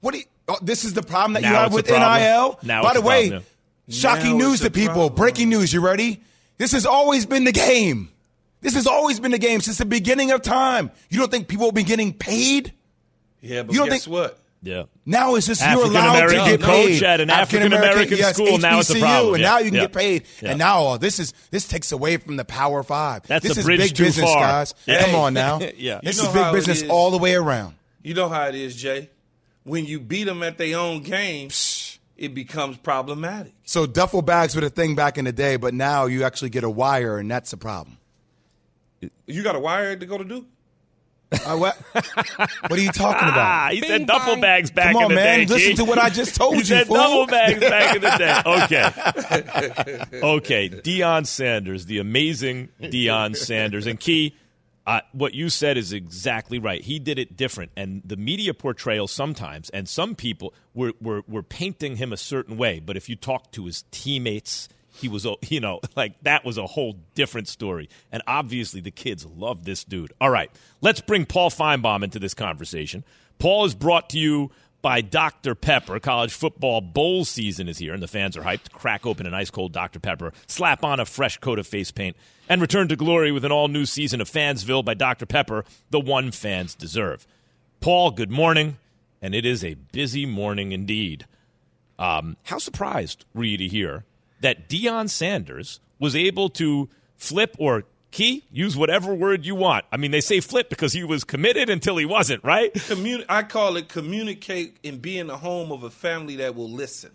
"What? 0.00 0.10
Do 0.10 0.18
you, 0.18 0.24
oh, 0.48 0.56
this 0.60 0.84
is 0.84 0.94
the 0.94 1.04
problem 1.04 1.34
that 1.34 1.42
you 1.42 1.54
have 1.54 1.72
with. 1.72 1.88
NIL." 1.88 2.58
Now 2.64 2.82
By 2.82 2.94
the 2.94 3.00
way, 3.00 3.28
problem, 3.28 3.46
shocking 3.88 4.36
Now 4.36 4.48
news 4.48 4.58
to 4.62 4.70
people. 4.72 4.94
problem. 4.94 5.14
Breaking 5.14 5.50
news. 5.50 5.72
You 5.72 5.80
ready? 5.80 6.20
This 6.56 6.72
has 6.72 6.84
always 6.84 7.26
been 7.26 7.44
the 7.44 7.52
game. 7.52 8.08
This 8.60 8.74
has 8.74 8.88
always 8.88 9.20
been 9.20 9.30
the 9.30 9.38
game 9.38 9.60
since 9.60 9.78
the 9.78 9.84
beginning 9.84 10.32
of 10.32 10.42
time. 10.42 10.90
You 11.10 11.20
don't 11.20 11.30
think 11.30 11.46
people 11.46 11.66
have 11.66 11.74
been 11.76 11.86
getting 11.86 12.12
paid? 12.12 12.72
Yeah, 13.40 13.62
but 13.62 13.72
You 13.72 13.78
don't 13.82 13.88
guess 13.88 14.02
think- 14.06 14.12
what? 14.12 14.40
Yeah. 14.60 14.84
Now 15.06 15.36
it's 15.36 15.46
just 15.46 15.60
you're 15.60 15.70
African 15.70 15.90
allowed 15.92 16.12
to 16.14 16.24
American 16.26 16.44
get 16.58 16.60
coach 16.62 16.86
paid. 16.88 17.02
at 17.04 17.20
an 17.20 17.30
African 17.30 17.72
American 17.72 18.18
yes, 18.18 18.34
school, 18.34 18.58
now 18.58 18.80
it's 18.80 18.90
a 18.90 18.98
problem. 18.98 19.34
and 19.34 19.42
Yeah. 19.42 19.48
now 19.50 19.58
you 19.58 19.64
can 19.66 19.74
Yeah. 19.74 19.80
get 19.82 19.92
paid. 19.92 20.22
Yeah. 20.42 20.50
And 20.50 20.58
now 20.58 20.80
oh, 20.84 20.96
this 20.96 21.18
is 21.20 21.32
this 21.52 21.68
takes 21.68 21.92
away 21.92 22.16
from 22.16 22.36
the 22.36 22.44
Power 22.44 22.82
Five. 22.82 23.22
That's 23.28 23.46
this 23.46 23.56
a 23.56 23.60
is 23.60 23.66
bridge 23.66 23.80
big 23.80 23.94
too 23.94 24.04
business, 24.04 24.30
far. 24.32 24.40
guys. 24.40 24.74
Yeah. 24.86 25.04
Come 25.04 25.14
on 25.14 25.34
now. 25.34 25.60
Yeah. 25.76 26.00
This 26.02 26.16
You 26.16 26.24
know 26.24 26.28
is 26.30 26.34
big 26.34 26.52
business 26.52 26.82
is. 26.82 26.90
all 26.90 27.10
the 27.12 27.18
way 27.18 27.34
around. 27.36 27.76
You 28.02 28.14
know 28.14 28.28
how 28.28 28.46
it 28.48 28.54
is, 28.56 28.74
Jay. 28.74 29.10
When 29.62 29.86
you 29.86 30.00
beat 30.00 30.24
them 30.24 30.42
at 30.42 30.58
their 30.58 30.76
own 30.78 31.02
game, 31.02 31.50
it 32.16 32.34
becomes 32.34 32.78
problematic. 32.78 33.52
So 33.64 33.86
duffel 33.86 34.22
bags 34.22 34.54
were 34.56 34.60
the 34.62 34.70
thing 34.70 34.94
back 34.96 35.18
in 35.18 35.24
the 35.24 35.32
day, 35.32 35.54
but 35.56 35.72
now 35.74 36.06
you 36.06 36.24
actually 36.24 36.50
get 36.50 36.64
a 36.64 36.70
wire, 36.70 37.18
and 37.18 37.30
that's 37.30 37.52
a 37.52 37.56
problem. 37.56 37.98
You 39.26 39.42
got 39.44 39.54
a 39.54 39.60
wire 39.60 39.94
to 39.94 40.06
go 40.06 40.18
to 40.18 40.24
Duke? 40.24 40.46
Uh, 41.30 41.56
what? 41.56 41.76
what 42.68 42.72
are 42.72 42.80
you 42.80 42.90
talking 42.90 43.28
about? 43.28 43.72
he 43.72 43.80
said 43.82 44.06
duffel 44.06 44.36
bags 44.36 44.70
back 44.70 44.92
Come 44.92 44.96
on, 44.96 45.02
in 45.04 45.08
the 45.10 45.14
man. 45.16 45.38
day. 45.40 45.46
Listen 45.46 45.70
G. 45.70 45.76
to 45.76 45.84
what 45.84 45.98
I 45.98 46.08
just 46.08 46.34
told 46.34 46.54
he 46.54 46.60
you, 46.60 46.64
said 46.64 46.86
fool. 46.86 46.96
duffel 46.96 47.26
bags 47.26 47.60
back 47.60 47.96
in 47.96 48.02
the 48.02 48.10
day. 48.16 48.42
Okay. 50.18 50.20
okay. 50.22 50.68
Deion 50.70 51.26
Sanders, 51.26 51.86
the 51.86 51.98
amazing 51.98 52.68
Deion 52.80 53.36
Sanders. 53.36 53.86
And 53.86 54.00
Key, 54.00 54.34
uh, 54.86 55.00
what 55.12 55.34
you 55.34 55.50
said 55.50 55.76
is 55.76 55.92
exactly 55.92 56.58
right. 56.58 56.82
He 56.82 56.98
did 56.98 57.18
it 57.18 57.36
different. 57.36 57.72
And 57.76 58.00
the 58.06 58.16
media 58.16 58.54
portrayal 58.54 59.06
sometimes, 59.06 59.68
and 59.70 59.86
some 59.86 60.14
people 60.14 60.54
were, 60.72 60.92
were, 61.00 61.22
were 61.28 61.42
painting 61.42 61.96
him 61.96 62.12
a 62.12 62.16
certain 62.16 62.56
way. 62.56 62.80
But 62.80 62.96
if 62.96 63.08
you 63.10 63.16
talk 63.16 63.52
to 63.52 63.66
his 63.66 63.84
teammates, 63.90 64.68
he 64.98 65.08
was, 65.08 65.26
you 65.48 65.60
know, 65.60 65.80
like 65.96 66.20
that 66.22 66.44
was 66.44 66.58
a 66.58 66.66
whole 66.66 66.96
different 67.14 67.48
story. 67.48 67.88
And 68.12 68.22
obviously 68.26 68.80
the 68.80 68.90
kids 68.90 69.24
love 69.24 69.64
this 69.64 69.84
dude. 69.84 70.12
All 70.20 70.30
right, 70.30 70.50
let's 70.80 71.00
bring 71.00 71.26
Paul 71.26 71.50
Finebaum 71.50 72.02
into 72.02 72.18
this 72.18 72.34
conversation. 72.34 73.04
Paul 73.38 73.64
is 73.64 73.74
brought 73.74 74.10
to 74.10 74.18
you 74.18 74.50
by 74.82 75.00
Dr. 75.00 75.54
Pepper. 75.54 75.98
College 76.00 76.32
football 76.32 76.80
bowl 76.80 77.24
season 77.24 77.68
is 77.68 77.78
here, 77.78 77.94
and 77.94 78.02
the 78.02 78.08
fans 78.08 78.36
are 78.36 78.42
hyped. 78.42 78.70
Crack 78.72 79.06
open 79.06 79.26
an 79.26 79.34
ice 79.34 79.50
cold 79.50 79.72
Dr. 79.72 80.00
Pepper, 80.00 80.32
slap 80.46 80.84
on 80.84 81.00
a 81.00 81.04
fresh 81.04 81.38
coat 81.38 81.58
of 81.58 81.66
face 81.66 81.90
paint, 81.90 82.16
and 82.48 82.60
return 82.60 82.88
to 82.88 82.96
glory 82.96 83.32
with 83.32 83.44
an 83.44 83.52
all 83.52 83.68
new 83.68 83.84
season 83.84 84.20
of 84.20 84.30
Fansville 84.30 84.84
by 84.84 84.94
Dr. 84.94 85.26
Pepper, 85.26 85.64
the 85.90 86.00
one 86.00 86.30
fans 86.30 86.74
deserve. 86.74 87.26
Paul, 87.80 88.10
good 88.10 88.30
morning, 88.30 88.78
and 89.20 89.34
it 89.34 89.44
is 89.44 89.62
a 89.62 89.74
busy 89.74 90.26
morning 90.26 90.72
indeed. 90.72 91.26
Um, 91.98 92.36
how 92.44 92.58
surprised 92.58 93.24
were 93.34 93.44
you 93.44 93.58
to 93.58 93.68
hear 93.68 94.04
that 94.40 94.68
Deion 94.68 95.08
Sanders 95.08 95.80
was 95.98 96.14
able 96.14 96.48
to 96.50 96.88
flip 97.16 97.56
or 97.58 97.84
key, 98.10 98.44
use 98.50 98.76
whatever 98.76 99.14
word 99.14 99.44
you 99.44 99.54
want? 99.54 99.84
I 99.92 99.96
mean, 99.96 100.10
they 100.10 100.20
say 100.20 100.40
flip 100.40 100.68
because 100.68 100.92
he 100.92 101.04
was 101.04 101.24
committed 101.24 101.68
until 101.70 101.96
he 101.96 102.04
wasn't, 102.04 102.44
right? 102.44 102.72
I 103.28 103.42
call 103.42 103.76
it 103.76 103.88
communicate 103.88 104.78
and 104.84 105.00
be 105.00 105.18
in 105.18 105.26
the 105.26 105.38
home 105.38 105.72
of 105.72 105.82
a 105.82 105.90
family 105.90 106.36
that 106.36 106.54
will 106.54 106.70
listen. 106.70 107.10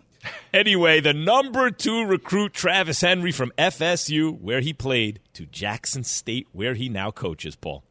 Anyway, 0.52 1.00
the 1.00 1.12
number 1.12 1.70
two 1.70 2.04
recruit, 2.04 2.54
Travis 2.54 3.02
Hunter 3.02 3.32
from 3.32 3.52
FSU, 3.58 4.40
where 4.40 4.60
he 4.60 4.72
played, 4.72 5.20
to 5.34 5.46
Jackson 5.46 6.04
State, 6.04 6.46
where 6.52 6.74
he 6.74 6.88
now 6.88 7.10
coaches, 7.10 7.56
Paul. 7.56 7.84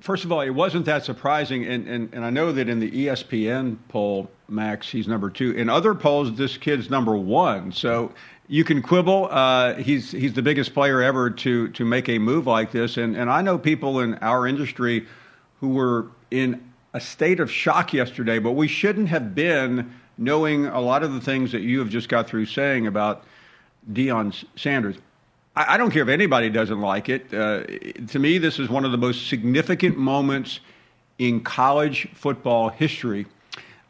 First 0.00 0.24
of 0.24 0.32
all, 0.32 0.40
it 0.40 0.50
wasn't 0.50 0.84
that 0.86 1.04
surprising, 1.04 1.64
and, 1.64 1.88
and, 1.88 2.14
and 2.14 2.24
I 2.24 2.30
know 2.30 2.52
that 2.52 2.68
in 2.68 2.78
the 2.78 2.90
ESPN 2.90 3.78
poll, 3.88 4.30
Max, 4.48 4.88
he's 4.88 5.08
number 5.08 5.28
two. 5.28 5.52
In 5.52 5.68
other 5.68 5.94
polls, 5.94 6.34
this 6.36 6.56
kid's 6.56 6.88
number 6.88 7.16
one. 7.16 7.72
So 7.72 8.12
you 8.48 8.64
can 8.64 8.80
quibble. 8.80 9.28
Uh, 9.30 9.74
he's 9.74 10.10
he's 10.10 10.32
the 10.32 10.42
biggest 10.42 10.72
player 10.72 11.02
ever 11.02 11.30
to 11.30 11.68
to 11.68 11.84
make 11.84 12.08
a 12.08 12.18
move 12.18 12.46
like 12.46 12.72
this, 12.72 12.96
and 12.96 13.16
and 13.16 13.30
I 13.30 13.42
know 13.42 13.58
people 13.58 14.00
in 14.00 14.14
our 14.16 14.46
industry 14.46 15.06
who 15.60 15.70
were 15.70 16.06
in 16.30 16.72
a 16.94 17.00
state 17.00 17.40
of 17.40 17.50
shock 17.50 17.92
yesterday, 17.92 18.38
but 18.38 18.52
we 18.52 18.66
shouldn't 18.68 19.08
have 19.08 19.34
been 19.34 19.92
knowing 20.16 20.66
a 20.66 20.80
lot 20.80 21.02
of 21.02 21.12
the 21.12 21.20
things 21.20 21.52
that 21.52 21.60
you 21.60 21.78
have 21.78 21.88
just 21.88 22.08
got 22.08 22.26
through 22.26 22.46
saying 22.46 22.86
about 22.86 23.24
Deion 23.92 24.34
Sanders. 24.56 24.96
I, 25.58 25.74
I 25.74 25.76
don't 25.76 25.90
care 25.90 26.02
if 26.02 26.08
anybody 26.08 26.50
doesn't 26.50 26.80
like 26.80 27.08
it. 27.08 27.34
Uh, 27.34 27.64
to 28.08 28.18
me, 28.18 28.38
this 28.38 28.60
is 28.60 28.68
one 28.68 28.84
of 28.84 28.92
the 28.92 28.98
most 28.98 29.26
significant 29.26 29.98
moments 29.98 30.60
in 31.18 31.40
college 31.40 32.08
football 32.14 32.68
history. 32.68 33.26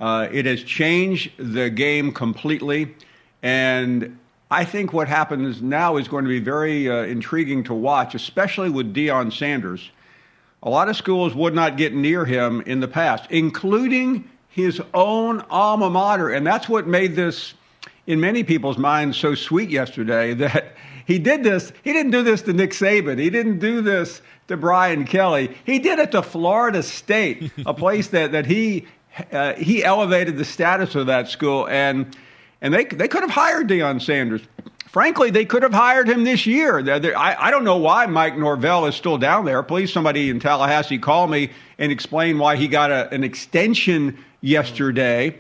Uh, 0.01 0.29
it 0.33 0.47
has 0.47 0.63
changed 0.63 1.31
the 1.37 1.69
game 1.69 2.13
completely, 2.13 2.95
and 3.43 4.19
I 4.51 4.65
think 4.65 4.95
what 4.95 5.09
happens 5.09 5.61
now 5.61 5.99
is 5.99 6.09
going 6.09 6.25
to 6.25 6.31
be 6.31 6.41
very 6.41 6.89
uh, 6.89 7.03
intriguing 7.03 7.63
to 7.65 7.75
watch, 7.75 8.15
especially 8.15 8.71
with 8.71 8.95
Deion 8.95 9.31
Sanders. 9.31 9.91
A 10.63 10.71
lot 10.71 10.89
of 10.89 10.97
schools 10.97 11.35
would 11.35 11.55
not 11.55 11.77
get 11.77 11.95
near 11.95 12.25
him 12.25 12.63
in 12.63 12.81
the 12.81 12.89
past, 12.89 13.31
including 13.31 14.29
his 14.49 14.81
own 14.95 15.43
alma 15.51 15.91
mater. 15.91 16.31
And 16.31 16.47
that's 16.47 16.69
what 16.69 16.87
made 16.87 17.15
this, 17.15 17.53
in 18.07 18.21
many 18.21 18.43
people's 18.43 18.79
minds, 18.79 19.19
so 19.19 19.35
sweet 19.35 19.69
yesterday 19.69 20.33
that 20.45 20.75
he 21.09 21.19
did 21.19 21.43
this. 21.43 21.73
He 21.83 21.93
didn't 21.95 22.13
do 22.13 22.23
this 22.23 22.43
to 22.43 22.53
Nick 22.53 22.71
Saban. 22.71 23.19
He 23.19 23.31
didn't 23.31 23.59
do 23.59 23.81
this 23.81 24.21
to 24.49 24.57
Brian 24.59 25.05
Kelly. 25.07 25.57
He 25.65 25.79
did 25.79 25.99
it 25.99 26.13
to 26.13 26.23
Florida 26.23 26.83
State, 26.83 27.51
a 27.67 27.73
place 27.85 28.09
that, 28.09 28.33
that 28.33 28.45
he, 28.45 28.87
uh, 29.33 29.55
he 29.55 29.83
elevated 29.83 30.37
the 30.37 30.45
status 30.45 30.95
of 30.95 31.07
that 31.07 31.29
school. 31.29 31.67
And, 31.67 32.15
and 32.61 32.73
they, 32.75 32.85
they 32.85 33.09
could 33.09 33.23
have 33.23 33.31
hired 33.31 33.69
Deion 33.69 34.01
Sanders. 34.03 34.43
Frankly, 34.89 35.31
they 35.31 35.45
could 35.47 35.63
have 35.63 35.73
hired 35.73 36.09
him 36.09 36.25
this 36.25 36.47
year. 36.47 36.83
They're- 36.83 36.99
they're- 37.01 37.17
I, 37.17 37.37
I 37.47 37.51
don't 37.51 37.65
know 37.65 37.77
why 37.79 38.05
Mike 38.07 38.37
Norvell 38.39 38.85
is 38.87 38.95
still 38.95 39.17
down 39.19 39.45
there. 39.47 39.63
Please, 39.63 39.93
somebody 39.93 40.29
in 40.31 40.41
Tallahassee, 40.41 40.99
call 40.99 41.27
me 41.27 41.51
and 41.79 41.91
explain 41.91 42.39
why 42.39 42.57
he 42.57 42.69
got 42.69 42.91
a, 42.91 43.11
an 43.15 43.25
extension 43.25 44.23
yesterday. 44.41 45.37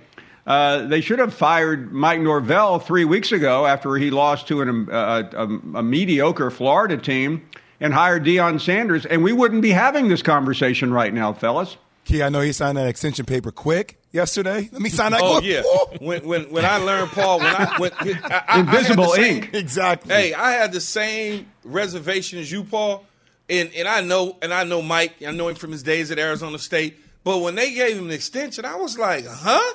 Uh, 0.48 0.86
they 0.86 1.02
should 1.02 1.18
have 1.18 1.34
fired 1.34 1.92
Mike 1.92 2.20
Norvell 2.20 2.78
three 2.78 3.04
weeks 3.04 3.32
ago 3.32 3.66
after 3.66 3.96
he 3.96 4.10
lost 4.10 4.48
to 4.48 4.62
an, 4.62 4.88
uh, 4.90 5.30
a, 5.34 5.44
a 5.78 5.82
mediocre 5.82 6.50
Florida 6.50 6.96
team 6.96 7.46
and 7.80 7.92
hired 7.92 8.24
Deion 8.24 8.58
Sanders, 8.58 9.04
and 9.04 9.22
we 9.22 9.34
wouldn't 9.34 9.60
be 9.60 9.70
having 9.70 10.08
this 10.08 10.22
conversation 10.22 10.90
right 10.90 11.12
now, 11.12 11.34
fellas. 11.34 11.76
Key, 12.06 12.22
I 12.22 12.30
know 12.30 12.40
he 12.40 12.52
signed 12.52 12.78
that 12.78 12.88
extension 12.88 13.26
paper 13.26 13.52
quick 13.52 13.98
yesterday. 14.10 14.70
Let 14.72 14.80
me 14.80 14.88
sign 14.88 15.12
that. 15.12 15.20
Oh 15.22 15.42
yeah. 15.42 15.62
When 16.00 16.26
when 16.26 16.50
when 16.50 16.64
I 16.64 16.78
learned 16.78 17.10
Paul, 17.10 17.40
when 17.40 17.54
I 17.54 17.74
when 17.76 17.92
I, 18.00 18.18
I, 18.24 18.44
I 18.48 18.60
Invisible 18.60 19.04
the 19.04 19.10
same- 19.16 19.34
ink. 19.42 19.50
Exactly. 19.52 20.14
Hey, 20.14 20.32
I 20.32 20.52
had 20.52 20.72
the 20.72 20.80
same 20.80 21.46
reservation 21.62 22.38
as 22.38 22.50
you, 22.50 22.64
Paul, 22.64 23.04
and 23.50 23.70
and 23.76 23.86
I 23.86 24.00
know 24.00 24.38
and 24.40 24.54
I 24.54 24.64
know 24.64 24.80
Mike. 24.80 25.16
I 25.26 25.30
know 25.32 25.48
him 25.48 25.56
from 25.56 25.72
his 25.72 25.82
days 25.82 26.10
at 26.10 26.18
Arizona 26.18 26.58
State. 26.58 26.96
But 27.22 27.38
when 27.40 27.54
they 27.54 27.74
gave 27.74 27.98
him 27.98 28.06
an 28.06 28.12
extension, 28.12 28.64
I 28.64 28.76
was 28.76 28.98
like, 28.98 29.26
huh? 29.28 29.74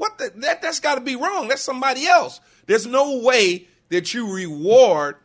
What 0.00 0.16
the, 0.16 0.32
that 0.36 0.62
that's 0.62 0.80
got 0.80 0.94
to 0.94 1.02
be 1.02 1.14
wrong. 1.14 1.48
That's 1.48 1.60
somebody 1.60 2.06
else. 2.06 2.40
There's 2.64 2.86
no 2.86 3.18
way 3.18 3.68
that 3.90 4.14
you 4.14 4.32
reward 4.32 5.16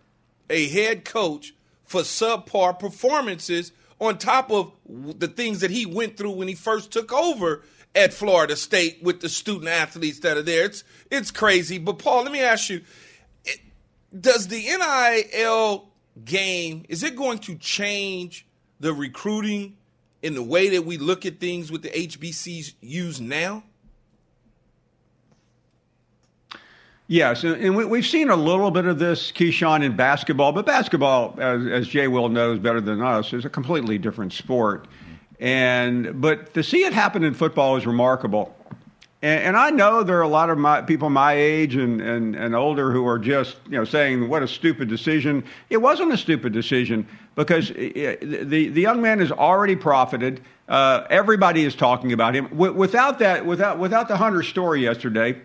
a 0.50 0.68
head 0.68 1.06
coach 1.06 1.54
for 1.86 2.02
subpar 2.02 2.78
performances 2.78 3.72
on 4.02 4.18
top 4.18 4.52
of 4.52 4.74
the 4.86 5.30
things 5.30 5.62
that 5.62 5.72
he 5.72 5.86
went 5.86 6.18
through 6.18 6.32
when 6.32 6.50
he 6.50 6.56
first 6.56 6.92
took 6.92 7.14
over 7.14 7.64
at 7.96 8.14
Florida 8.14 8.58
State 8.58 9.02
with 9.02 9.22
the 9.22 9.30
student 9.30 9.70
athletes 9.70 10.20
that 10.20 10.36
are 10.36 10.42
there. 10.42 10.66
It's 10.66 10.84
it's 11.10 11.32
crazy. 11.32 11.78
But 11.78 12.00
Paul, 12.00 12.24
let 12.24 12.34
me 12.34 12.42
ask 12.42 12.70
you: 12.70 12.82
Does 14.20 14.50
the 14.50 14.58
NIL 14.58 15.88
game 16.26 16.84
is 16.90 17.02
it 17.02 17.16
going 17.16 17.40
to 17.40 17.56
change 17.56 18.46
the 18.82 18.94
recruiting 18.94 19.78
in 20.22 20.36
the 20.36 20.44
way 20.44 20.68
that 20.68 20.84
we 20.84 20.98
look 20.98 21.26
at 21.26 21.40
things 21.40 21.72
with 21.72 21.82
the 21.82 21.92
HBCUs 21.92 23.22
now? 23.22 23.64
Yes, 27.08 27.44
and 27.44 27.76
we, 27.76 27.86
we've 27.86 28.06
seen 28.06 28.32
a 28.32 28.36
little 28.36 28.72
bit 28.72 28.86
of 28.86 28.98
this, 28.98 29.32
Keyshawn, 29.32 29.84
in 29.84 29.96
basketball, 29.96 30.52
but 30.52 30.66
basketball, 30.66 31.36
as, 31.40 31.64
as 31.68 31.88
Jay 31.88 32.08
Will 32.08 32.30
knows 32.30 32.58
better 32.58 32.82
than 32.82 33.02
us, 33.02 33.32
is 33.32 33.46
a 33.46 33.50
completely 33.50 34.00
different 34.00 34.34
sport. 34.34 34.88
And 35.40 36.20
but 36.20 36.54
to 36.56 36.64
see 36.64 36.84
it 36.84 36.94
happen 36.94 37.24
in 37.24 37.36
football 37.36 37.76
is 37.78 37.86
remarkable. 37.86 38.56
And, 39.22 39.44
and 39.44 39.58
I 39.58 39.70
know 39.70 40.02
there 40.02 40.18
are 40.18 40.24
a 40.24 40.28
lot 40.28 40.50
of 40.50 40.58
my, 40.58 40.82
people 40.82 41.10
my 41.12 41.34
age 41.34 41.76
and, 41.76 42.02
and, 42.02 42.36
and 42.36 42.56
older 42.56 42.92
who 42.92 43.06
are 43.06 43.20
just 43.20 43.58
you 43.66 43.78
know 43.78 43.86
saying 43.86 44.28
what 44.28 44.42
a 44.42 44.48
stupid 44.48 44.88
decision. 44.88 45.44
It 45.70 45.78
wasn't 45.78 46.12
a 46.12 46.18
stupid 46.18 46.54
decision 46.54 47.08
because 47.36 47.72
eh, 47.72 48.16
the 48.22 48.70
the 48.70 48.82
young 48.82 49.02
man 49.02 49.20
has 49.20 49.32
already 49.32 49.76
profited. 49.76 50.42
Uh, 50.68 51.06
everybody 51.12 51.66
is 51.66 51.76
talking 51.76 52.14
about 52.14 52.34
him. 52.34 52.48
W- 52.48 52.74
without 52.74 53.20
that, 53.20 53.46
without 53.46 53.78
without 53.78 54.08
the 54.08 54.18
Hunter 54.18 54.42
story 54.42 54.82
yesterday, 54.82 55.40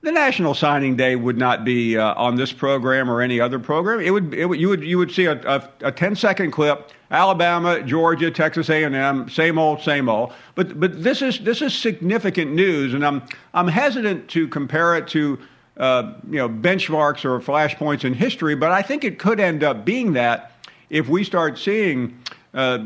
the 0.00 0.12
National 0.12 0.54
Signing 0.54 0.96
Day 0.96 1.16
would 1.16 1.36
not 1.36 1.64
be 1.64 1.96
uh, 1.96 2.14
on 2.14 2.36
this 2.36 2.52
program 2.52 3.10
or 3.10 3.20
any 3.20 3.40
other 3.40 3.58
program. 3.58 4.00
It 4.00 4.10
would, 4.10 4.32
it 4.32 4.46
would 4.46 4.60
you 4.60 4.68
would 4.68 4.84
you 4.84 4.98
would 4.98 5.10
see 5.10 5.24
a, 5.24 5.40
a, 5.42 5.68
a 5.88 5.92
10 5.92 6.14
second 6.14 6.52
clip: 6.52 6.90
Alabama, 7.10 7.82
Georgia, 7.82 8.30
Texas 8.30 8.70
A&M, 8.70 9.28
same 9.28 9.58
old, 9.58 9.82
same 9.82 10.08
old. 10.08 10.32
But 10.54 10.78
but 10.78 11.02
this 11.02 11.20
is 11.20 11.40
this 11.40 11.62
is 11.62 11.74
significant 11.74 12.52
news, 12.52 12.94
and 12.94 13.04
I'm 13.04 13.22
I'm 13.54 13.68
hesitant 13.68 14.28
to 14.30 14.46
compare 14.48 14.96
it 14.96 15.08
to 15.08 15.38
uh, 15.78 16.12
you 16.30 16.36
know 16.36 16.48
benchmarks 16.48 17.24
or 17.24 17.40
flashpoints 17.40 18.04
in 18.04 18.14
history, 18.14 18.54
but 18.54 18.70
I 18.70 18.82
think 18.82 19.02
it 19.02 19.18
could 19.18 19.40
end 19.40 19.64
up 19.64 19.84
being 19.84 20.12
that 20.12 20.52
if 20.90 21.08
we 21.08 21.24
start 21.24 21.58
seeing 21.58 22.18
uh, 22.54 22.78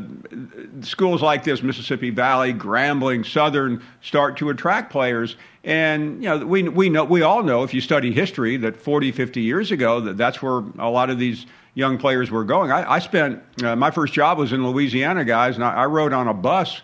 schools 0.81 1.21
like 1.21 1.43
this, 1.43 1.63
Mississippi 1.63 2.09
Valley, 2.09 2.53
Grambling, 2.53 3.25
Southern, 3.25 3.81
start 4.01 4.37
to 4.37 4.49
attract 4.49 4.91
players. 4.91 5.35
And 5.63 6.21
you 6.21 6.29
know, 6.29 6.45
we 6.45 6.63
we 6.63 6.89
know 6.89 7.05
we 7.05 7.21
all 7.21 7.43
know 7.43 7.63
if 7.63 7.73
you 7.73 7.81
study 7.81 8.11
history 8.11 8.57
that 8.57 8.75
40, 8.75 9.11
50 9.11 9.41
years 9.41 9.71
ago 9.71 10.01
that 10.01 10.17
that's 10.17 10.41
where 10.41 10.63
a 10.77 10.89
lot 10.89 11.09
of 11.09 11.17
these 11.17 11.45
young 11.75 11.97
players 11.97 12.29
were 12.29 12.43
going. 12.43 12.71
I, 12.71 12.93
I 12.93 12.99
spent 12.99 13.41
uh, 13.63 13.75
my 13.75 13.89
first 13.89 14.13
job 14.13 14.37
was 14.37 14.53
in 14.53 14.67
Louisiana, 14.67 15.25
guys, 15.25 15.55
and 15.55 15.63
I, 15.63 15.73
I 15.73 15.85
rode 15.85 16.13
on 16.13 16.27
a 16.27 16.33
bus 16.33 16.81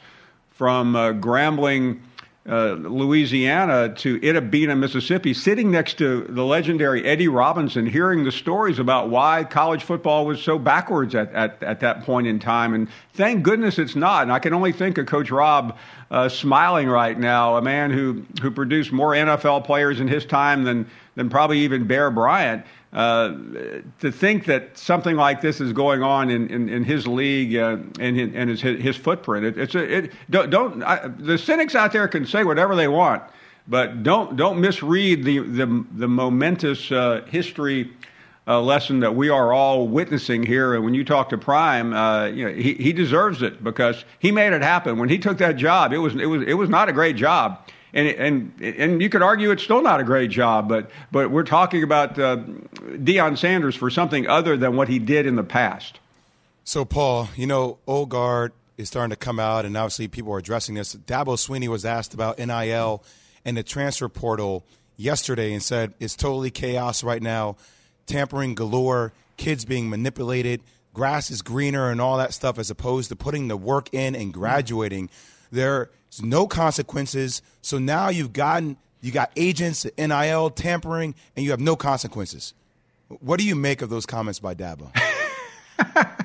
from 0.52 0.96
uh, 0.96 1.12
Grambling 1.14 2.00
uh, 2.50 2.74
Louisiana 2.74 3.93
to 3.97 4.20
Itta 4.22 4.50
Bena, 4.50 4.76
Mississippi, 4.76 5.34
sitting 5.34 5.70
next 5.70 6.00
to 6.00 6.24
the 6.30 6.43
legendary 6.43 7.06
Eddie 7.06 7.28
Robinson, 7.28 7.86
hearing 7.86 8.24
the 8.24 8.32
stories 8.32 8.80
about 8.80 9.10
why 9.10 9.43
college 9.43 9.84
football 9.84 10.26
was 10.26 10.41
so 10.41 10.58
backwards 10.58 11.14
at, 11.14 11.32
at, 11.34 11.62
at 11.62 11.80
that 11.82 12.04
point 12.04 12.26
in 12.26 12.39
time. 12.39 12.74
And 12.74 12.88
thank 13.14 13.43
goodness 13.43 13.78
it's 13.78 13.95
not. 13.95 14.24
And 14.24 14.32
I 14.32 14.39
can 14.39 14.54
only 14.54 14.72
think 14.72 14.97
of 14.97 15.06
Coach 15.06 15.30
Rob 15.30 15.78
uh, 16.10 16.28
smiling 16.28 16.89
right 16.89 17.18
now, 17.18 17.58
a 17.58 17.62
man 17.62 17.91
who, 17.91 18.24
who 18.41 18.50
produced 18.50 18.91
more 18.91 19.12
NFL 19.12 19.66
players 19.66 20.00
in 20.00 20.08
his 20.08 20.26
time 20.26 20.64
than, 20.64 20.89
than 21.16 21.30
probably 21.30 21.60
even 21.60 21.86
Bear 21.86 22.10
Bryant. 22.10 22.66
Uh, 22.92 23.36
to 24.00 24.12
think 24.12 24.46
that 24.46 24.76
something 24.76 25.16
like 25.16 25.42
this 25.42 25.62
is 25.62 25.72
going 25.72 26.02
on 26.02 26.32
in, 26.32 26.48
in, 26.50 26.68
in 26.68 26.84
his 26.84 27.06
league 27.06 27.56
uh, 27.56 27.78
and, 28.00 28.20
and 28.20 28.50
his, 28.50 28.62
his 28.62 28.98
footprint, 28.98 29.46
it, 29.46 29.60
it's 29.60 29.76
a, 29.76 29.98
it, 29.98 30.12
don't, 30.32 30.50
don't 30.50 30.82
I, 30.82 31.08
the 31.08 31.38
cynics 31.38 31.76
out 31.76 31.92
there 31.92 32.08
can 32.08 32.26
say 32.26 32.44
whatever 32.44 32.76
they 32.76 32.88
want, 32.88 33.22
but 33.68 34.02
don't 34.02 34.36
don't 34.36 34.60
misread 34.60 35.24
the 35.24 35.38
the, 35.38 35.86
the 35.98 36.08
momentous 36.08 36.92
uh, 36.92 37.24
history. 37.30 37.92
Uh, 38.48 38.60
lesson 38.60 39.00
that 39.00 39.16
we 39.16 39.30
are 39.30 39.54
all 39.54 39.88
witnessing 39.88 40.44
here, 40.44 40.74
and 40.74 40.84
when 40.84 40.96
you 40.96 41.06
talk 41.06 41.30
to 41.30 41.38
Prime, 41.38 41.94
uh, 41.94 42.26
you 42.26 42.44
know 42.44 42.52
he, 42.52 42.74
he 42.74 42.92
deserves 42.92 43.44
it 43.44 43.64
because 43.64 44.06
he 44.18 44.32
made 44.32 44.54
it 44.54 44.64
happen. 44.64 44.98
When 44.98 45.08
he 45.08 45.20
took 45.20 45.38
that 45.38 45.56
job, 45.56 45.94
it 45.94 46.00
was 46.00 46.16
it 46.16 46.26
was 46.26 46.42
it 46.48 46.56
was 46.56 46.68
not 46.68 46.90
a 46.90 46.92
great 46.92 47.16
job 47.16 47.62
and 47.94 48.08
and 48.08 48.62
and 48.62 49.02
you 49.02 49.10
could 49.10 49.22
argue 49.22 49.52
it's 49.52 49.64
still 49.64 49.82
not 49.82 50.00
a 50.00 50.04
great 50.04 50.30
job, 50.30 50.68
but 50.70 50.90
but 51.12 51.32
we're 51.32 51.44
talking 51.44 51.84
about 51.84 52.18
uh, 52.20 52.38
Deion 52.38 53.38
Sanders 53.38 53.76
for 53.76 53.90
something 53.90 54.28
other 54.28 54.58
than 54.58 54.76
what 54.76 54.88
he 54.88 55.00
did 55.00 55.26
in 55.26 55.36
the 55.36 55.44
past. 55.44 56.00
So, 56.64 56.86
Paul, 56.86 57.30
you 57.36 57.48
know, 57.48 57.80
old 57.88 58.10
guard 58.10 58.54
is 58.78 58.90
starting 58.90 59.10
to 59.10 59.16
come 59.16 59.40
out, 59.40 59.66
and 59.66 59.76
obviously 59.76 60.08
people 60.08 60.32
are 60.34 60.38
addressing 60.38 60.76
this. 60.76 60.96
Dabo 60.96 61.36
Swinney 61.36 61.68
was 61.68 61.84
asked 61.84 62.14
about 62.14 62.38
NIL 62.38 63.04
and 63.44 63.58
the 63.58 63.64
transfer 63.64 64.08
portal 64.08 64.64
yesterday 64.96 65.52
and 65.52 65.64
said 65.64 65.94
it's 66.00 66.16
totally 66.16 66.52
chaos 66.52 67.04
right 67.04 67.22
now, 67.24 67.56
tampering 68.06 68.54
galore, 68.54 69.14
kids 69.38 69.66
being 69.66 69.90
manipulated, 69.90 70.62
grass 70.94 71.32
is 71.32 71.42
greener, 71.42 71.90
and 71.90 72.00
all 72.00 72.18
that 72.18 72.34
stuff, 72.34 72.60
as 72.60 72.70
opposed 72.70 73.10
to 73.10 73.16
putting 73.16 73.48
the 73.48 73.58
work 73.58 73.90
in 73.92 74.16
and 74.16 74.34
graduating. 74.34 75.10
There 75.52 75.90
there's 76.10 76.24
no 76.24 76.47
consequences. 76.47 77.41
So 77.62 77.78
now 77.78 78.10
you've 78.10 78.34
gotten 78.34 78.78
you 79.01 79.12
got 79.12 79.32
agents, 79.36 79.86
NIL 79.97 80.49
tampering, 80.49 81.16
and 81.36 81.45
you 81.45 81.51
have 81.51 81.60
no 81.60 81.76
consequences. 81.76 82.53
What 83.07 83.39
do 83.39 83.45
you 83.45 83.55
make 83.55 83.82
of 83.82 83.89
those 83.89 84.05
comments 84.05 84.39
by 84.39 84.55
Dabo? 84.55 84.91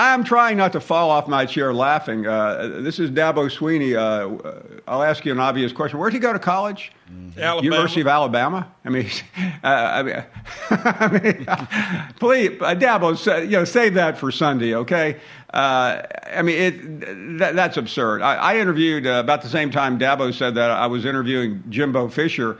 I'm 0.00 0.24
trying 0.24 0.56
not 0.56 0.72
to 0.72 0.80
fall 0.80 1.10
off 1.10 1.28
my 1.28 1.44
chair 1.44 1.74
laughing. 1.74 2.26
Uh, 2.26 2.78
this 2.80 2.98
is 2.98 3.10
Dabo 3.10 3.50
Swinney. 3.50 3.94
Uh, 3.94 4.80
I'll 4.88 5.02
ask 5.02 5.26
you 5.26 5.32
an 5.32 5.38
obvious 5.38 5.74
question. 5.74 5.98
Where'd 5.98 6.14
he 6.14 6.18
go 6.18 6.32
to 6.32 6.38
college? 6.38 6.90
Alabama. 7.36 7.62
University 7.62 8.00
of 8.00 8.06
Alabama. 8.06 8.72
I 8.86 8.88
mean, 8.88 9.10
uh, 9.62 9.66
I 9.66 10.02
mean, 10.02 10.24
I 10.70 11.08
mean 11.08 11.44
please, 12.18 12.58
uh, 12.62 12.74
Dabo, 12.74 13.42
you 13.44 13.50
know, 13.50 13.64
save 13.66 13.92
that 13.92 14.16
for 14.16 14.32
Sunday, 14.32 14.74
okay? 14.74 15.20
Uh, 15.52 16.00
I 16.32 16.40
mean, 16.40 16.56
it, 16.56 17.38
that, 17.38 17.54
that's 17.54 17.76
absurd. 17.76 18.22
I, 18.22 18.36
I 18.36 18.56
interviewed 18.56 19.06
uh, 19.06 19.20
about 19.22 19.42
the 19.42 19.50
same 19.50 19.70
time 19.70 19.98
Dabo 19.98 20.32
said 20.32 20.54
that 20.54 20.70
I 20.70 20.86
was 20.86 21.04
interviewing 21.04 21.62
Jimbo 21.68 22.08
Fisher, 22.08 22.56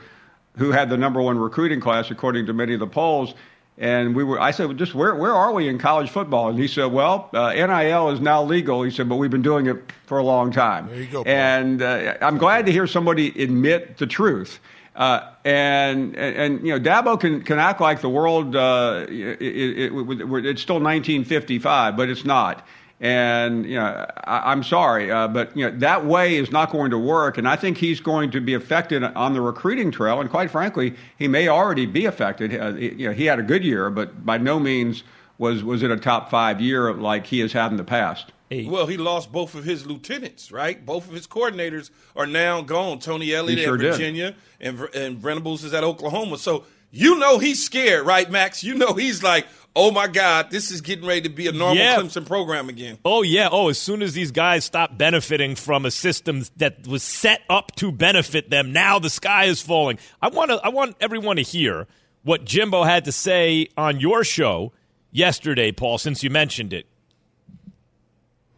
who 0.57 0.69
had 0.69 0.91
the 0.91 0.97
number 0.97 1.19
one 1.19 1.39
recruiting 1.39 1.79
class 1.79 2.11
according 2.11 2.45
to 2.45 2.53
many 2.53 2.75
of 2.75 2.79
the 2.79 2.87
polls. 2.87 3.33
And 3.81 4.15
we 4.15 4.23
were, 4.23 4.39
I 4.39 4.51
said, 4.51 4.67
well, 4.67 4.75
just 4.75 4.93
where, 4.93 5.15
where 5.15 5.33
are 5.33 5.51
we 5.51 5.67
in 5.67 5.79
college 5.79 6.11
football? 6.11 6.49
And 6.49 6.59
he 6.59 6.67
said, 6.67 6.91
well, 6.91 7.31
uh, 7.33 7.51
NIL 7.51 8.11
is 8.11 8.19
now 8.19 8.43
legal. 8.43 8.83
He 8.83 8.91
said, 8.91 9.09
but 9.09 9.15
we've 9.15 9.31
been 9.31 9.41
doing 9.41 9.65
it 9.65 9.77
for 10.05 10.19
a 10.19 10.23
long 10.23 10.51
time. 10.51 10.87
There 10.87 10.97
you 10.97 11.07
go. 11.07 11.23
Paul. 11.23 11.33
And 11.33 11.81
uh, 11.81 12.13
I'm 12.21 12.37
glad 12.37 12.67
to 12.67 12.71
hear 12.71 12.85
somebody 12.85 13.29
admit 13.41 13.97
the 13.97 14.05
truth. 14.05 14.59
Uh, 14.95 15.31
and, 15.43 16.15
and, 16.15 16.35
and 16.35 16.67
you 16.67 16.77
know 16.77 16.79
Dabo 16.79 17.19
can, 17.19 17.41
can 17.41 17.57
act 17.57 17.81
like 17.81 18.01
the 18.01 18.09
world 18.09 18.55
uh, 18.55 19.05
it, 19.09 19.41
it, 19.41 19.91
it, 19.91 20.45
it's 20.45 20.61
still 20.61 20.75
1955, 20.75 21.97
but 21.97 22.07
it's 22.07 22.23
not. 22.23 22.67
And 23.01 23.65
you 23.65 23.77
know, 23.77 24.05
I, 24.25 24.51
am 24.51 24.61
sorry, 24.61 25.09
uh, 25.09 25.27
but 25.27 25.57
you 25.57 25.65
know 25.67 25.75
that 25.79 26.05
way 26.05 26.37
is 26.37 26.51
not 26.51 26.71
going 26.71 26.91
to 26.91 26.99
work. 26.99 27.39
And 27.39 27.47
I 27.47 27.55
think 27.55 27.79
he's 27.79 27.99
going 27.99 28.29
to 28.29 28.39
be 28.39 28.53
affected 28.53 29.03
on 29.03 29.33
the 29.33 29.41
recruiting 29.41 29.89
trail. 29.89 30.21
And 30.21 30.29
quite 30.29 30.51
frankly, 30.51 30.95
he 31.17 31.27
may 31.27 31.47
already 31.47 31.87
be 31.87 32.05
affected. 32.05 32.55
Uh, 32.55 32.75
you 32.75 33.07
know, 33.07 33.11
he 33.11 33.25
had 33.25 33.39
a 33.39 33.43
good 33.43 33.65
year, 33.65 33.89
but 33.89 34.23
by 34.23 34.37
no 34.37 34.59
means 34.59 35.03
was 35.39 35.63
was 35.63 35.81
it 35.81 35.89
a 35.89 35.97
top 35.97 36.29
five 36.29 36.61
year 36.61 36.93
like 36.93 37.25
he 37.25 37.39
has 37.39 37.51
had 37.51 37.71
in 37.71 37.77
the 37.77 37.83
past. 37.83 38.31
Well, 38.51 38.85
he 38.85 38.97
lost 38.97 39.31
both 39.31 39.55
of 39.55 39.63
his 39.63 39.87
lieutenants, 39.87 40.51
right? 40.51 40.85
Both 40.85 41.07
of 41.07 41.13
his 41.13 41.25
coordinators 41.25 41.89
are 42.17 42.27
now 42.27 42.61
gone. 42.61 42.99
Tony 42.99 43.33
Elliott 43.33 43.59
sure 43.59 43.75
at 43.75 43.79
Virginia, 43.79 44.35
did. 44.59 44.79
and 44.79 44.79
and 44.93 45.17
Venables 45.17 45.63
is 45.63 45.73
at 45.73 45.83
Oklahoma. 45.83 46.37
So 46.37 46.65
you 46.91 47.17
know 47.17 47.39
he's 47.39 47.63
scared, 47.63 48.05
right, 48.05 48.29
Max? 48.29 48.63
You 48.63 48.75
know 48.75 48.93
he's 48.93 49.23
like, 49.23 49.47
oh 49.75 49.91
my 49.91 50.07
God, 50.07 50.51
this 50.51 50.71
is 50.71 50.81
getting 50.81 51.05
ready 51.05 51.21
to 51.21 51.29
be 51.29 51.47
a 51.47 51.51
normal 51.51 51.77
yeah. 51.77 51.97
Clemson 51.97 52.25
program 52.25 52.69
again. 52.69 52.97
Oh, 53.05 53.21
yeah. 53.21 53.49
Oh, 53.51 53.69
as 53.69 53.77
soon 53.77 54.01
as 54.01 54.13
these 54.13 54.31
guys 54.31 54.65
stop 54.65 54.97
benefiting 54.97 55.55
from 55.55 55.85
a 55.85 55.91
system 55.91 56.43
that 56.57 56.85
was 56.85 57.03
set 57.03 57.41
up 57.49 57.75
to 57.77 57.91
benefit 57.91 58.49
them, 58.49 58.73
now 58.73 58.99
the 58.99 59.09
sky 59.09 59.45
is 59.45 59.61
falling. 59.61 59.99
I 60.21 60.29
want 60.29 60.51
to. 60.51 60.59
I 60.63 60.69
want 60.69 60.95
everyone 60.99 61.37
to 61.37 61.43
hear 61.43 61.87
what 62.23 62.45
Jimbo 62.45 62.83
had 62.83 63.05
to 63.05 63.11
say 63.11 63.67
on 63.77 63.99
your 63.99 64.23
show 64.23 64.73
yesterday, 65.11 65.71
Paul, 65.71 65.97
since 65.97 66.23
you 66.23 66.29
mentioned 66.29 66.73
it. 66.73 66.87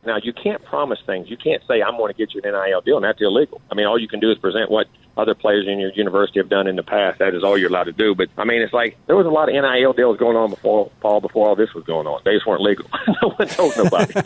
Now, 0.05 0.17
you 0.21 0.34
can't 0.34 0.61
promise 0.65 0.99
things. 1.05 1.29
You 1.29 1.38
can't 1.38 1.63
say, 1.65 1.81
I'm 1.81 1.95
going 1.95 2.11
to 2.11 2.17
get 2.17 2.34
you 2.34 2.41
an 2.43 2.51
NIL 2.51 2.81
deal, 2.81 2.97
and 2.97 3.05
that's 3.05 3.21
illegal. 3.21 3.61
I 3.71 3.75
mean, 3.75 3.86
all 3.86 3.97
you 3.97 4.09
can 4.09 4.19
do 4.19 4.31
is 4.31 4.38
present 4.38 4.69
what 4.69 4.88
other 5.18 5.36
players 5.36 5.68
in 5.68 5.80
your 5.80 5.91
university 5.91 6.39
have 6.39 6.49
done 6.49 6.68
in 6.68 6.76
the 6.76 6.84
past. 6.84 7.20
That 7.20 7.36
is 7.36 7.43
all 7.43 7.57
you're 7.57 7.70
allowed 7.70 7.86
to 7.86 7.91
do. 7.91 8.16
But 8.16 8.30
I 8.38 8.45
mean, 8.45 8.61
it's 8.61 8.74
like 8.74 8.97
there 9.07 9.16
was 9.16 9.26
a 9.26 9.30
lot 9.30 9.49
of 9.49 9.55
NIL 9.55 9.93
deals 9.93 10.18
going 10.18 10.38
on 10.38 10.49
before 10.49 10.91
Paul 11.01 11.22
before 11.22 11.47
all 11.47 11.55
this 11.55 11.74
was 11.74 11.84
going 11.84 12.07
on. 12.07 12.22
They 12.26 12.34
just 12.34 12.45
weren't 12.45 12.61
legal. 12.61 12.86
no 13.22 13.30
one 13.30 13.47
told 13.47 13.78
nobody. 13.78 14.14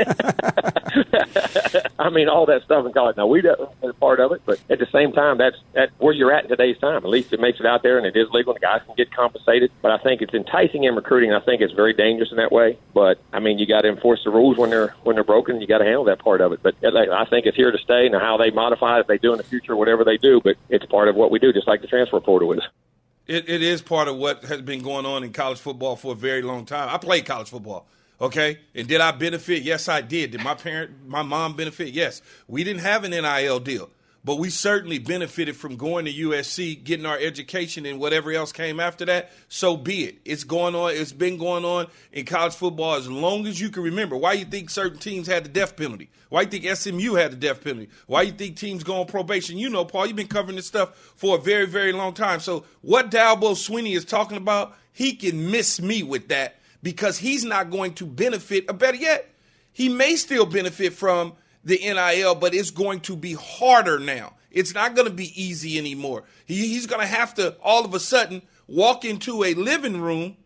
I 2.00 2.10
mean, 2.10 2.30
all 2.30 2.46
that 2.46 2.64
stuff 2.64 2.86
in 2.86 2.94
college. 2.94 3.18
Now 3.18 3.28
we 3.28 3.46
are 3.48 3.58
part 4.00 4.20
of 4.20 4.32
it, 4.32 4.42
but 4.46 4.60
at 4.70 4.80
the 4.80 4.88
same 4.88 5.12
time, 5.12 5.38
that's 5.38 5.58
that 5.74 5.90
where 5.98 6.14
you're 6.14 6.32
at 6.32 6.44
in 6.44 6.50
today's 6.50 6.78
time. 6.78 6.98
At 6.98 7.10
least 7.10 7.34
it 7.34 7.40
makes 7.40 7.60
it 7.60 7.66
out 7.66 7.84
there, 7.84 7.98
and 7.98 8.06
it 8.06 8.16
is 8.16 8.30
legal, 8.32 8.54
and 8.54 8.62
the 8.62 8.66
guys 8.66 8.82
can 8.86 8.96
get 8.96 9.12
compensated. 9.12 9.72
But 9.82 9.92
I 9.92 9.98
think 9.98 10.22
it's 10.22 10.34
enticing 10.34 10.84
in 10.84 10.96
recruiting. 10.96 11.34
I 11.34 11.40
think 11.40 11.62
it's 11.62 11.74
very 11.74 11.94
dangerous 11.94 12.32
in 12.32 12.38
that 12.38 12.52
way. 12.52 12.78
But 12.94 13.20
I 13.34 13.40
mean, 13.40 13.60
you 13.60 13.66
got 13.66 13.82
to 13.82 13.90
enforce 13.90 14.24
the 14.24 14.30
rules 14.30 14.58
when 14.58 14.70
they're 14.70 14.96
when 15.04 15.16
they're 15.16 15.24
broken. 15.24 15.62
You 15.62 15.68
got 15.68 15.80
to 15.80 15.86
handle 15.86 16.06
that 16.06 16.20
part 16.20 16.42
of 16.42 16.52
it. 16.54 16.62
But 16.62 16.76
I 16.84 17.26
think 17.26 17.46
it's 17.46 17.58
here 17.58 17.72
to 17.72 17.78
stay. 17.78 18.10
Now, 18.10 18.20
how 18.20 18.38
they 18.38 18.52
modify 18.52 19.00
it, 19.00 19.08
they 19.08 19.18
do 19.18 19.32
in 19.32 19.38
the 19.38 19.44
future, 19.44 19.76
whatever 19.76 20.04
they 20.04 20.18
do, 20.18 20.42
but 20.42 20.58
it's 20.78 20.91
part 20.91 21.09
of 21.09 21.15
what 21.15 21.32
we 21.32 21.39
do, 21.39 21.51
just 21.51 21.67
like 21.67 21.82
the 21.82 21.88
transfer 21.88 22.19
portal 22.19 22.53
is. 22.53 22.61
It, 23.28 23.49
it 23.49 23.61
is 23.61 23.82
part 23.82 24.07
of 24.07 24.15
what 24.15 24.45
has 24.45 24.61
been 24.61 24.82
going 24.82 25.05
on 25.05 25.23
in 25.23 25.34
college 25.34 25.59
football 25.59 25.97
for 25.97 26.13
a 26.13 26.15
very 26.15 26.41
long 26.41 26.65
time. 26.65 26.88
I 26.89 26.97
played 26.97 27.25
college 27.25 27.49
football. 27.49 27.88
Okay, 28.19 28.59
and 28.73 28.88
did 28.88 28.99
I 28.99 29.11
benefit? 29.11 29.61
Yes, 29.61 29.88
I 29.88 30.01
did. 30.01 30.32
Did 30.32 30.43
my 30.43 30.55
parent, 30.55 31.07
my 31.07 31.21
mom 31.21 31.55
benefit? 31.55 31.89
Yes. 31.93 32.21
We 32.47 32.63
didn't 32.63 32.82
have 32.82 33.03
an 33.03 33.11
NIL 33.11 33.59
deal 33.59 33.91
but 34.28 34.39
we 34.39 34.49
certainly 34.49 34.99
benefited 34.99 35.55
from 35.55 35.78
going 35.78 36.03
to 36.03 36.11
USC, 36.11 36.84
getting 36.84 37.05
our 37.05 37.17
education, 37.17 37.86
and 37.86 37.97
whatever 37.97 38.34
else 38.34 38.51
came 38.51 38.78
after 38.78 39.05
that. 39.05 39.32
So 39.47 39.78
be 39.78 40.03
it. 40.03 40.17
It's 40.25 40.43
going 40.43 40.75
on. 40.75 40.91
It's 40.91 41.13
been 41.13 41.38
going 41.38 41.63
on 41.63 41.88
in 42.11 42.25
college 42.25 42.53
football 42.53 42.95
as 42.95 43.09
long 43.09 43.47
as 43.47 43.61
you 43.61 43.69
can 43.69 43.84
remember. 43.84 44.17
Why 44.17 44.34
you 44.34 44.43
think 44.43 44.69
certain 44.69 44.99
teams 44.99 45.28
had 45.28 45.45
the 45.45 45.49
death 45.49 45.78
penalty? 45.78 46.09
Why 46.28 46.41
you 46.41 46.47
think 46.47 46.65
SMU 46.65 47.13
had 47.13 47.32
the 47.32 47.38
death 47.38 47.63
penalty? 47.63 47.88
Why 48.05 48.23
you 48.23 48.34
think 48.34 48.57
teams 48.57 48.84
go 48.84 48.99
on 48.99 49.07
probation? 49.07 49.57
You 49.57 49.69
know, 49.69 49.86
Paul, 49.86 50.07
you've 50.07 50.17
been 50.17 50.28
covering 50.28 50.57
this 50.57 50.67
stuff 50.67 50.93
for 51.15 51.38
a 51.38 51.39
very, 51.39 51.65
very 51.65 51.93
long 51.93 52.13
time. 52.13 52.41
So 52.41 52.65
what 52.82 53.09
Dabo 53.09 53.53
Swinney 53.53 53.95
is 53.95 54.03
talking 54.03 54.36
about, 54.36 54.75
he 54.91 55.13
can 55.13 55.51
miss 55.51 55.80
me 55.80 56.03
with 56.03 56.28
that 56.28 56.57
because 56.84 57.17
he's 57.17 57.45
not 57.45 57.71
going 57.71 57.93
to 57.93 58.05
benefit. 58.05 58.65
Or 58.69 58.73
better 58.73 58.97
yet, 58.97 59.34
he 59.71 59.88
may 59.88 60.17
still 60.17 60.45
benefit 60.45 60.91
from– 60.91 61.32
the 61.68 61.78
NIL, 61.78 62.36
but 62.36 62.55
it's 62.55 62.72
going 62.72 63.01
to 63.01 63.15
be 63.15 63.34
harder 63.34 63.99
now. 63.99 64.34
It's 64.49 64.74
not 64.74 64.95
going 64.95 65.07
to 65.07 65.13
be 65.13 65.39
easy 65.41 65.78
anymore. 65.78 66.24
He, 66.45 66.68
he's 66.70 66.88
going 66.88 67.01
to 67.01 67.07
have 67.07 67.34
to 67.36 67.55
all 67.61 67.86
of 67.86 67.93
a 67.93 67.99
sudden 67.99 68.41
walk 68.68 69.05
into 69.05 69.43
a 69.43 69.53
living 69.53 70.01
room 70.01 70.38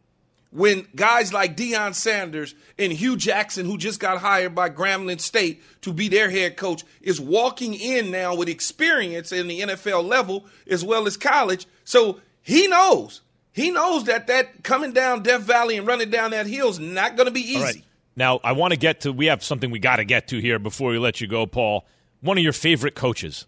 when 0.50 0.86
guys 0.96 1.32
like 1.32 1.56
Deion 1.56 1.96
Sanders 1.96 2.56
and 2.78 2.92
Hue 2.92 3.16
Jackson, 3.16 3.66
who 3.66 3.78
just 3.78 4.00
got 4.00 4.18
hired 4.18 4.54
by 4.54 4.70
Grambling 4.70 5.22
State 5.22 5.62
to 5.82 5.94
be 5.94 6.10
their 6.10 6.30
head 6.30 6.58
coach, 6.58 6.84
is 7.02 7.22
walking 7.22 7.74
in 7.74 8.12
now 8.12 8.36
with 8.36 8.50
experience 8.50 9.32
in 9.32 9.48
the 9.48 9.62
NFL 9.62 10.04
level 10.04 10.46
as 10.68 10.84
well 10.84 11.08
as 11.08 11.16
college. 11.16 11.68
So 11.86 12.20
he 12.42 12.68
knows. 12.68 13.22
He 13.54 13.70
knows 13.70 14.06
that 14.06 14.28
that 14.28 14.64
coming 14.64 14.92
down 14.92 15.24
Death 15.24 15.42
Valley 15.42 15.78
and 15.78 15.88
running 15.88 16.10
down 16.10 16.32
that 16.32 16.48
hill 16.48 16.70
is 16.70 16.80
not 16.80 17.16
going 17.16 17.28
to 17.28 17.34
be 17.34 17.42
easy. 17.42 17.86
Now, 18.16 18.40
I 18.44 18.52
want 18.52 18.74
to 18.74 18.80
get 18.80 19.02
to, 19.02 19.14
we 19.14 19.28
have 19.28 19.44
something 19.44 19.72
we 19.72 19.80
got 19.80 19.98
to 19.98 20.06
get 20.06 20.28
to 20.30 20.40
here 20.40 20.60
before 20.60 20.92
we 20.92 20.98
let 20.98 21.22
you 21.22 21.28
go, 21.28 21.46
Paul. 21.46 21.86
One 22.20 22.38
of 22.38 22.44
your 22.44 22.54
favorite 22.54 22.96
coaches, 22.96 23.46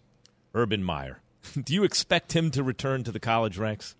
Urban 0.54 0.82
Meyer. 0.82 1.20
Do 1.62 1.74
you 1.74 1.84
expect 1.84 2.34
him 2.34 2.50
to 2.52 2.62
return 2.62 3.04
to 3.04 3.12
the 3.12 3.20
college 3.20 3.58
ranks? 3.58 3.94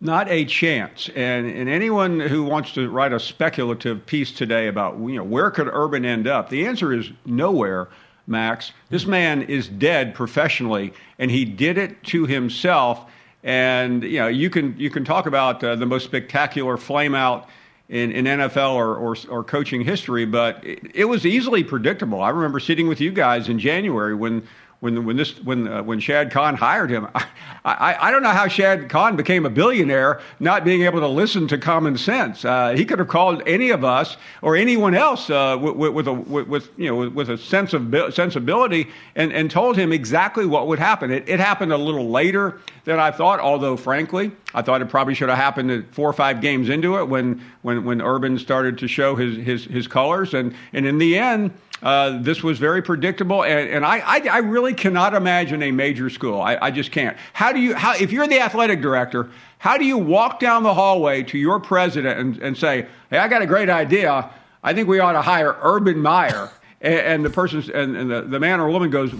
Not 0.00 0.30
a 0.30 0.46
chance. 0.46 1.10
And, 1.14 1.46
and 1.46 1.68
anyone 1.68 2.20
who 2.20 2.44
wants 2.44 2.72
to 2.72 2.88
write 2.88 3.12
a 3.12 3.20
speculative 3.20 4.06
piece 4.06 4.32
today 4.32 4.68
about 4.68 4.98
you 4.98 5.16
know 5.16 5.24
where 5.24 5.50
could 5.50 5.68
Urban 5.70 6.06
end 6.06 6.26
up, 6.26 6.48
the 6.48 6.66
answer 6.66 6.92
is 6.92 7.10
nowhere. 7.26 7.88
Max, 8.26 8.72
this 8.90 9.06
man 9.06 9.42
is 9.42 9.66
dead 9.66 10.14
professionally, 10.14 10.92
and 11.18 11.30
he 11.30 11.44
did 11.44 11.76
it 11.76 12.02
to 12.04 12.26
himself. 12.26 13.10
And 13.42 14.02
you 14.02 14.18
know 14.18 14.28
you 14.28 14.50
can 14.50 14.74
you 14.78 14.90
can 14.90 15.04
talk 15.04 15.26
about 15.26 15.64
uh, 15.64 15.76
the 15.76 15.86
most 15.86 16.04
spectacular 16.04 16.76
flameout 16.76 17.46
in, 17.90 18.12
in 18.12 18.24
NFL 18.24 18.74
or, 18.74 18.96
or, 18.96 19.16
or 19.28 19.42
coaching 19.42 19.80
history, 19.80 20.24
but 20.24 20.64
it, 20.64 20.78
it 20.94 21.04
was 21.06 21.26
easily 21.26 21.64
predictable. 21.64 22.22
I 22.22 22.30
remember 22.30 22.60
sitting 22.60 22.86
with 22.86 23.00
you 23.00 23.10
guys 23.10 23.48
in 23.48 23.58
January 23.58 24.14
when 24.14 24.46
when 24.80 25.04
when 25.04 25.16
this 25.16 25.38
when 25.44 25.68
uh, 25.68 25.82
when 25.82 26.00
Shad 26.00 26.30
Khan 26.30 26.54
hired 26.56 26.90
him. 26.90 27.06
I, 27.14 27.24
I, 27.64 28.08
I 28.08 28.10
don't 28.10 28.22
know 28.22 28.30
how 28.30 28.48
Shad 28.48 28.88
Khan 28.88 29.16
became 29.16 29.44
a 29.44 29.50
billionaire, 29.50 30.20
not 30.40 30.64
being 30.64 30.82
able 30.82 31.00
to 31.00 31.06
listen 31.06 31.46
to 31.48 31.58
common 31.58 31.98
sense. 31.98 32.44
Uh, 32.44 32.70
he 32.70 32.86
could 32.86 32.98
have 32.98 33.08
called 33.08 33.42
any 33.46 33.68
of 33.68 33.84
us 33.84 34.16
or 34.40 34.56
anyone 34.56 34.94
else 34.94 35.28
uh, 35.28 35.58
with, 35.60 35.92
with, 35.92 36.08
a 36.08 36.12
with, 36.12 36.48
with, 36.48 36.70
you 36.78 36.88
know 36.88 37.08
with 37.10 37.28
a 37.28 37.36
sense 37.36 37.74
of 37.74 37.94
sensibility 38.14 38.88
and, 39.14 39.32
and 39.32 39.50
told 39.50 39.76
him 39.76 39.92
exactly 39.92 40.46
what 40.46 40.66
would 40.66 40.78
happen. 40.78 41.10
It, 41.10 41.28
it 41.28 41.38
happened 41.38 41.72
a 41.72 41.78
little 41.78 42.08
later 42.08 42.60
than 42.84 42.98
I 42.98 43.10
thought. 43.10 43.38
Although 43.40 43.76
frankly, 43.76 44.32
I 44.54 44.62
thought 44.62 44.80
it 44.80 44.88
probably 44.88 45.14
should 45.14 45.28
have 45.28 45.38
happened 45.38 45.86
four 45.92 46.08
or 46.08 46.14
five 46.14 46.40
games 46.40 46.70
into 46.70 46.98
it 46.98 47.06
when 47.06 47.42
when 47.60 47.84
when 47.84 48.00
Urban 48.00 48.38
started 48.38 48.78
to 48.78 48.88
show 48.88 49.14
his 49.14 49.36
his 49.36 49.64
his 49.66 49.86
colors 49.86 50.32
and 50.32 50.54
and 50.72 50.86
in 50.86 50.96
the 50.96 51.18
end. 51.18 51.52
Uh, 51.82 52.18
this 52.20 52.42
was 52.42 52.58
very 52.58 52.82
predictable, 52.82 53.42
and, 53.42 53.70
and 53.70 53.86
I, 53.86 53.98
I, 53.98 54.28
I, 54.30 54.38
really 54.38 54.74
cannot 54.74 55.14
imagine 55.14 55.62
a 55.62 55.70
major 55.70 56.10
school. 56.10 56.38
I, 56.40 56.58
I, 56.60 56.70
just 56.70 56.92
can't. 56.92 57.16
How 57.32 57.52
do 57.52 57.58
you, 57.58 57.74
how, 57.74 57.94
if 57.94 58.12
you're 58.12 58.26
the 58.26 58.38
athletic 58.38 58.82
director, 58.82 59.30
how 59.56 59.78
do 59.78 59.86
you 59.86 59.96
walk 59.96 60.40
down 60.40 60.62
the 60.62 60.74
hallway 60.74 61.22
to 61.22 61.38
your 61.38 61.58
president 61.58 62.18
and, 62.18 62.38
and 62.42 62.56
say, 62.56 62.86
hey, 63.08 63.16
I 63.16 63.28
got 63.28 63.40
a 63.40 63.46
great 63.46 63.70
idea. 63.70 64.28
I 64.62 64.74
think 64.74 64.88
we 64.88 64.98
ought 65.00 65.12
to 65.12 65.22
hire 65.22 65.56
Urban 65.62 65.98
Meyer. 65.98 66.50
And, 66.82 67.22
the 67.22 67.28
person, 67.28 67.62
and, 67.74 67.94
and 67.94 68.10
the, 68.10 68.22
the, 68.22 68.40
man 68.40 68.58
or 68.58 68.70
woman 68.70 68.88
goes, 68.88 69.12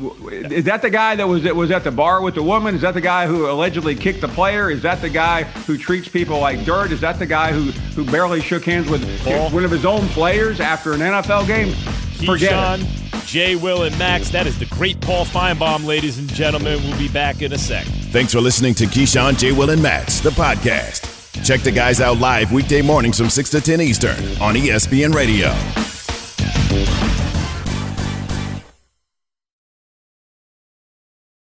"Is 0.51 0.65
that 0.65 0.81
the 0.81 0.89
guy 0.89 1.15
that 1.17 1.29
was 1.29 1.43
that 1.43 1.55
was 1.55 1.71
at 1.71 1.85
the 1.85 1.91
bar 1.91 2.23
with 2.23 2.35
the 2.35 2.43
woman? 2.43 2.75
Is 2.75 2.81
that 2.81 2.95
the 2.95 3.03
guy 3.03 3.27
who 3.27 3.51
allegedly 3.51 3.95
kicked 3.95 4.23
the 4.23 4.29
player? 4.29 4.71
Is 4.71 4.81
that 4.81 5.03
the 5.03 5.11
guy 5.11 5.43
who 5.43 5.77
treats 5.77 6.09
people 6.09 6.39
like 6.39 6.65
dirt? 6.65 6.91
Is 6.91 7.03
that 7.03 7.19
the 7.19 7.27
guy 7.27 7.53
who 7.53 7.71
who 7.93 8.11
barely 8.11 8.41
shook 8.41 8.65
hands 8.65 8.89
with 8.89 9.05
Paul. 9.25 9.51
one 9.51 9.67
of 9.67 9.71
his 9.71 9.85
own 9.85 10.09
players 10.09 10.59
after 10.59 10.95
an 10.95 11.01
NFL 11.01 11.47
game?" 11.47 12.00
Forget 12.27 12.53
Keyshawn, 12.53 13.27
Jay, 13.27 13.57
Will, 13.57 13.83
and 13.85 13.99
Max. 13.99 14.31
That 14.31 14.47
is 14.47 14.59
the 14.59 14.67
great 14.67 15.01
Paul 15.01 15.25
Finebaum, 15.25 15.85
ladies 15.87 16.19
and 16.19 16.29
gentlemen. 16.33 16.83
We'll 16.83 16.99
be 16.99 17.09
back 17.09 17.43
in 17.43 17.53
a 17.53 17.59
sec. 17.59 17.87
Thanks 17.87 18.33
for 18.33 18.41
listening 18.41 18.75
to 18.75 18.85
Keyshawn, 18.85 19.39
Jay, 19.39 19.53
Will, 19.53 19.71
and 19.71 19.83
Max, 19.83 20.21
the 20.21 20.31
podcast. 20.31 21.07
Check 21.45 21.61
the 21.61 21.73
guys 21.73 22.01
out 22.01 22.19
live 22.19 22.53
weekday 22.53 22.83
mornings 22.83 23.19
from 23.19 23.31
6 23.31 23.51
to 23.51 23.61
10 23.61 23.81
Eastern 23.81 24.17
on 24.41 24.55
ESPN 24.55 25.15
Radio. 25.15 25.49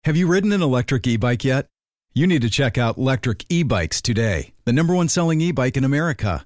Have 0.03 0.17
you 0.17 0.27
ridden 0.27 0.51
an 0.51 0.61
electric 0.61 1.05
e 1.07 1.15
bike 1.15 1.43
yet? 1.43 1.67
You 2.13 2.27
need 2.27 2.41
to 2.41 2.49
check 2.49 2.77
out 2.77 2.97
Lectric 2.97 3.45
E 3.49 3.63
Bikes 3.63 4.01
today, 4.01 4.51
the 4.65 4.73
number 4.73 4.93
one 4.93 5.07
selling 5.07 5.39
e 5.41 5.51
bike 5.51 5.77
in 5.77 5.83
America. 5.83 6.45